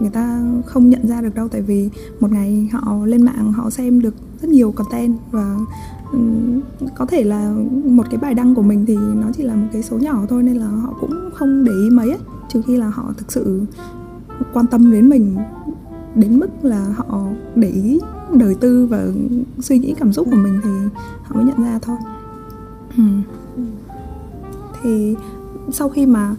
người 0.00 0.10
ta 0.10 0.40
không 0.66 0.90
nhận 0.90 1.06
ra 1.08 1.20
được 1.20 1.34
đâu 1.34 1.48
tại 1.48 1.62
vì 1.62 1.90
một 2.20 2.32
ngày 2.32 2.68
họ 2.72 3.06
lên 3.06 3.22
mạng 3.22 3.52
họ 3.52 3.70
xem 3.70 4.00
được 4.00 4.14
rất 4.42 4.48
nhiều 4.48 4.72
content 4.72 5.16
và 5.30 5.56
có 6.94 7.06
thể 7.06 7.24
là 7.24 7.54
một 7.84 8.06
cái 8.10 8.18
bài 8.18 8.34
đăng 8.34 8.54
của 8.54 8.62
mình 8.62 8.86
thì 8.86 8.96
nó 8.96 9.26
chỉ 9.36 9.42
là 9.42 9.54
một 9.54 9.66
cái 9.72 9.82
số 9.82 9.98
nhỏ 9.98 10.22
thôi 10.28 10.42
nên 10.42 10.56
là 10.56 10.66
họ 10.66 10.94
cũng 11.00 11.30
không 11.34 11.64
để 11.64 11.72
ý 11.72 11.90
mấy 11.90 12.10
ấy 12.10 12.18
trừ 12.52 12.62
khi 12.66 12.76
là 12.76 12.88
họ 12.88 13.12
thực 13.16 13.32
sự 13.32 13.62
quan 14.52 14.66
tâm 14.66 14.92
đến 14.92 15.08
mình 15.08 15.36
đến 16.14 16.38
mức 16.38 16.48
là 16.62 16.94
họ 16.96 17.20
để 17.54 17.68
ý 17.68 18.00
đời 18.32 18.54
tư 18.54 18.86
và 18.86 19.06
suy 19.60 19.78
nghĩ 19.78 19.94
cảm 19.98 20.12
xúc 20.12 20.28
của 20.30 20.36
mình 20.36 20.60
thì 20.64 20.70
họ 21.22 21.36
mới 21.36 21.44
nhận 21.44 21.62
ra 21.62 21.78
thôi 21.82 21.96
ừ. 22.96 23.02
thì 24.82 25.16
sau 25.70 25.88
khi 25.88 26.06
mà 26.06 26.34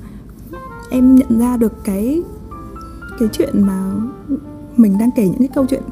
em 0.89 1.15
nhận 1.15 1.39
ra 1.39 1.57
được 1.57 1.73
cái 1.83 2.21
cái 3.19 3.29
chuyện 3.31 3.61
mà 3.61 3.91
mình 4.77 4.97
đang 4.97 5.09
kể 5.15 5.27
những 5.27 5.39
cái 5.39 5.49
câu 5.55 5.65
chuyện 5.69 5.83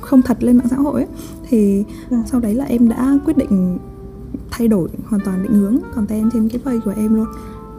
không 0.00 0.22
thật 0.22 0.36
lên 0.40 0.56
mạng 0.56 0.68
xã 0.70 0.76
hội 0.76 1.00
ấy, 1.00 1.08
thì 1.48 1.84
ừ. 2.10 2.16
sau 2.26 2.40
đấy 2.40 2.54
là 2.54 2.64
em 2.64 2.88
đã 2.88 3.18
quyết 3.24 3.36
định 3.36 3.78
thay 4.50 4.68
đổi 4.68 4.88
hoàn 5.06 5.22
toàn 5.24 5.42
định 5.42 5.52
hướng 5.52 5.78
content 5.94 6.32
trên 6.32 6.48
cái 6.48 6.60
page 6.64 6.80
của 6.84 6.94
em 6.96 7.14
luôn 7.14 7.26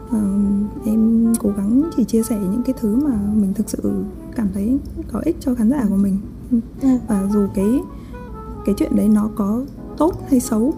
uh, 0.10 0.86
em 0.86 1.34
cố 1.40 1.50
gắng 1.58 1.90
chỉ 1.96 2.04
chia 2.04 2.24
sẻ 2.24 2.40
những 2.42 2.64
cái 2.66 2.76
thứ 2.80 2.96
mà 2.96 3.20
mình 3.36 3.54
thực 3.54 3.70
sự 3.70 4.04
cảm 4.36 4.48
thấy 4.54 4.80
có 5.12 5.22
ích 5.26 5.36
cho 5.40 5.56
khán 5.56 5.70
giả 5.70 5.86
của 5.90 5.96
mình 5.96 6.20
ừ. 6.52 6.60
và 7.08 7.24
dù 7.34 7.48
cái 7.54 7.82
cái 8.66 8.76
chuyện 8.78 8.96
đấy 8.96 9.10
nó 9.10 9.30
có 9.36 9.62
tốt 9.98 10.14
hay 10.30 10.40
xấu 10.40 10.74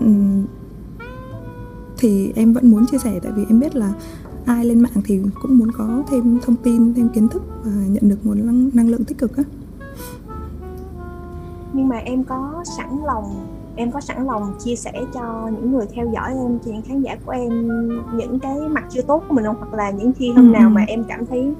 um, 0.00 0.44
thì 1.98 2.32
em 2.36 2.52
vẫn 2.52 2.70
muốn 2.70 2.86
chia 2.86 2.98
sẻ 2.98 3.20
tại 3.22 3.32
vì 3.36 3.44
em 3.48 3.60
biết 3.60 3.76
là 3.76 3.92
ai 4.46 4.64
lên 4.64 4.80
mạng 4.80 5.02
thì 5.04 5.20
cũng 5.42 5.58
muốn 5.58 5.72
có 5.72 6.02
thêm 6.10 6.38
thông 6.42 6.56
tin 6.56 6.94
thêm 6.94 7.08
kiến 7.08 7.28
thức 7.28 7.42
và 7.64 7.72
nhận 7.88 8.08
được 8.08 8.18
nguồn 8.24 8.46
năng, 8.46 8.70
năng 8.74 8.88
lượng 8.88 9.04
tích 9.04 9.18
cực 9.18 9.36
á 9.36 9.44
nhưng 11.72 11.88
mà 11.88 11.96
em 11.96 12.24
có 12.24 12.64
sẵn 12.76 12.98
lòng 13.06 13.53
em 13.76 13.90
có 13.90 14.00
sẵn 14.00 14.26
lòng 14.26 14.54
chia 14.64 14.76
sẻ 14.76 14.92
cho 15.14 15.50
những 15.52 15.72
người 15.72 15.86
theo 15.94 16.06
dõi 16.14 16.30
em 16.30 16.58
cho 16.64 16.72
những 16.72 16.82
khán 16.82 17.02
giả 17.02 17.16
của 17.26 17.32
em 17.32 17.68
những 18.16 18.38
cái 18.38 18.58
mặt 18.70 18.84
chưa 18.90 19.02
tốt 19.02 19.22
của 19.28 19.34
mình 19.34 19.44
không 19.44 19.56
hoặc 19.58 19.74
là 19.74 19.90
những 19.90 20.12
khi 20.12 20.32
hôm 20.32 20.52
nào 20.52 20.70
mà 20.70 20.84
em 20.88 21.04
cảm 21.08 21.26
thấy 21.26 21.54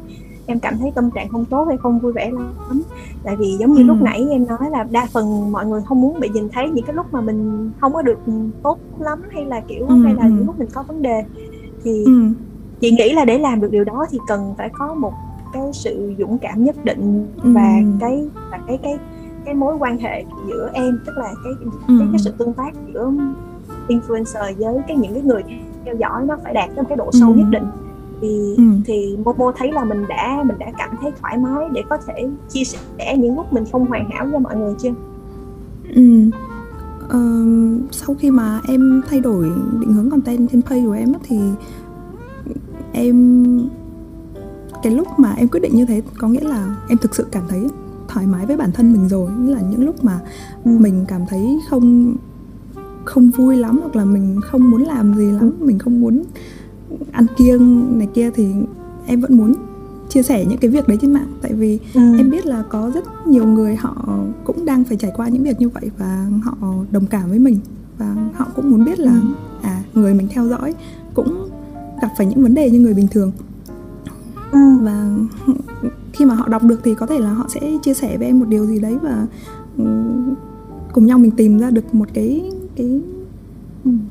em 0.47 0.61
cảm 0.61 0.79
thấy 0.79 0.91
tâm 0.95 1.11
trạng 1.11 1.29
không 1.29 1.45
tốt 1.45 1.65
hay 1.69 1.77
không 1.77 1.99
vui 1.99 2.13
vẻ 2.13 2.31
lắm 2.31 2.83
tại 3.23 3.37
vì 3.37 3.57
giống 3.59 3.73
như 3.73 3.83
ừ. 3.83 3.87
lúc 3.87 3.97
nãy 4.03 4.27
em 4.31 4.47
nói 4.47 4.71
là 4.71 4.85
đa 4.91 5.07
phần 5.13 5.53
mọi 5.53 5.67
người 5.67 5.83
không 5.87 6.01
muốn 6.01 6.21
bị 6.21 6.29
nhìn 6.29 6.49
thấy 6.49 6.71
những 6.71 6.85
cái 6.87 6.95
lúc 6.95 7.07
mà 7.13 7.21
mình 7.21 7.71
không 7.81 7.93
có 7.93 8.03
được 8.03 8.19
tốt 8.63 8.79
lắm 8.99 9.23
hay 9.31 9.45
là 9.45 9.61
kiểu 9.61 9.87
ừ. 9.87 9.95
hay 10.05 10.15
là 10.15 10.29
những 10.29 10.47
lúc 10.47 10.59
mình 10.59 10.69
có 10.75 10.83
vấn 10.83 11.03
đề 11.03 11.25
thì 11.85 12.05
ừ. 12.05 12.29
chị 12.81 12.91
nghĩ 12.91 13.13
là 13.13 13.25
để 13.25 13.39
làm 13.39 13.61
được 13.61 13.71
điều 13.71 13.85
đó 13.85 14.07
thì 14.11 14.19
cần 14.29 14.55
phải 14.59 14.69
có 14.69 14.95
một 14.95 15.13
cái 15.53 15.63
sự 15.73 16.15
dũng 16.19 16.39
cảm 16.39 16.65
nhất 16.65 16.85
định 16.85 17.27
và 17.43 17.77
ừ. 17.79 17.85
cái 18.01 18.29
và 18.51 18.59
cái 18.67 18.79
cái 18.83 18.99
cái 19.45 19.55
mối 19.55 19.77
quan 19.79 19.99
hệ 19.99 20.25
giữa 20.49 20.71
em 20.73 21.01
tức 21.07 21.13
là 21.17 21.35
cái 21.45 21.53
ừ. 21.89 21.95
cái, 21.99 22.09
cái 22.13 22.19
sự 22.19 22.31
tương 22.39 22.53
tác 22.53 22.75
giữa 22.95 23.13
influencer 23.89 24.55
với 24.59 24.83
cái 24.89 24.97
những 24.97 25.13
cái 25.13 25.23
người 25.23 25.43
theo 25.85 25.95
dõi 25.95 26.25
nó 26.27 26.37
phải 26.45 26.55
đạt 26.55 26.71
đến 26.77 26.85
cái 26.89 26.97
độ 26.97 27.11
sâu 27.13 27.29
ừ. 27.29 27.35
nhất 27.35 27.47
định 27.51 27.65
thì 28.21 28.55
ừ. 28.57 28.65
thì 28.85 29.17
Momo 29.25 29.53
thấy 29.57 29.73
là 29.73 29.85
mình 29.85 30.05
đã 30.09 30.43
mình 30.47 30.59
đã 30.59 30.73
cảm 30.79 30.91
thấy 31.01 31.13
thoải 31.21 31.39
mái 31.39 31.69
để 31.73 31.83
có 31.91 31.97
thể 32.07 32.29
chia 32.49 32.65
sẻ 32.65 33.17
những 33.19 33.37
lúc 33.37 33.53
mình 33.53 33.65
không 33.73 33.87
hoàn 33.87 34.11
hảo 34.11 34.27
với 34.31 34.41
mọi 34.41 34.57
người 34.57 34.75
chưa? 34.79 34.95
Ừ. 35.95 36.31
Uh, 37.05 37.83
sau 37.91 38.17
khi 38.19 38.31
mà 38.31 38.61
em 38.69 39.03
thay 39.09 39.21
đổi 39.21 39.51
định 39.81 39.93
hướng 39.93 40.11
content 40.11 40.51
trên 40.53 40.63
page 40.63 40.85
của 40.87 40.93
em 40.93 41.13
thì 41.23 41.39
em 42.93 43.59
cái 44.83 44.93
lúc 44.93 45.09
mà 45.19 45.35
em 45.37 45.49
quyết 45.49 45.61
định 45.61 45.75
như 45.75 45.87
thế 45.87 46.03
có 46.19 46.29
nghĩa 46.29 46.45
là 46.45 46.77
em 46.89 46.99
thực 46.99 47.15
sự 47.15 47.27
cảm 47.33 47.43
thấy 47.49 47.69
thoải 48.15 48.27
mái 48.27 48.47
với 48.47 48.57
bản 48.57 48.73
thân 48.73 48.93
mình 48.93 49.09
rồi 49.09 49.31
nghĩa 49.31 49.55
là 49.55 49.61
những 49.61 49.85
lúc 49.85 50.05
mà 50.05 50.21
mình 50.65 51.05
cảm 51.09 51.21
thấy 51.29 51.61
không 51.71 52.17
không 53.05 53.31
vui 53.31 53.57
lắm 53.57 53.79
hoặc 53.81 53.97
là 53.97 54.05
mình 54.05 54.41
không 54.41 54.71
muốn 54.71 54.83
làm 54.83 55.15
gì 55.15 55.33
lắm 55.33 55.53
mình 55.61 55.79
không 55.79 56.01
muốn 56.01 56.25
ăn 57.13 57.27
kiêng 57.37 57.99
này 57.99 58.09
kia 58.15 58.31
thì 58.35 58.49
em 59.07 59.21
vẫn 59.21 59.37
muốn 59.37 59.55
chia 60.09 60.23
sẻ 60.23 60.45
những 60.45 60.59
cái 60.59 60.71
việc 60.71 60.89
đấy 60.89 60.99
trên 61.01 61.13
mạng 61.13 61.33
tại 61.43 61.53
vì 61.53 61.79
ừ. 61.95 62.17
em 62.19 62.31
biết 62.31 62.47
là 62.47 62.63
có 62.69 62.91
rất 62.95 63.05
nhiều 63.27 63.47
người 63.47 63.77
họ 63.77 64.09
cũng 64.45 64.65
đang 64.65 64.85
phải 64.85 64.97
trải 64.97 65.13
qua 65.17 65.29
những 65.29 65.43
việc 65.43 65.61
như 65.61 65.69
vậy 65.69 65.91
và 65.99 66.27
họ 66.43 66.75
đồng 66.91 67.07
cảm 67.07 67.31
với 67.31 67.39
mình 67.39 67.59
và 67.99 68.17
họ 68.35 68.47
cũng 68.57 68.71
muốn 68.71 68.85
biết 68.85 69.01
là 69.01 69.13
ừ. 69.13 69.29
à 69.63 69.83
người 69.95 70.15
mình 70.15 70.29
theo 70.31 70.49
dõi 70.49 70.75
cũng 71.15 71.49
gặp 72.03 72.09
phải 72.19 72.27
những 72.27 72.43
vấn 72.43 72.55
đề 72.55 72.71
như 72.71 72.81
người 72.81 72.95
bình 72.95 73.09
thường 73.11 73.33
ừ. 74.53 74.79
và 74.81 75.11
khi 76.15 76.25
mà 76.25 76.35
họ 76.35 76.49
đọc 76.49 76.63
được 76.63 76.81
thì 76.85 76.95
có 76.95 77.07
thể 77.07 77.19
là 77.19 77.33
họ 77.33 77.47
sẽ 77.49 77.61
chia 77.83 77.95
sẻ 77.95 78.17
với 78.17 78.27
em 78.27 78.41
một 78.41 78.47
điều 78.49 78.67
gì 78.67 78.81
đấy 78.81 78.97
và 79.03 79.27
ừ, 79.79 79.85
cùng 80.93 81.07
nhau 81.07 81.19
mình 81.19 81.31
tìm 81.31 81.59
ra 81.59 81.71
được 81.71 81.95
một 81.95 82.09
cái 82.15 82.51
cái 82.77 83.01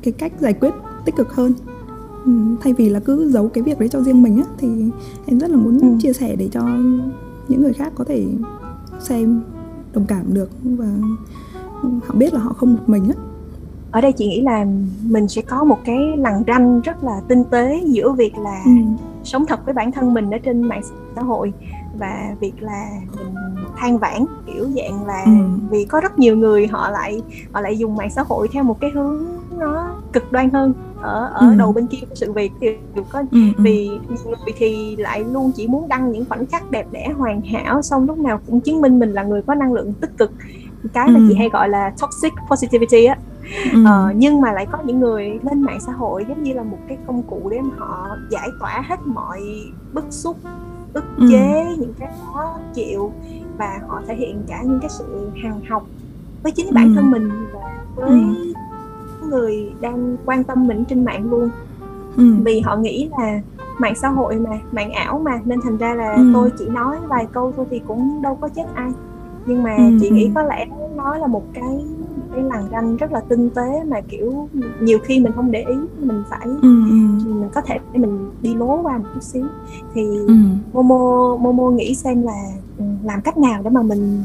cái 0.02 0.12
cách 0.12 0.34
giải 0.39 0.54
quyết 0.54 0.74
tích 1.06 1.16
cực 1.16 1.34
hơn 1.34 1.54
ừ, 2.26 2.32
thay 2.62 2.74
vì 2.74 2.89
là 2.89 3.00
cứ 3.00 3.30
giấu 3.30 3.48
cái 3.48 3.63
việc 3.63 3.80
đấy 3.80 3.89
cho 3.89 4.02
riêng 4.02 4.24
mình 4.24 4.38
á 4.38 4.44
thì 4.58 4.68
em 5.26 5.39
rất 5.39 5.52
là 5.52 5.58
muốn 5.58 5.80
ừ. 5.80 5.88
chia 6.00 6.13
sẻ 6.13 6.36
để 6.36 6.50
cho 6.52 6.62
những 7.48 7.62
người 7.62 7.74
khác 7.74 7.94
có 7.96 8.04
thể 8.04 8.26
xem 9.00 9.42
đồng 9.94 10.06
cảm 10.06 10.34
được 10.34 10.50
và 10.63 10.88
họ 12.06 12.16
biết 12.16 12.34
là 12.34 12.39
họ 12.39 12.54
không 12.54 12.74
một 12.74 12.84
mình 12.88 13.04
á 13.10 13.16
ở 13.92 14.02
đây 14.02 14.12
chị 14.12 14.28
nghĩ 14.28 14.42
là 14.42 14.66
mình 15.04 15.28
sẽ 15.28 15.42
có 15.42 15.63
một 15.63 15.78
cái 15.86 16.18
lằn 16.18 16.44
ranh 16.48 16.82
rất 16.82 17.04
là 17.04 17.22
tinh 17.28 17.44
tế 17.52 17.82
giữa 17.86 18.12
việc 18.12 18.38
là 18.38 18.62
ừ. 18.66 18.72
sống 19.24 19.46
thật 19.48 19.66
với 19.66 19.74
bản 19.74 19.92
thân 19.92 20.13
mình 20.13 20.32
ở 20.32 20.38
trên 20.38 20.62
mạng 20.62 20.82
xã 21.16 21.22
hội 21.22 21.54
và 21.93 22.36
việc 22.39 22.53
là 22.60 22.89
mình 23.17 23.36
than 23.77 23.97
vãn 23.97 24.25
kiểu 24.47 24.65
dạng 24.75 25.06
là 25.06 25.23
ừ. 25.25 25.32
vì 25.69 25.86
có 25.86 25.99
rất 25.99 26.19
nhiều 26.19 26.38
người 26.38 26.67
họ 26.67 26.89
lại 26.89 27.21
họ 27.51 27.62
lại 27.62 27.77
dùng 27.77 27.95
mạng 27.95 28.10
xã 28.10 28.23
hội 28.27 28.47
theo 28.51 28.63
một 28.63 28.79
cái 28.79 28.91
hướng 28.93 29.25
nó 29.58 29.95
cực 30.13 30.32
đoan 30.32 30.49
hơn 30.49 30.73
ở 31.01 31.32
ở 31.34 31.47
ừ. 31.47 31.56
đầu 31.58 31.71
bên 31.71 31.88
kia 31.88 31.97
của 32.10 32.15
sự 32.15 32.32
việc 32.32 32.51
thì 32.62 32.67
có 33.10 33.19
ừ, 33.19 33.25
ừ. 33.32 33.63
vì 33.63 33.89
người 34.08 34.53
thì 34.58 34.95
lại 34.95 35.23
luôn 35.23 35.51
chỉ 35.56 35.67
muốn 35.67 35.88
đăng 35.88 36.12
những 36.12 36.25
khoảnh 36.29 36.45
khắc 36.45 36.71
đẹp 36.71 36.88
đẽ 36.91 37.13
hoàn 37.17 37.41
hảo 37.41 37.82
xong 37.82 38.06
lúc 38.06 38.17
nào 38.17 38.39
cũng 38.47 38.62
chứng 38.62 38.82
minh 38.82 38.99
mình 38.99 39.13
là 39.13 39.23
người 39.23 39.41
có 39.41 39.56
năng 39.56 39.73
lượng 39.73 39.93
tích 39.93 40.17
cực 40.17 40.32
cái 40.93 41.08
mà 41.08 41.19
ừ. 41.19 41.25
chị 41.29 41.36
hay 41.36 41.49
gọi 41.49 41.69
là 41.69 41.93
toxic 42.01 42.34
positivity 42.49 43.06
á 43.06 43.17
ừ. 43.73 43.86
ờ, 43.86 44.13
nhưng 44.15 44.41
mà 44.41 44.51
lại 44.51 44.65
có 44.71 44.77
những 44.84 44.99
người 44.99 45.39
lên 45.43 45.62
mạng 45.62 45.79
xã 45.79 45.91
hội 45.91 46.25
giống 46.29 46.43
như 46.43 46.53
là 46.53 46.63
một 46.63 46.77
cái 46.88 46.97
công 47.08 47.23
cụ 47.23 47.49
để 47.51 47.58
họ 47.77 48.17
giải 48.32 48.47
tỏa 48.60 48.84
hết 48.88 48.99
mọi 49.06 49.41
bức 49.93 50.06
xúc 50.10 50.38
ức 50.93 51.06
ừ. 51.17 51.27
chế 51.32 51.63
ừ. 51.69 51.75
những 51.79 51.93
cái 51.99 52.10
khó 52.25 52.58
chịu 52.73 53.12
và 53.58 53.79
họ 53.88 54.01
thể 54.08 54.15
hiện 54.15 54.43
cả 54.47 54.62
những 54.63 54.79
cái 54.82 54.89
sự 54.89 55.29
hằng 55.43 55.62
học 55.69 55.84
với 56.43 56.51
chính 56.51 56.73
bản 56.73 56.88
ừ. 56.88 56.93
thân 56.95 57.12
mình 57.12 57.29
và 57.53 57.84
với 57.95 58.10
ừ. 58.10 58.53
người 59.29 59.71
đang 59.82 60.17
quan 60.25 60.43
tâm 60.43 60.67
mình 60.67 60.86
trên 60.86 61.06
mạng 61.06 61.32
luôn 61.32 61.49
ừ. 62.17 62.23
vì 62.45 62.60
họ 62.60 62.75
nghĩ 62.75 63.10
là 63.17 63.41
mạng 63.79 63.95
xã 63.95 64.10
hội 64.10 64.36
mà 64.36 64.60
mạng 64.71 64.91
ảo 64.91 65.19
mà 65.19 65.39
nên 65.45 65.60
thành 65.63 65.77
ra 65.77 65.93
là 65.93 66.13
ừ. 66.13 66.32
tôi 66.34 66.51
chỉ 66.60 66.69
nói 66.69 66.97
vài 67.08 67.27
câu 67.32 67.53
thôi 67.58 67.65
thì 67.69 67.82
cũng 67.88 68.21
đâu 68.21 68.38
có 68.41 68.49
chết 68.49 68.65
ai 68.75 68.91
nhưng 69.45 69.63
mà 69.63 69.75
ừ. 69.75 69.84
chị 70.01 70.10
nghĩ 70.10 70.32
có 70.36 70.41
lẽ 70.41 70.65
nó 70.95 71.17
là 71.17 71.27
một 71.27 71.43
cái 71.53 71.86
cái 72.36 72.43
làn 72.43 72.67
ranh 72.72 72.98
rất 72.98 73.12
là 73.12 73.19
tinh 73.19 73.50
tế 73.50 73.84
mà 73.88 74.02
kiểu 74.02 74.50
nhiều 74.82 75.00
khi 75.04 75.19
mình 75.19 75.32
không 75.36 75.52
để 75.52 75.63
ý 75.69 75.76
mình 76.00 76.24
phải 76.30 76.46
ừ, 76.46 76.89
ừ. 76.89 76.96
mình 77.26 77.50
có 77.54 77.62
thể 77.62 77.80
mình 77.93 78.32
đi 78.41 78.56
lố 78.56 78.82
qua 78.82 78.98
một 78.98 79.06
chút 79.13 79.24
xíu 79.24 79.46
thì 79.93 80.02
ừ. 80.28 80.34
Momo 80.74 81.36
Momo 81.39 81.69
nghĩ 81.69 81.96
xem 81.96 82.24
là 82.24 82.43
ừ, 82.78 82.84
làm 83.04 83.22
cách 83.22 83.38
nào 83.38 83.62
để 83.63 83.69
mà 83.69 83.82
mình 83.82 84.24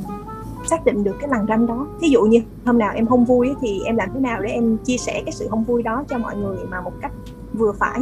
xác 0.66 0.85
định 0.85 1.05
được 1.05 1.16
cái 1.21 1.31
làn 1.31 1.47
ranh 1.49 1.66
đó 1.66 1.87
ví 2.01 2.11
dụ 2.11 2.23
như 2.23 2.40
hôm 2.64 2.79
nào 2.79 2.92
em 2.94 3.07
không 3.07 3.25
vui 3.25 3.55
thì 3.61 3.81
em 3.85 3.97
làm 3.97 4.09
thế 4.14 4.21
nào 4.21 4.42
để 4.42 4.51
em 4.51 4.77
chia 4.85 4.97
sẻ 4.97 5.23
cái 5.27 5.33
sự 5.33 5.47
không 5.51 5.64
vui 5.64 5.82
đó 5.82 6.05
cho 6.09 6.18
mọi 6.18 6.37
người 6.37 6.57
mà 6.70 6.80
một 6.80 6.93
cách 7.01 7.12
vừa 7.55 7.72
phải 7.72 8.01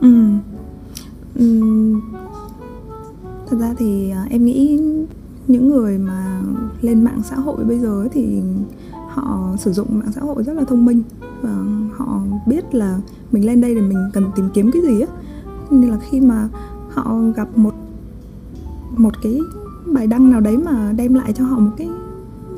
ừ. 0.00 0.08
Ừ. 1.34 1.62
thật 3.46 3.56
ra 3.60 3.74
thì 3.78 4.10
à, 4.10 4.26
em 4.30 4.44
nghĩ 4.44 4.80
những 5.46 5.70
người 5.70 5.98
mà 5.98 6.40
lên 6.80 7.04
mạng 7.04 7.20
xã 7.24 7.36
hội 7.36 7.64
bây 7.64 7.78
giờ 7.78 8.08
thì 8.12 8.42
họ 9.14 9.54
sử 9.58 9.72
dụng 9.72 9.86
mạng 9.90 10.12
xã 10.12 10.20
hội 10.20 10.42
rất 10.42 10.52
là 10.52 10.64
thông 10.64 10.84
minh 10.84 11.02
và 11.42 11.56
họ 11.96 12.20
biết 12.46 12.74
là 12.74 12.98
mình 13.32 13.46
lên 13.46 13.60
đây 13.60 13.74
để 13.74 13.80
mình 13.80 13.98
cần 14.12 14.30
tìm 14.36 14.48
kiếm 14.54 14.70
cái 14.72 14.82
gì 14.82 15.00
á 15.00 15.06
nên 15.70 15.90
là 15.90 15.98
khi 16.10 16.20
mà 16.20 16.48
họ 16.90 17.18
gặp 17.36 17.58
một 17.58 17.74
một 18.96 19.22
cái 19.22 19.38
bài 19.86 20.06
đăng 20.06 20.30
nào 20.30 20.40
đấy 20.40 20.56
mà 20.56 20.92
đem 20.96 21.14
lại 21.14 21.32
cho 21.32 21.44
họ 21.44 21.58
một 21.58 21.70
cái 21.76 21.88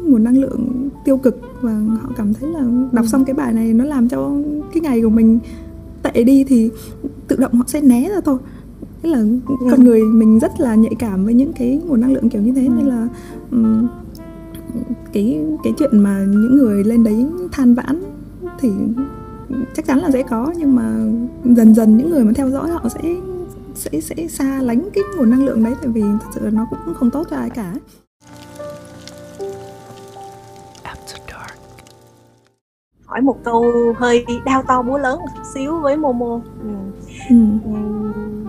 nguồn 0.05 0.25
năng 0.25 0.39
lượng 0.39 0.89
tiêu 1.05 1.17
cực 1.17 1.41
và 1.61 1.81
họ 2.03 2.11
cảm 2.17 2.35
thấy 2.35 2.51
là 2.51 2.61
đọc 2.93 3.05
ừ. 3.05 3.09
xong 3.09 3.25
cái 3.25 3.35
bài 3.35 3.53
này 3.53 3.73
nó 3.73 3.85
làm 3.85 4.09
cho 4.09 4.31
cái 4.73 4.81
ngày 4.81 5.03
của 5.03 5.11
mình 5.11 5.39
tệ 6.03 6.25
đi 6.25 6.45
thì 6.45 6.71
tự 7.29 7.37
động 7.37 7.55
họ 7.55 7.65
sẽ 7.67 7.81
né 7.81 8.09
ra 8.09 8.21
thôi 8.25 8.39
tức 9.03 9.11
là 9.11 9.25
con 9.61 9.81
ừ. 9.81 9.83
người 9.83 10.05
mình 10.05 10.39
rất 10.39 10.61
là 10.61 10.75
nhạy 10.75 10.95
cảm 10.99 11.25
với 11.25 11.35
những 11.35 11.53
cái 11.53 11.81
nguồn 11.87 12.01
năng 12.01 12.13
lượng 12.13 12.29
kiểu 12.29 12.43
như 12.43 12.53
thế 12.53 12.67
ừ. 12.67 12.73
nên 12.77 12.87
là 12.87 13.09
um, 13.51 13.89
cái 15.13 15.45
cái 15.65 15.73
chuyện 15.79 15.99
mà 15.99 16.25
những 16.29 16.57
người 16.57 16.85
lên 16.85 17.05
đấy 17.05 17.27
than 17.53 17.75
vãn 17.75 18.03
thì 18.59 18.71
chắc 19.75 19.87
chắn 19.87 19.99
là 19.99 20.11
sẽ 20.11 20.23
có 20.23 20.53
nhưng 20.57 20.77
mà 20.77 20.83
dần 21.45 21.75
dần 21.75 21.97
những 21.97 22.11
người 22.11 22.25
mà 22.25 22.33
theo 22.35 22.51
dõi 22.51 22.71
họ 22.71 22.89
sẽ 22.89 23.15
sẽ 23.75 24.01
sẽ 24.01 24.15
xa 24.29 24.63
lánh 24.63 24.89
cái 24.95 25.05
nguồn 25.17 25.31
năng 25.31 25.45
lượng 25.45 25.65
đấy 25.65 25.75
tại 25.81 25.89
vì 25.89 26.03
thật 26.03 26.29
sự 26.35 26.41
là 26.45 26.51
nó 26.51 26.67
cũng 26.71 26.95
không 26.95 27.11
tốt 27.11 27.27
cho 27.31 27.37
ai 27.37 27.51
cả 27.51 27.75
hỏi 33.07 33.21
một 33.21 33.45
câu 33.45 33.73
hơi 33.97 34.25
đau 34.45 34.63
to 34.69 34.83
búa 34.83 34.99
lớn 34.99 35.19
một 35.19 35.43
xíu 35.55 35.81
với 35.81 35.97
Momo 35.97 36.41
ừ. 36.63 36.69
Ừ. 37.29 37.37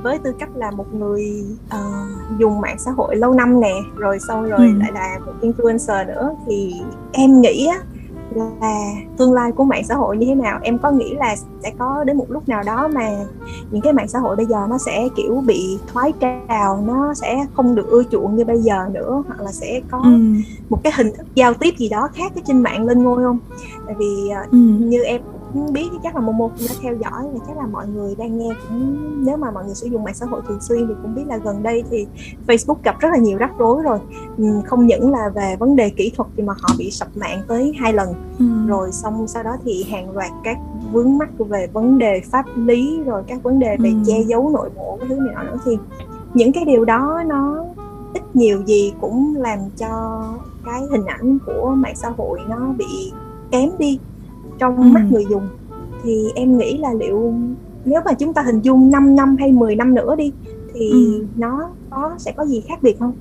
với 0.03 0.19
tư 0.19 0.33
cách 0.39 0.49
là 0.55 0.71
một 0.71 0.93
người 0.93 1.43
uh, 1.65 2.39
dùng 2.39 2.61
mạng 2.61 2.79
xã 2.79 2.91
hội 2.91 3.15
lâu 3.15 3.33
năm 3.33 3.61
nè 3.61 3.73
rồi 3.95 4.17
sau 4.27 4.43
rồi 4.43 4.59
ừ. 4.59 4.79
lại 4.79 4.91
là 4.93 5.19
một 5.25 5.33
influencer 5.41 6.07
nữa 6.07 6.35
thì 6.45 6.73
em 7.11 7.41
nghĩ 7.41 7.67
á 7.67 7.79
là 8.35 8.93
tương 9.17 9.33
lai 9.33 9.51
của 9.51 9.63
mạng 9.63 9.83
xã 9.83 9.95
hội 9.95 10.17
như 10.17 10.25
thế 10.25 10.35
nào 10.35 10.59
em 10.63 10.77
có 10.77 10.91
nghĩ 10.91 11.13
là 11.13 11.35
sẽ 11.63 11.71
có 11.77 12.03
đến 12.03 12.17
một 12.17 12.25
lúc 12.29 12.49
nào 12.49 12.63
đó 12.65 12.87
mà 12.87 13.09
những 13.71 13.81
cái 13.81 13.93
mạng 13.93 14.07
xã 14.07 14.19
hội 14.19 14.35
bây 14.35 14.45
giờ 14.45 14.67
nó 14.69 14.77
sẽ 14.77 15.07
kiểu 15.15 15.43
bị 15.45 15.77
thoái 15.93 16.13
trào 16.19 16.83
nó 16.87 17.13
sẽ 17.13 17.45
không 17.53 17.75
được 17.75 17.87
ưa 17.87 18.03
chuộng 18.11 18.35
như 18.35 18.45
bây 18.45 18.61
giờ 18.61 18.89
nữa 18.91 19.23
hoặc 19.27 19.41
là 19.41 19.51
sẽ 19.51 19.81
có 19.91 20.01
ừ. 20.03 20.19
một 20.69 20.83
cái 20.83 20.93
hình 20.95 21.11
thức 21.17 21.27
giao 21.35 21.53
tiếp 21.53 21.73
gì 21.77 21.89
đó 21.89 22.09
khác 22.13 22.31
cái 22.35 22.43
trên 22.47 22.63
mạng 22.63 22.85
lên 22.85 23.03
ngôi 23.03 23.23
không 23.23 23.39
tại 23.85 23.95
vì 23.99 24.29
ờ, 24.29 24.41
ừ. 24.51 24.57
như 24.79 25.03
em 25.03 25.21
biết 25.73 25.89
chắc 26.03 26.15
là 26.15 26.21
Momo 26.21 26.47
cũng 26.47 26.67
đã 26.69 26.75
theo 26.81 26.95
dõi 26.95 27.23
và 27.33 27.39
chắc 27.47 27.57
là 27.57 27.65
mọi 27.65 27.87
người 27.87 28.15
đang 28.15 28.37
nghe 28.37 28.49
cũng 28.69 28.97
nếu 29.25 29.37
mà 29.37 29.51
mọi 29.51 29.65
người 29.65 29.75
sử 29.75 29.87
dụng 29.87 30.03
mạng 30.03 30.13
xã 30.13 30.25
hội 30.25 30.41
thường 30.47 30.61
xuyên 30.61 30.87
thì 30.87 30.93
cũng 31.01 31.15
biết 31.15 31.23
là 31.27 31.37
gần 31.37 31.63
đây 31.63 31.83
thì 31.89 32.07
Facebook 32.47 32.75
gặp 32.83 32.99
rất 32.99 33.09
là 33.11 33.17
nhiều 33.17 33.37
rắc 33.37 33.51
rối 33.57 33.83
rồi 33.83 33.99
ừ, 34.37 34.45
không 34.65 34.85
những 34.85 35.11
là 35.11 35.29
về 35.35 35.55
vấn 35.59 35.75
đề 35.75 35.89
kỹ 35.89 36.11
thuật 36.15 36.29
thì 36.37 36.43
mà 36.43 36.53
họ 36.53 36.75
bị 36.77 36.91
sập 36.91 37.17
mạng 37.17 37.41
tới 37.47 37.73
hai 37.79 37.93
lần 37.93 38.13
ừ. 38.39 38.45
rồi 38.67 38.91
xong 38.91 39.27
sau 39.27 39.43
đó 39.43 39.51
thì 39.63 39.83
hàng 39.83 40.11
loạt 40.11 40.31
các 40.43 40.57
vướng 40.91 41.17
mắc 41.17 41.29
về 41.39 41.67
vấn 41.73 41.97
đề 41.97 42.21
pháp 42.31 42.45
lý 42.55 43.03
rồi 43.05 43.23
các 43.27 43.43
vấn 43.43 43.59
đề 43.59 43.77
về 43.79 43.89
ừ. 43.89 43.95
che 44.07 44.21
giấu 44.21 44.49
nội 44.49 44.69
bộ 44.75 44.97
cái 44.99 45.09
thứ 45.09 45.15
này 45.15 45.35
nọ 45.35 45.43
nữa 45.43 45.57
thì 45.65 45.77
những 46.33 46.51
cái 46.51 46.65
điều 46.65 46.85
đó 46.85 47.23
nó 47.27 47.65
ít 48.13 48.35
nhiều 48.35 48.61
gì 48.65 48.93
cũng 49.01 49.35
làm 49.37 49.59
cho 49.77 50.23
cái 50.65 50.81
hình 50.91 51.05
ảnh 51.05 51.37
của 51.45 51.73
mạng 51.77 51.95
xã 51.95 52.09
hội 52.17 52.39
nó 52.49 52.73
bị 52.77 53.11
kém 53.51 53.69
đi 53.77 53.99
trong 54.59 54.77
ừ. 54.77 54.83
mắt 54.83 55.03
người 55.11 55.25
dùng 55.29 55.47
thì 56.03 56.31
em 56.35 56.57
nghĩ 56.57 56.77
là 56.77 56.93
liệu 56.93 57.33
nếu 57.85 58.01
mà 58.05 58.13
chúng 58.13 58.33
ta 58.33 58.41
hình 58.41 58.61
dung 58.61 58.89
5 58.89 59.15
năm 59.15 59.35
hay 59.39 59.51
10 59.51 59.75
năm 59.75 59.95
nữa 59.95 60.15
đi 60.15 60.31
thì 60.73 60.89
ừ. 60.91 61.25
nó 61.35 61.69
có 61.89 62.15
sẽ 62.17 62.31
có 62.37 62.45
gì 62.45 62.61
khác 62.67 62.83
biệt 62.83 62.99
không? 62.99 63.13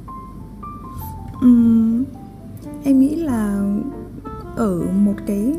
Ừ, 1.40 1.48
em 2.84 2.98
nghĩ 3.00 3.16
là 3.16 3.62
ở 4.56 4.82
một 5.04 5.14
cái 5.26 5.52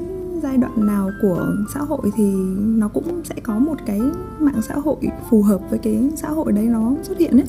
giai 0.44 0.58
đoạn 0.58 0.86
nào 0.86 1.10
của 1.22 1.48
xã 1.74 1.80
hội 1.80 2.12
thì 2.16 2.34
nó 2.58 2.88
cũng 2.88 3.22
sẽ 3.24 3.36
có 3.44 3.60
một 3.60 3.76
cái 3.86 4.02
mạng 4.40 4.62
xã 4.62 4.76
hội 4.76 4.98
phù 5.30 5.42
hợp 5.42 5.62
với 5.70 5.80
cái 5.80 6.10
xã 6.16 6.30
hội 6.30 6.52
đấy 6.52 6.66
nó 6.66 6.94
xuất 7.04 7.18
hiện 7.18 7.32
ấy. 7.32 7.48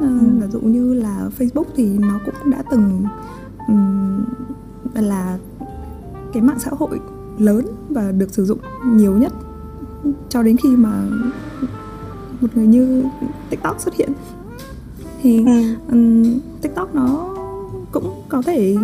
Ừ. 0.00 0.18
Ví 0.40 0.46
dụ 0.50 0.60
như 0.60 0.94
là 0.94 1.28
Facebook 1.38 1.64
thì 1.76 1.98
nó 1.98 2.20
cũng 2.26 2.50
đã 2.50 2.62
từng 2.70 3.04
um, 3.68 4.24
là 4.94 5.38
cái 6.32 6.42
mạng 6.42 6.58
xã 6.58 6.70
hội 6.78 7.00
lớn 7.38 7.66
và 7.88 8.12
được 8.12 8.34
sử 8.34 8.44
dụng 8.44 8.58
nhiều 8.84 9.12
nhất 9.12 9.32
cho 10.28 10.42
đến 10.42 10.56
khi 10.56 10.76
mà 10.76 11.02
một 12.40 12.48
người 12.54 12.66
như 12.66 13.04
tiktok 13.50 13.80
xuất 13.80 13.94
hiện 13.94 14.12
thì 15.22 15.44
um, 15.90 16.40
tiktok 16.60 16.94
nó 16.94 17.34
cũng 17.92 18.22
có 18.28 18.42
thể 18.42 18.76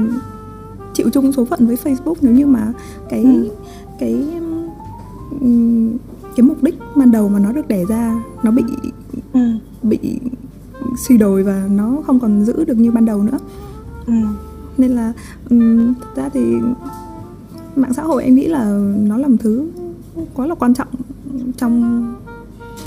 chịu 0.95 1.11
chung 1.11 1.33
số 1.33 1.45
phận 1.45 1.67
với 1.67 1.77
facebook 1.85 2.15
nếu 2.21 2.35
như 2.35 2.47
mà 2.47 2.73
cái 3.09 3.23
ừ. 3.23 3.51
cái 3.99 4.27
um, 5.41 5.97
cái 6.37 6.43
mục 6.43 6.63
đích 6.63 6.75
ban 6.97 7.11
đầu 7.11 7.29
mà 7.29 7.39
nó 7.39 7.53
được 7.53 7.69
đẻ 7.69 7.85
ra 7.89 8.23
nó 8.43 8.51
bị 8.51 8.63
ừ. 9.33 9.41
bị 9.83 10.19
suy 10.99 11.19
đồi 11.19 11.43
và 11.43 11.67
nó 11.71 12.03
không 12.07 12.21
còn 12.21 12.45
giữ 12.45 12.65
được 12.65 12.79
như 12.79 12.91
ban 12.91 13.05
đầu 13.05 13.23
nữa 13.23 13.39
ừ. 14.07 14.13
nên 14.79 14.91
là 14.91 15.13
um, 15.51 15.95
thật 15.95 16.09
ra 16.17 16.29
thì 16.29 16.57
mạng 17.77 17.95
xã 17.95 18.03
hội 18.03 18.25
em 18.25 18.35
nghĩ 18.35 18.47
là 18.47 18.65
nó 18.97 19.17
là 19.17 19.29
một 19.29 19.37
thứ 19.41 19.71
quá 20.35 20.47
là 20.47 20.55
quan 20.55 20.75
trọng 20.75 20.89
trong 21.57 22.05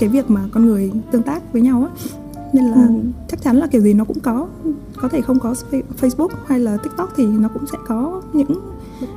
cái 0.00 0.08
việc 0.08 0.30
mà 0.30 0.40
con 0.52 0.66
người 0.66 0.92
tương 1.10 1.22
tác 1.22 1.52
với 1.52 1.62
nhau 1.62 1.82
á 1.82 2.10
nên 2.52 2.64
là 2.64 2.86
ừ. 2.88 2.94
chắc 3.28 3.42
chắn 3.42 3.56
là 3.56 3.66
kiểu 3.66 3.80
gì 3.82 3.94
nó 3.94 4.04
cũng 4.04 4.20
có 4.20 4.46
có 4.96 5.08
thể 5.08 5.20
không 5.20 5.38
có 5.38 5.54
Facebook 6.00 6.28
hay 6.46 6.60
là 6.60 6.76
TikTok 6.76 7.08
thì 7.16 7.26
nó 7.26 7.48
cũng 7.54 7.66
sẽ 7.66 7.78
có 7.86 8.22
những 8.32 8.60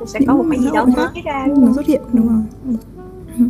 sẽ 0.06 0.20
những 0.20 0.28
có 0.28 0.34
một 0.34 0.44
cái 0.50 0.60
gì 0.60 0.68
đó 0.74 0.84
mới 0.84 1.22
ra 1.24 1.46
đúng 1.46 1.66
nó 1.66 1.72
xuất 1.72 1.86
hiện 1.86 2.02
đúng 2.12 2.28
rồi 2.28 2.42
ừ. 3.38 3.44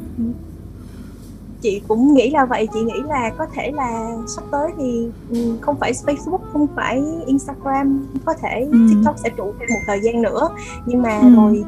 chị 1.61 1.83
cũng 1.89 2.15
nghĩ 2.15 2.31
là 2.31 2.45
vậy 2.45 2.69
chị 2.75 2.81
nghĩ 2.81 3.01
là 3.09 3.31
có 3.39 3.47
thể 3.55 3.73
là 3.75 4.17
sắp 4.27 4.45
tới 4.51 4.71
thì 4.77 5.09
ừ, 5.31 5.57
không 5.61 5.77
phải 5.81 5.93
Facebook 5.93 6.41
không 6.53 6.67
phải 6.77 7.03
Instagram 7.27 8.07
có 8.25 8.35
thể 8.43 8.69
ừ. 8.73 8.79
TikTok 8.91 9.17
sẽ 9.25 9.31
trụ 9.37 9.45
thêm 9.45 9.69
một 9.71 9.81
thời 9.87 10.01
gian 10.03 10.23
nữa 10.23 10.49
nhưng 10.87 11.03
mà 11.03 11.19
ừ. 11.19 11.35
rồi 11.37 11.65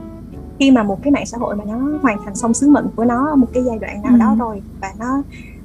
khi 0.58 0.70
mà 0.70 0.82
một 0.82 1.02
cái 1.02 1.10
mạng 1.12 1.26
xã 1.26 1.38
hội 1.38 1.56
mà 1.56 1.64
nó 1.64 1.98
hoàn 2.02 2.18
thành 2.24 2.34
xong 2.34 2.54
sứ 2.54 2.68
mệnh 2.68 2.86
của 2.96 3.04
nó 3.04 3.34
một 3.34 3.46
cái 3.52 3.62
giai 3.62 3.78
đoạn 3.78 4.02
nào 4.02 4.12
ừ. 4.12 4.18
đó 4.18 4.36
rồi 4.38 4.62
và 4.80 4.92
nó 4.98 5.22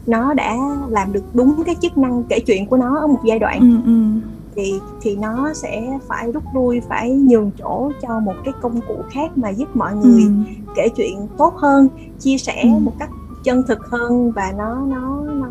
nó 0.07 0.33
đã 0.33 0.57
làm 0.89 1.13
được 1.13 1.23
đúng 1.33 1.63
cái 1.65 1.75
chức 1.81 1.97
năng 1.97 2.23
kể 2.29 2.39
chuyện 2.47 2.65
của 2.65 2.77
nó 2.77 2.99
ở 2.99 3.07
một 3.07 3.19
giai 3.25 3.39
đoạn 3.39 3.59
ừ, 3.59 3.91
ừ. 3.91 4.29
thì 4.55 4.79
thì 5.01 5.15
nó 5.15 5.53
sẽ 5.53 5.99
phải 6.07 6.31
rút 6.31 6.43
lui 6.53 6.81
phải 6.89 7.11
nhường 7.11 7.51
chỗ 7.59 7.91
cho 8.01 8.19
một 8.19 8.35
cái 8.45 8.53
công 8.61 8.81
cụ 8.87 8.95
khác 9.11 9.37
mà 9.37 9.49
giúp 9.49 9.75
mọi 9.75 9.95
người 9.95 10.23
ừ. 10.23 10.29
kể 10.75 10.89
chuyện 10.95 11.27
tốt 11.37 11.53
hơn 11.55 11.87
chia 12.19 12.37
sẻ 12.37 12.61
ừ. 12.63 12.69
một 12.79 12.93
cách 12.99 13.09
chân 13.43 13.63
thực 13.67 13.85
hơn 13.85 14.31
và 14.31 14.53
nó 14.57 14.75
nó 14.75 15.21
nó 15.25 15.47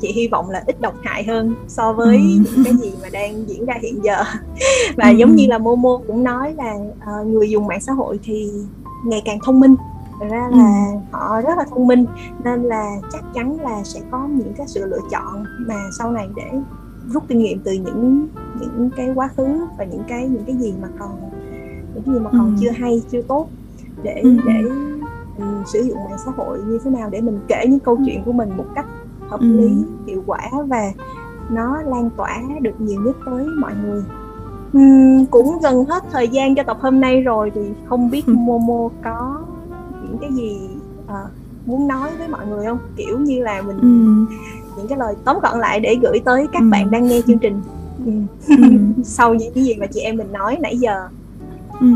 chị 0.00 0.12
hy 0.12 0.28
vọng 0.28 0.50
là 0.50 0.62
ít 0.66 0.80
độc 0.80 0.94
hại 1.02 1.24
hơn 1.24 1.54
so 1.68 1.92
với 1.92 2.16
ừ. 2.16 2.22
những 2.22 2.64
cái 2.64 2.74
gì 2.82 2.92
mà 3.02 3.08
đang 3.12 3.48
diễn 3.48 3.66
ra 3.66 3.74
hiện 3.82 4.04
giờ 4.04 4.16
và 4.96 5.08
ừ. 5.08 5.16
giống 5.16 5.34
như 5.34 5.46
là 5.46 5.58
Momo 5.58 6.00
cũng 6.06 6.24
nói 6.24 6.54
là 6.54 6.74
uh, 7.20 7.26
người 7.26 7.50
dùng 7.50 7.66
mạng 7.66 7.80
xã 7.80 7.92
hội 7.92 8.18
thì 8.22 8.50
ngày 9.04 9.22
càng 9.24 9.38
thông 9.44 9.60
minh 9.60 9.76
Thật 10.20 10.26
ra 10.30 10.48
là 10.50 10.86
ừ. 10.92 10.98
họ 11.12 11.40
rất 11.40 11.58
là 11.58 11.64
thông 11.70 11.86
minh 11.86 12.06
nên 12.44 12.62
là 12.62 12.96
chắc 13.12 13.24
chắn 13.34 13.60
là 13.60 13.82
sẽ 13.84 14.00
có 14.10 14.28
những 14.28 14.52
cái 14.56 14.66
sự 14.68 14.86
lựa 14.86 15.00
chọn 15.10 15.44
mà 15.58 15.74
sau 15.98 16.10
này 16.10 16.28
để 16.36 16.60
rút 17.08 17.24
kinh 17.28 17.38
nghiệm 17.38 17.58
từ 17.64 17.72
những 17.72 18.28
những 18.60 18.90
cái 18.96 19.08
quá 19.14 19.28
khứ 19.36 19.66
và 19.78 19.84
những 19.84 20.02
cái 20.08 20.28
những 20.28 20.44
cái 20.46 20.56
gì 20.56 20.74
mà 20.82 20.88
còn 20.98 21.10
những 21.94 22.02
cái 22.06 22.14
gì 22.14 22.20
mà 22.20 22.30
còn 22.32 22.56
ừ. 22.56 22.60
chưa 22.60 22.70
hay 22.70 23.02
chưa 23.10 23.22
tốt 23.22 23.48
để 24.02 24.20
ừ. 24.22 24.36
để 24.46 24.68
um, 25.38 25.64
sử 25.72 25.82
dụng 25.82 25.98
mạng 26.04 26.18
xã 26.24 26.30
hội 26.36 26.58
như 26.66 26.78
thế 26.84 26.90
nào 26.90 27.10
để 27.10 27.20
mình 27.20 27.40
kể 27.48 27.64
những 27.68 27.80
câu 27.80 27.98
chuyện 28.06 28.22
của 28.24 28.32
mình 28.32 28.56
một 28.56 28.66
cách 28.74 28.86
hợp 29.28 29.40
ừ. 29.40 29.46
lý 29.46 29.84
hiệu 30.06 30.22
quả 30.26 30.40
và 30.66 30.92
nó 31.50 31.82
lan 31.82 32.10
tỏa 32.16 32.42
được 32.60 32.80
nhiều 32.80 33.00
nhất 33.00 33.16
tới 33.26 33.46
mọi 33.58 33.72
người 33.84 34.02
uhm, 34.78 35.26
cũng 35.30 35.58
gần 35.62 35.84
hết 35.84 36.04
thời 36.12 36.28
gian 36.28 36.54
cho 36.54 36.62
tập 36.62 36.78
hôm 36.80 37.00
nay 37.00 37.20
rồi 37.20 37.52
thì 37.54 37.60
không 37.88 38.10
biết 38.10 38.26
ừ. 38.26 38.34
Momo 38.34 38.88
có 39.04 39.40
những 40.02 40.18
cái 40.20 40.30
gì 40.32 40.68
uh, 41.04 41.30
muốn 41.66 41.88
nói 41.88 42.10
với 42.18 42.28
mọi 42.28 42.46
người 42.46 42.66
không 42.66 42.78
kiểu 42.96 43.18
như 43.18 43.42
là 43.42 43.62
mình 43.62 43.78
ừ. 43.80 44.34
những 44.76 44.88
cái 44.88 44.98
lời 44.98 45.14
tóm 45.24 45.36
gọn 45.42 45.60
lại 45.60 45.80
để 45.80 45.96
gửi 46.02 46.20
tới 46.24 46.46
các 46.52 46.62
ừ. 46.62 46.68
bạn 46.70 46.90
đang 46.90 47.08
nghe 47.08 47.20
chương 47.26 47.38
trình 47.38 47.60
ừ. 48.06 48.12
Ừ. 48.48 48.54
sau 49.04 49.34
những 49.34 49.52
cái 49.54 49.64
gì 49.64 49.74
mà 49.74 49.86
chị 49.86 50.00
em 50.00 50.16
mình 50.16 50.32
nói 50.32 50.56
nãy 50.60 50.78
giờ 50.78 51.08
ừ. 51.80 51.86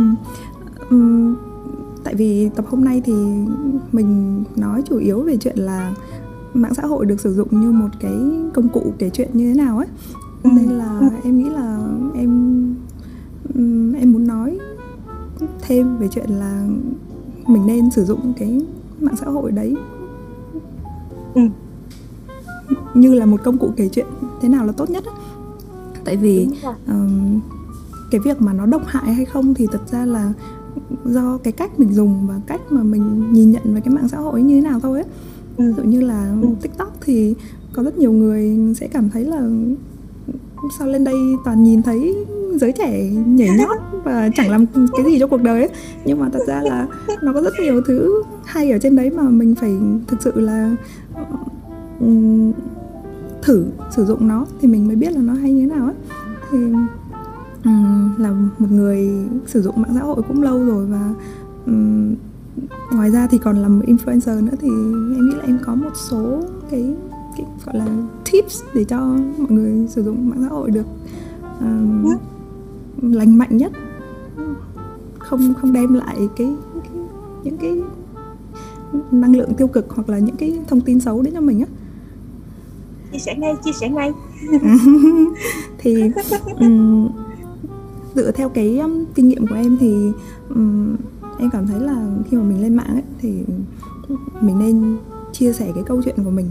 Ừ. 0.90 0.96
tại 2.04 2.14
vì 2.14 2.50
tập 2.56 2.64
hôm 2.68 2.84
nay 2.84 3.02
thì 3.04 3.12
mình 3.92 4.42
nói 4.56 4.82
chủ 4.88 4.96
yếu 4.96 5.22
về 5.22 5.36
chuyện 5.36 5.58
là 5.58 5.92
mạng 6.54 6.74
xã 6.74 6.86
hội 6.86 7.06
được 7.06 7.20
sử 7.20 7.34
dụng 7.34 7.60
như 7.60 7.70
một 7.70 7.88
cái 8.00 8.14
công 8.54 8.68
cụ 8.68 8.92
kể 8.98 9.10
chuyện 9.10 9.30
như 9.32 9.48
thế 9.48 9.54
nào 9.54 9.78
ấy 9.78 9.86
ừ. 10.42 10.50
nên 10.56 10.68
là 10.68 10.98
ừ. 11.00 11.06
em 11.24 11.38
nghĩ 11.38 11.50
là 11.50 11.78
em 12.14 12.74
em 14.00 14.12
muốn 14.12 14.26
nói 14.26 14.58
thêm 15.60 15.98
về 15.98 16.08
chuyện 16.08 16.30
là 16.30 16.66
mình 17.46 17.66
nên 17.66 17.90
sử 17.90 18.04
dụng 18.04 18.32
cái 18.38 18.60
mạng 19.00 19.16
xã 19.16 19.26
hội 19.26 19.52
đấy 19.52 19.76
ừ. 21.34 21.42
như 22.94 23.14
là 23.14 23.26
một 23.26 23.40
công 23.44 23.58
cụ 23.58 23.70
kể 23.76 23.88
chuyện 23.88 24.06
thế 24.40 24.48
nào 24.48 24.66
là 24.66 24.72
tốt 24.72 24.90
nhất 24.90 25.04
ấy. 25.04 25.14
tại 26.04 26.16
vì 26.16 26.48
um, 26.86 27.40
cái 28.10 28.20
việc 28.20 28.42
mà 28.42 28.52
nó 28.52 28.66
độc 28.66 28.82
hại 28.86 29.14
hay 29.14 29.24
không 29.24 29.54
thì 29.54 29.66
thật 29.72 29.80
ra 29.90 30.06
là 30.06 30.32
do 31.04 31.38
cái 31.38 31.52
cách 31.52 31.80
mình 31.80 31.94
dùng 31.94 32.26
và 32.26 32.40
cách 32.46 32.60
mà 32.70 32.82
mình 32.82 33.32
nhìn 33.32 33.50
nhận 33.50 33.74
về 33.74 33.80
cái 33.80 33.94
mạng 33.94 34.08
xã 34.08 34.18
hội 34.18 34.42
như 34.42 34.54
thế 34.54 34.60
nào 34.60 34.80
thôi 34.80 34.98
ấy 35.00 35.08
Ừ, 35.60 35.66
ví 35.66 35.72
dụ 35.76 35.82
như 35.82 36.00
là 36.00 36.34
tiktok 36.62 36.92
thì 37.00 37.34
có 37.72 37.82
rất 37.82 37.98
nhiều 37.98 38.12
người 38.12 38.58
sẽ 38.74 38.88
cảm 38.88 39.10
thấy 39.10 39.24
là 39.24 39.48
sao 40.78 40.88
lên 40.88 41.04
đây 41.04 41.14
toàn 41.44 41.64
nhìn 41.64 41.82
thấy 41.82 42.26
giới 42.54 42.72
trẻ 42.72 43.10
nhảy 43.26 43.48
nhót 43.58 43.78
và 44.04 44.30
chẳng 44.34 44.50
làm 44.50 44.66
cái 44.96 45.04
gì 45.06 45.18
cho 45.18 45.26
cuộc 45.26 45.42
đời 45.42 45.60
ấy. 45.60 45.70
Nhưng 46.04 46.20
mà 46.20 46.28
thật 46.32 46.40
ra 46.46 46.60
là 46.62 46.86
nó 47.22 47.32
có 47.32 47.42
rất 47.42 47.52
nhiều 47.60 47.82
thứ 47.86 48.22
hay 48.44 48.70
ở 48.70 48.78
trên 48.78 48.96
đấy 48.96 49.10
mà 49.10 49.22
mình 49.22 49.54
phải 49.54 49.74
thực 50.06 50.22
sự 50.22 50.40
là 50.40 50.76
ừ, 52.00 52.06
thử 53.42 53.64
sử 53.90 54.04
dụng 54.04 54.28
nó 54.28 54.46
thì 54.60 54.68
mình 54.68 54.86
mới 54.86 54.96
biết 54.96 55.12
là 55.12 55.20
nó 55.20 55.32
hay 55.32 55.52
như 55.52 55.60
thế 55.60 55.74
nào 55.74 55.84
ấy. 55.84 55.94
Thì 56.50 56.58
um, 57.64 58.10
là 58.18 58.30
một 58.58 58.70
người 58.70 59.10
sử 59.46 59.62
dụng 59.62 59.82
mạng 59.82 59.92
xã 59.94 60.00
hội 60.00 60.22
cũng 60.28 60.42
lâu 60.42 60.64
rồi 60.64 60.86
và 60.86 61.14
um, 61.66 62.14
ngoài 62.92 63.10
ra 63.10 63.26
thì 63.26 63.38
còn 63.38 63.56
là 63.56 63.68
một 63.68 63.84
influencer 63.86 64.44
nữa 64.44 64.56
thì 64.60 64.68
em 64.68 65.28
nghĩ 65.28 65.34
là 65.36 65.44
em 65.46 65.58
có 65.64 65.74
một 65.74 65.90
số 65.94 66.42
cái, 66.70 66.94
cái 67.36 67.46
gọi 67.64 67.76
là 67.76 67.86
tips 68.32 68.62
để 68.74 68.84
cho 68.84 69.00
mọi 69.38 69.50
người 69.50 69.88
sử 69.88 70.02
dụng 70.02 70.28
mạng 70.28 70.38
xã 70.42 70.48
hội 70.48 70.70
được 70.70 70.86
um, 71.60 72.16
lành 73.02 73.38
mạnh 73.38 73.56
nhất. 73.56 73.72
Không 75.18 75.54
không 75.54 75.72
đem 75.72 75.94
lại 75.94 76.16
cái, 76.36 76.54
cái 76.74 76.92
những 77.44 77.58
cái 77.58 77.82
năng 79.10 79.36
lượng 79.36 79.54
tiêu 79.54 79.66
cực 79.66 79.86
hoặc 79.90 80.08
là 80.08 80.18
những 80.18 80.36
cái 80.36 80.60
thông 80.68 80.80
tin 80.80 81.00
xấu 81.00 81.22
đến 81.22 81.34
cho 81.34 81.40
mình 81.40 81.60
á. 81.60 81.66
Chia 83.12 83.18
sẻ 83.18 83.34
ngay 83.38 83.54
chia 83.64 83.72
sẻ 83.72 83.88
ngay. 83.88 84.12
Thì 85.78 86.10
um, 86.58 87.08
dựa 88.14 88.30
theo 88.30 88.48
cái 88.48 88.78
um, 88.78 89.04
kinh 89.14 89.28
nghiệm 89.28 89.46
của 89.46 89.54
em 89.54 89.76
thì 89.80 90.12
um, 90.48 90.96
em 91.40 91.50
cảm 91.50 91.66
thấy 91.66 91.80
là 91.80 92.06
khi 92.30 92.36
mà 92.36 92.42
mình 92.42 92.62
lên 92.62 92.76
mạng 92.76 92.94
ấy, 92.94 93.02
thì 93.18 93.44
mình 94.40 94.58
nên 94.58 94.96
chia 95.32 95.52
sẻ 95.52 95.72
cái 95.74 95.84
câu 95.86 96.02
chuyện 96.04 96.16
của 96.24 96.30
mình 96.30 96.46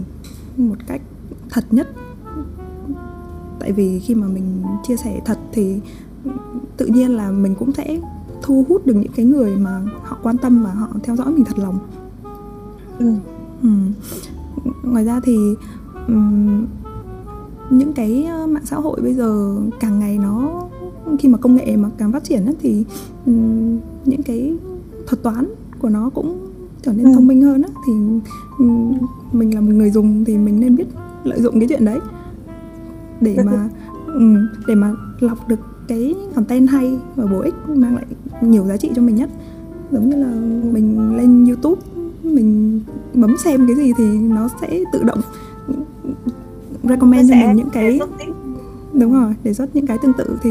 một 0.56 0.76
cách 0.86 1.02
thật 1.50 1.64
nhất 1.70 1.88
tại 3.60 3.72
vì 3.72 3.98
khi 3.98 4.14
mà 4.14 4.26
mình 4.26 4.62
chia 4.82 4.96
sẻ 4.96 5.20
thật 5.24 5.38
thì 5.52 5.80
tự 6.76 6.86
nhiên 6.86 7.10
là 7.10 7.30
mình 7.30 7.54
cũng 7.54 7.72
sẽ 7.72 8.00
thu 8.42 8.64
hút 8.68 8.86
được 8.86 8.94
những 8.96 9.12
cái 9.16 9.24
người 9.24 9.56
mà 9.56 9.82
họ 10.02 10.18
quan 10.22 10.38
tâm 10.38 10.62
và 10.62 10.70
họ 10.70 10.88
theo 11.02 11.16
dõi 11.16 11.32
mình 11.32 11.44
thật 11.44 11.58
lòng 11.58 11.78
ừ. 12.98 13.14
Ừ. 13.62 13.68
ngoài 14.82 15.04
ra 15.04 15.20
thì 15.24 15.36
um, 16.08 16.66
những 17.70 17.92
cái 17.92 18.28
mạng 18.48 18.66
xã 18.66 18.76
hội 18.76 19.00
bây 19.02 19.14
giờ 19.14 19.56
càng 19.80 19.98
ngày 19.98 20.18
nó 20.18 20.62
khi 21.18 21.28
mà 21.28 21.38
công 21.38 21.56
nghệ 21.56 21.76
mà 21.76 21.90
càng 21.98 22.12
phát 22.12 22.24
triển 22.24 22.46
ấy, 22.46 22.54
thì 22.60 22.84
um, 23.26 23.78
những 24.04 24.22
cái 24.22 24.54
thuật 25.10 25.22
toán 25.22 25.46
của 25.78 25.88
nó 25.88 26.10
cũng 26.14 26.50
trở 26.82 26.92
nên 26.92 27.06
ừ. 27.06 27.12
thông 27.14 27.26
minh 27.26 27.42
hơn 27.42 27.62
á 27.62 27.68
thì 27.86 27.92
um, 28.58 28.92
mình 29.32 29.54
là 29.54 29.60
một 29.60 29.72
người 29.72 29.90
dùng 29.90 30.24
thì 30.24 30.38
mình 30.38 30.60
nên 30.60 30.76
biết 30.76 30.86
lợi 31.24 31.40
dụng 31.40 31.60
cái 31.60 31.68
chuyện 31.68 31.84
đấy 31.84 31.98
để 33.20 33.36
mà 33.44 33.68
um, 34.06 34.36
để 34.66 34.74
mà 34.74 34.92
lọc 35.20 35.48
được 35.48 35.60
cái 35.88 36.14
content 36.34 36.68
hay 36.68 36.98
và 37.16 37.26
bổ 37.26 37.40
ích 37.40 37.54
mang 37.68 37.94
lại 37.94 38.06
nhiều 38.40 38.66
giá 38.66 38.76
trị 38.76 38.90
cho 38.96 39.02
mình 39.02 39.16
nhất 39.16 39.30
giống 39.90 40.10
như 40.10 40.16
là 40.16 40.32
mình 40.72 41.16
lên 41.16 41.46
youtube 41.46 41.80
mình 42.22 42.80
bấm 43.14 43.36
xem 43.36 43.66
cái 43.66 43.76
gì 43.76 43.92
thì 43.98 44.18
nó 44.18 44.48
sẽ 44.60 44.80
tự 44.92 45.02
động 45.02 45.20
recommend 46.82 47.30
cho 47.30 47.36
mình 47.36 47.56
những 47.56 47.70
cái 47.72 48.00
đúng 48.94 49.12
rồi 49.12 49.34
đề 49.44 49.54
xuất 49.54 49.76
những 49.76 49.86
cái 49.86 49.98
tương 50.02 50.12
tự 50.12 50.38
thì 50.42 50.50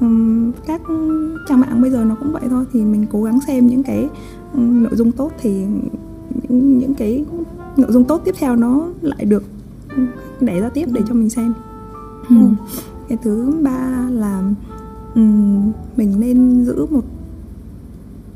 um, 0.00 0.52
các 0.66 0.80
trang 1.48 1.60
mạng 1.60 1.82
bây 1.82 1.90
giờ 1.90 2.04
nó 2.04 2.14
cũng 2.14 2.32
vậy 2.32 2.42
thôi 2.50 2.64
thì 2.72 2.84
mình 2.84 3.06
cố 3.12 3.22
gắng 3.22 3.40
xem 3.46 3.66
những 3.66 3.82
cái 3.82 4.08
um, 4.54 4.82
nội 4.82 4.96
dung 4.96 5.12
tốt 5.12 5.32
thì 5.40 5.64
những, 6.48 6.78
những 6.78 6.94
cái 6.94 7.24
nội 7.76 7.92
dung 7.92 8.04
tốt 8.04 8.22
tiếp 8.24 8.34
theo 8.38 8.56
nó 8.56 8.88
lại 9.00 9.24
được 9.24 9.44
đẩy 10.40 10.60
ra 10.60 10.68
tiếp 10.68 10.88
để 10.92 11.00
cho 11.08 11.14
mình 11.14 11.30
xem 11.30 11.54
ừ. 12.28 12.36
cái 13.08 13.18
thứ 13.22 13.54
ba 13.62 14.08
là 14.10 14.42
um, 15.14 15.72
mình 15.96 16.20
nên 16.20 16.64
giữ 16.64 16.86
một 16.90 17.04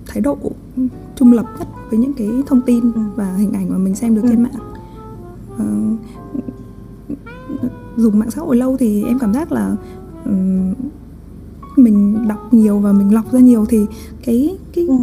thái 0.07 0.20
độ 0.20 0.38
trung 1.16 1.32
lập 1.32 1.46
nhất 1.59 1.68
với 1.90 1.98
những 1.98 2.12
cái 2.12 2.28
thông 2.46 2.62
tin 2.62 2.92
ừ. 2.92 3.00
và 3.16 3.34
hình 3.34 3.53
ảnh 3.53 3.70
mà 3.70 3.78
mình 3.78 3.94
xem 3.94 4.14
được 4.14 4.22
ừ. 4.22 4.28
trên 4.28 4.42
mạng 4.42 4.53
uh, 5.55 6.41
dùng 7.97 8.18
mạng 8.18 8.30
xã 8.30 8.43
hội 8.43 8.57
lâu 8.57 8.76
thì 8.76 9.05
em 9.05 9.18
cảm 9.18 9.34
giác 9.34 9.53
là 9.53 9.76
um, 10.24 10.74
mình 11.76 12.28
đọc 12.28 12.55
nhiều 12.55 12.78
và 12.78 12.93
mình 12.93 13.14
lọc 13.14 13.32
ra 13.32 13.40
nhiều 13.40 13.66
thì 13.68 13.86
cái 14.24 14.57
cái 14.74 14.86
ừ. 14.86 14.95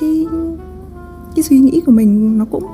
cái 0.00 0.26
cái 1.36 1.42
suy 1.42 1.58
nghĩ 1.58 1.80
của 1.86 1.92
mình 1.92 2.38
nó 2.38 2.44
cũng 2.44 2.64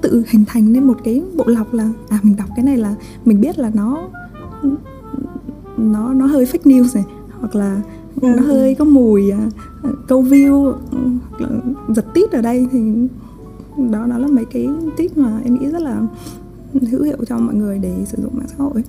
tự 0.00 0.24
hình 0.30 0.44
thành 0.46 0.72
nên 0.72 0.84
một 0.84 0.96
cái 1.04 1.22
bộ 1.36 1.44
lọc 1.46 1.74
là 1.74 1.90
à 2.08 2.20
mình 2.22 2.36
đọc 2.36 2.48
cái 2.56 2.64
này 2.64 2.76
là 2.76 2.94
mình 3.24 3.40
biết 3.40 3.58
là 3.58 3.70
nó 3.74 4.08
nó 5.76 6.14
nó 6.14 6.26
hơi 6.26 6.44
fake 6.44 6.70
news 6.70 6.88
này 6.94 7.04
hoặc 7.40 7.54
là 7.54 7.82
ừ. 8.20 8.28
nó 8.36 8.42
hơi 8.42 8.74
có 8.74 8.84
mùi 8.84 9.30
à, 9.30 9.48
câu 10.08 10.22
view 10.22 10.72
giật 11.88 12.04
tít 12.14 12.30
ở 12.30 12.42
đây 12.42 12.66
thì 12.72 13.08
đó 13.90 14.06
đó 14.06 14.18
là 14.18 14.26
mấy 14.26 14.44
cái 14.44 14.68
tip 14.96 15.18
mà 15.18 15.40
em 15.44 15.54
nghĩ 15.54 15.66
rất 15.66 15.82
là 15.82 16.02
hữu 16.90 17.02
hiệu 17.02 17.16
cho 17.26 17.38
mọi 17.38 17.54
người 17.54 17.78
để 17.78 18.04
sử 18.06 18.22
dụng 18.22 18.32
mạng 18.34 18.48
xã 18.48 18.56
hội 18.58 18.82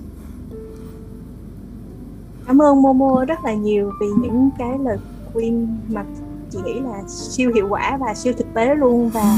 cảm 2.46 2.62
ơn 2.62 2.82
Momo 2.82 3.24
rất 3.24 3.44
là 3.44 3.54
nhiều 3.54 3.90
vì 4.00 4.06
những 4.22 4.50
cái 4.58 4.78
lời 4.78 4.96
khuyên 5.32 5.76
mà 5.88 6.04
chị 6.50 6.58
nghĩ 6.64 6.80
là 6.80 7.02
siêu 7.08 7.52
hiệu 7.54 7.68
quả 7.68 7.96
và 8.00 8.14
siêu 8.14 8.32
thực 8.38 8.54
tế 8.54 8.74
luôn 8.74 9.08
và 9.08 9.36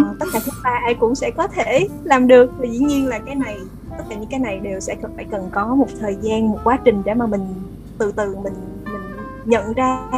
uh, 0.00 0.18
tất 0.20 0.26
cả 0.32 0.40
chúng 0.44 0.54
ta 0.64 0.70
ai 0.84 0.94
cũng 0.94 1.14
sẽ 1.14 1.30
có 1.30 1.46
thể 1.46 1.88
làm 2.04 2.26
được 2.26 2.50
và 2.58 2.66
dĩ 2.66 2.78
nhiên 2.78 3.06
là 3.06 3.18
cái 3.18 3.34
này 3.34 3.56
tất 3.98 4.04
cả 4.08 4.16
những 4.16 4.30
cái 4.30 4.40
này 4.40 4.60
đều 4.60 4.80
sẽ 4.80 4.96
phải 5.16 5.24
cần 5.30 5.48
có 5.52 5.74
một 5.74 5.86
thời 6.00 6.16
gian 6.22 6.48
một 6.48 6.58
quá 6.64 6.78
trình 6.84 7.02
để 7.04 7.14
mà 7.14 7.26
mình 7.26 7.46
từ 7.98 8.12
từ 8.12 8.36
mình 8.36 8.54
mình 8.84 9.02
nhận 9.44 9.72
ra 9.72 10.10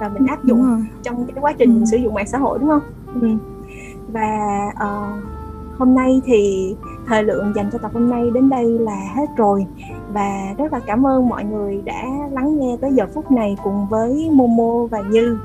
và 0.00 0.08
mình 0.08 0.26
áp 0.26 0.44
dụng 0.44 0.84
trong 1.02 1.26
cái 1.26 1.36
quá 1.40 1.52
trình 1.58 1.80
ừ. 1.80 1.84
sử 1.90 1.96
dụng 1.96 2.14
mạng 2.14 2.26
xã 2.26 2.38
hội 2.38 2.58
đúng 2.58 2.68
không 2.68 2.82
ừ. 3.20 3.28
và 4.12 4.38
uh, 4.74 5.78
hôm 5.78 5.94
nay 5.94 6.20
thì 6.24 6.74
thời 7.08 7.22
lượng 7.22 7.52
dành 7.56 7.70
cho 7.72 7.78
tập 7.78 7.90
hôm 7.94 8.10
nay 8.10 8.30
đến 8.30 8.50
đây 8.50 8.78
là 8.78 8.96
hết 9.14 9.26
rồi. 9.36 9.66
Và 10.12 10.54
rất 10.58 10.72
là 10.72 10.80
cảm 10.86 11.06
ơn 11.06 11.28
mọi 11.28 11.44
người 11.44 11.82
đã 11.84 12.04
lắng 12.30 12.58
nghe 12.58 12.76
tới 12.80 12.92
giờ 12.92 13.06
phút 13.14 13.30
này 13.30 13.56
cùng 13.64 13.86
với 13.90 14.30
Momo 14.32 14.86
và 14.86 15.00
Như. 15.00 15.38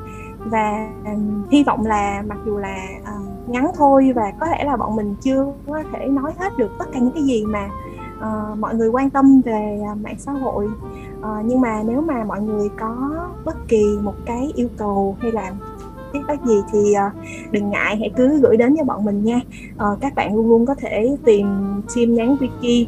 Và 0.45 0.87
um, 1.05 1.43
hy 1.51 1.63
vọng 1.63 1.85
là 1.85 2.23
mặc 2.27 2.37
dù 2.45 2.57
là 2.57 2.77
uh, 3.01 3.49
ngắn 3.49 3.71
thôi 3.75 4.11
và 4.15 4.31
có 4.39 4.45
thể 4.45 4.63
là 4.63 4.77
bọn 4.77 4.95
mình 4.95 5.15
chưa 5.21 5.53
có 5.67 5.83
thể 5.93 6.07
nói 6.07 6.31
hết 6.39 6.57
được 6.57 6.71
tất 6.79 6.85
cả 6.93 6.99
những 6.99 7.11
cái 7.11 7.23
gì 7.23 7.45
mà 7.45 7.69
uh, 8.17 8.59
mọi 8.59 8.75
người 8.75 8.89
quan 8.89 9.09
tâm 9.09 9.41
về 9.41 9.79
uh, 9.91 9.97
mạng 9.97 10.15
xã 10.17 10.31
hội. 10.31 10.65
Uh, 11.19 11.45
nhưng 11.45 11.61
mà 11.61 11.83
nếu 11.85 12.01
mà 12.01 12.23
mọi 12.23 12.41
người 12.41 12.69
có 12.79 13.11
bất 13.45 13.67
kỳ 13.67 13.97
một 14.01 14.15
cái 14.25 14.51
yêu 14.55 14.67
cầu 14.77 15.17
hay 15.19 15.31
là 15.31 15.51
feedback 16.13 16.45
gì 16.45 16.61
thì 16.71 16.79
uh, 16.79 17.23
đừng 17.51 17.69
ngại 17.69 17.97
hãy 17.97 18.11
cứ 18.15 18.39
gửi 18.39 18.57
đến 18.57 18.75
cho 18.77 18.83
bọn 18.83 19.05
mình 19.05 19.23
nha 19.23 19.39
uh, 19.75 20.01
các 20.01 20.15
bạn 20.15 20.35
luôn 20.35 20.49
luôn 20.49 20.65
có 20.65 20.75
thể 20.75 21.17
tìm 21.25 21.47
chim 21.87 22.15
nhắn 22.15 22.37
wiki 22.39 22.85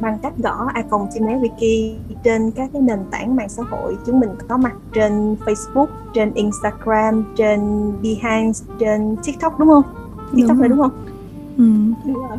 bằng 0.00 0.18
cách 0.22 0.32
gõ 0.38 0.68
icon 0.74 1.06
chim 1.14 1.26
nhắn 1.26 1.42
wiki 1.42 1.94
trên 2.24 2.50
các 2.50 2.70
cái 2.72 2.82
nền 2.82 2.98
tảng 3.10 3.36
mạng 3.36 3.48
xã 3.48 3.62
hội 3.70 3.96
chúng 4.06 4.20
mình 4.20 4.30
có 4.48 4.56
mặt 4.56 4.74
trên 4.92 5.36
Facebook, 5.46 5.86
trên 6.14 6.34
Instagram, 6.34 7.34
trên 7.36 7.92
Behance, 8.02 8.60
trên 8.78 9.16
TikTok 9.24 9.58
đúng 9.58 9.68
không? 9.68 9.82
TikTok 10.36 10.56
đúng 10.56 10.58
rồi 10.58 10.68
đúng 10.68 10.78
không? 10.78 10.92
Ừ. 11.56 11.64
Đúng 12.04 12.22
rồi. 12.28 12.38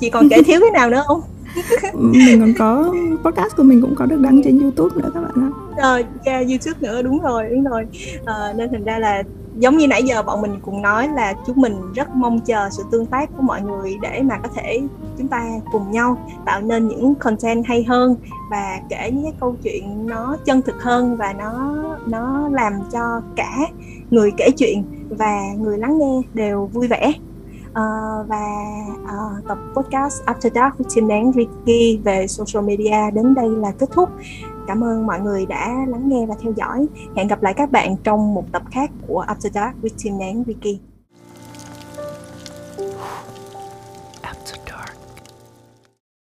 Chị 0.00 0.10
còn 0.10 0.28
kể 0.28 0.42
thiếu 0.46 0.60
cái 0.60 0.70
nào 0.70 0.90
nữa 0.90 1.02
không? 1.06 1.20
mình 1.94 2.40
còn 2.40 2.52
có 2.58 2.94
podcast 3.24 3.56
của 3.56 3.62
mình 3.62 3.80
cũng 3.82 3.94
có 3.94 4.06
được 4.06 4.20
đăng 4.20 4.42
trên 4.44 4.58
YouTube 4.58 5.02
nữa 5.02 5.10
các 5.14 5.20
bạn 5.20 5.32
ạ. 5.34 5.50
Rồi, 5.82 6.04
yeah, 6.24 6.46
YouTube 6.46 6.78
nữa 6.80 7.02
đúng 7.02 7.20
rồi, 7.20 7.48
đúng 7.50 7.64
rồi. 7.64 7.86
À, 8.26 8.52
nên 8.56 8.70
thành 8.70 8.84
ra 8.84 8.98
là 8.98 9.22
giống 9.58 9.76
như 9.76 9.86
nãy 9.86 10.02
giờ 10.02 10.22
bọn 10.22 10.42
mình 10.42 10.52
cùng 10.62 10.82
nói 10.82 11.08
là 11.08 11.34
chúng 11.46 11.60
mình 11.60 11.92
rất 11.94 12.08
mong 12.14 12.40
chờ 12.40 12.68
sự 12.70 12.82
tương 12.90 13.06
tác 13.06 13.30
của 13.36 13.42
mọi 13.42 13.62
người 13.62 13.98
để 14.02 14.22
mà 14.22 14.38
có 14.42 14.48
thể 14.54 14.80
chúng 15.18 15.28
ta 15.28 15.46
cùng 15.72 15.90
nhau 15.90 16.16
tạo 16.46 16.60
nên 16.60 16.88
những 16.88 17.14
content 17.14 17.64
hay 17.66 17.84
hơn 17.84 18.16
và 18.50 18.80
kể 18.88 19.10
những 19.12 19.22
cái 19.22 19.32
câu 19.40 19.56
chuyện 19.62 20.06
nó 20.06 20.36
chân 20.44 20.62
thực 20.62 20.82
hơn 20.82 21.16
và 21.16 21.32
nó 21.32 21.84
nó 22.06 22.48
làm 22.52 22.72
cho 22.92 23.22
cả 23.36 23.58
người 24.10 24.30
kể 24.36 24.50
chuyện 24.58 24.84
và 25.08 25.40
người 25.58 25.78
lắng 25.78 25.98
nghe 25.98 26.22
đều 26.34 26.70
vui 26.72 26.88
vẻ 26.88 27.12
uh, 27.70 28.28
và 28.28 28.46
uh, 29.02 29.48
tập 29.48 29.58
podcast 29.74 30.22
After 30.24 30.50
Dark 30.54 30.78
của 30.78 30.84
Tim 30.94 31.08
Nén 31.08 31.32
Ricky 31.32 32.00
về 32.04 32.26
social 32.26 32.64
media 32.64 33.10
đến 33.14 33.34
đây 33.34 33.48
là 33.48 33.72
kết 33.78 33.88
thúc. 33.92 34.08
Cảm 34.66 34.84
ơn 34.84 35.06
mọi 35.06 35.20
người 35.20 35.46
đã 35.46 35.86
lắng 35.88 36.08
nghe 36.08 36.26
và 36.26 36.34
theo 36.42 36.52
dõi. 36.56 36.86
Hẹn 37.16 37.28
gặp 37.28 37.42
lại 37.42 37.54
các 37.54 37.72
bạn 37.72 37.96
trong 38.04 38.34
một 38.34 38.44
tập 38.52 38.62
khác 38.70 38.90
của 39.06 39.24
After 39.28 39.50
Dark 39.50 39.76
with 39.82 39.94
Tim 40.04 40.18
Nén 40.18 40.44
Ricky. 40.46 40.80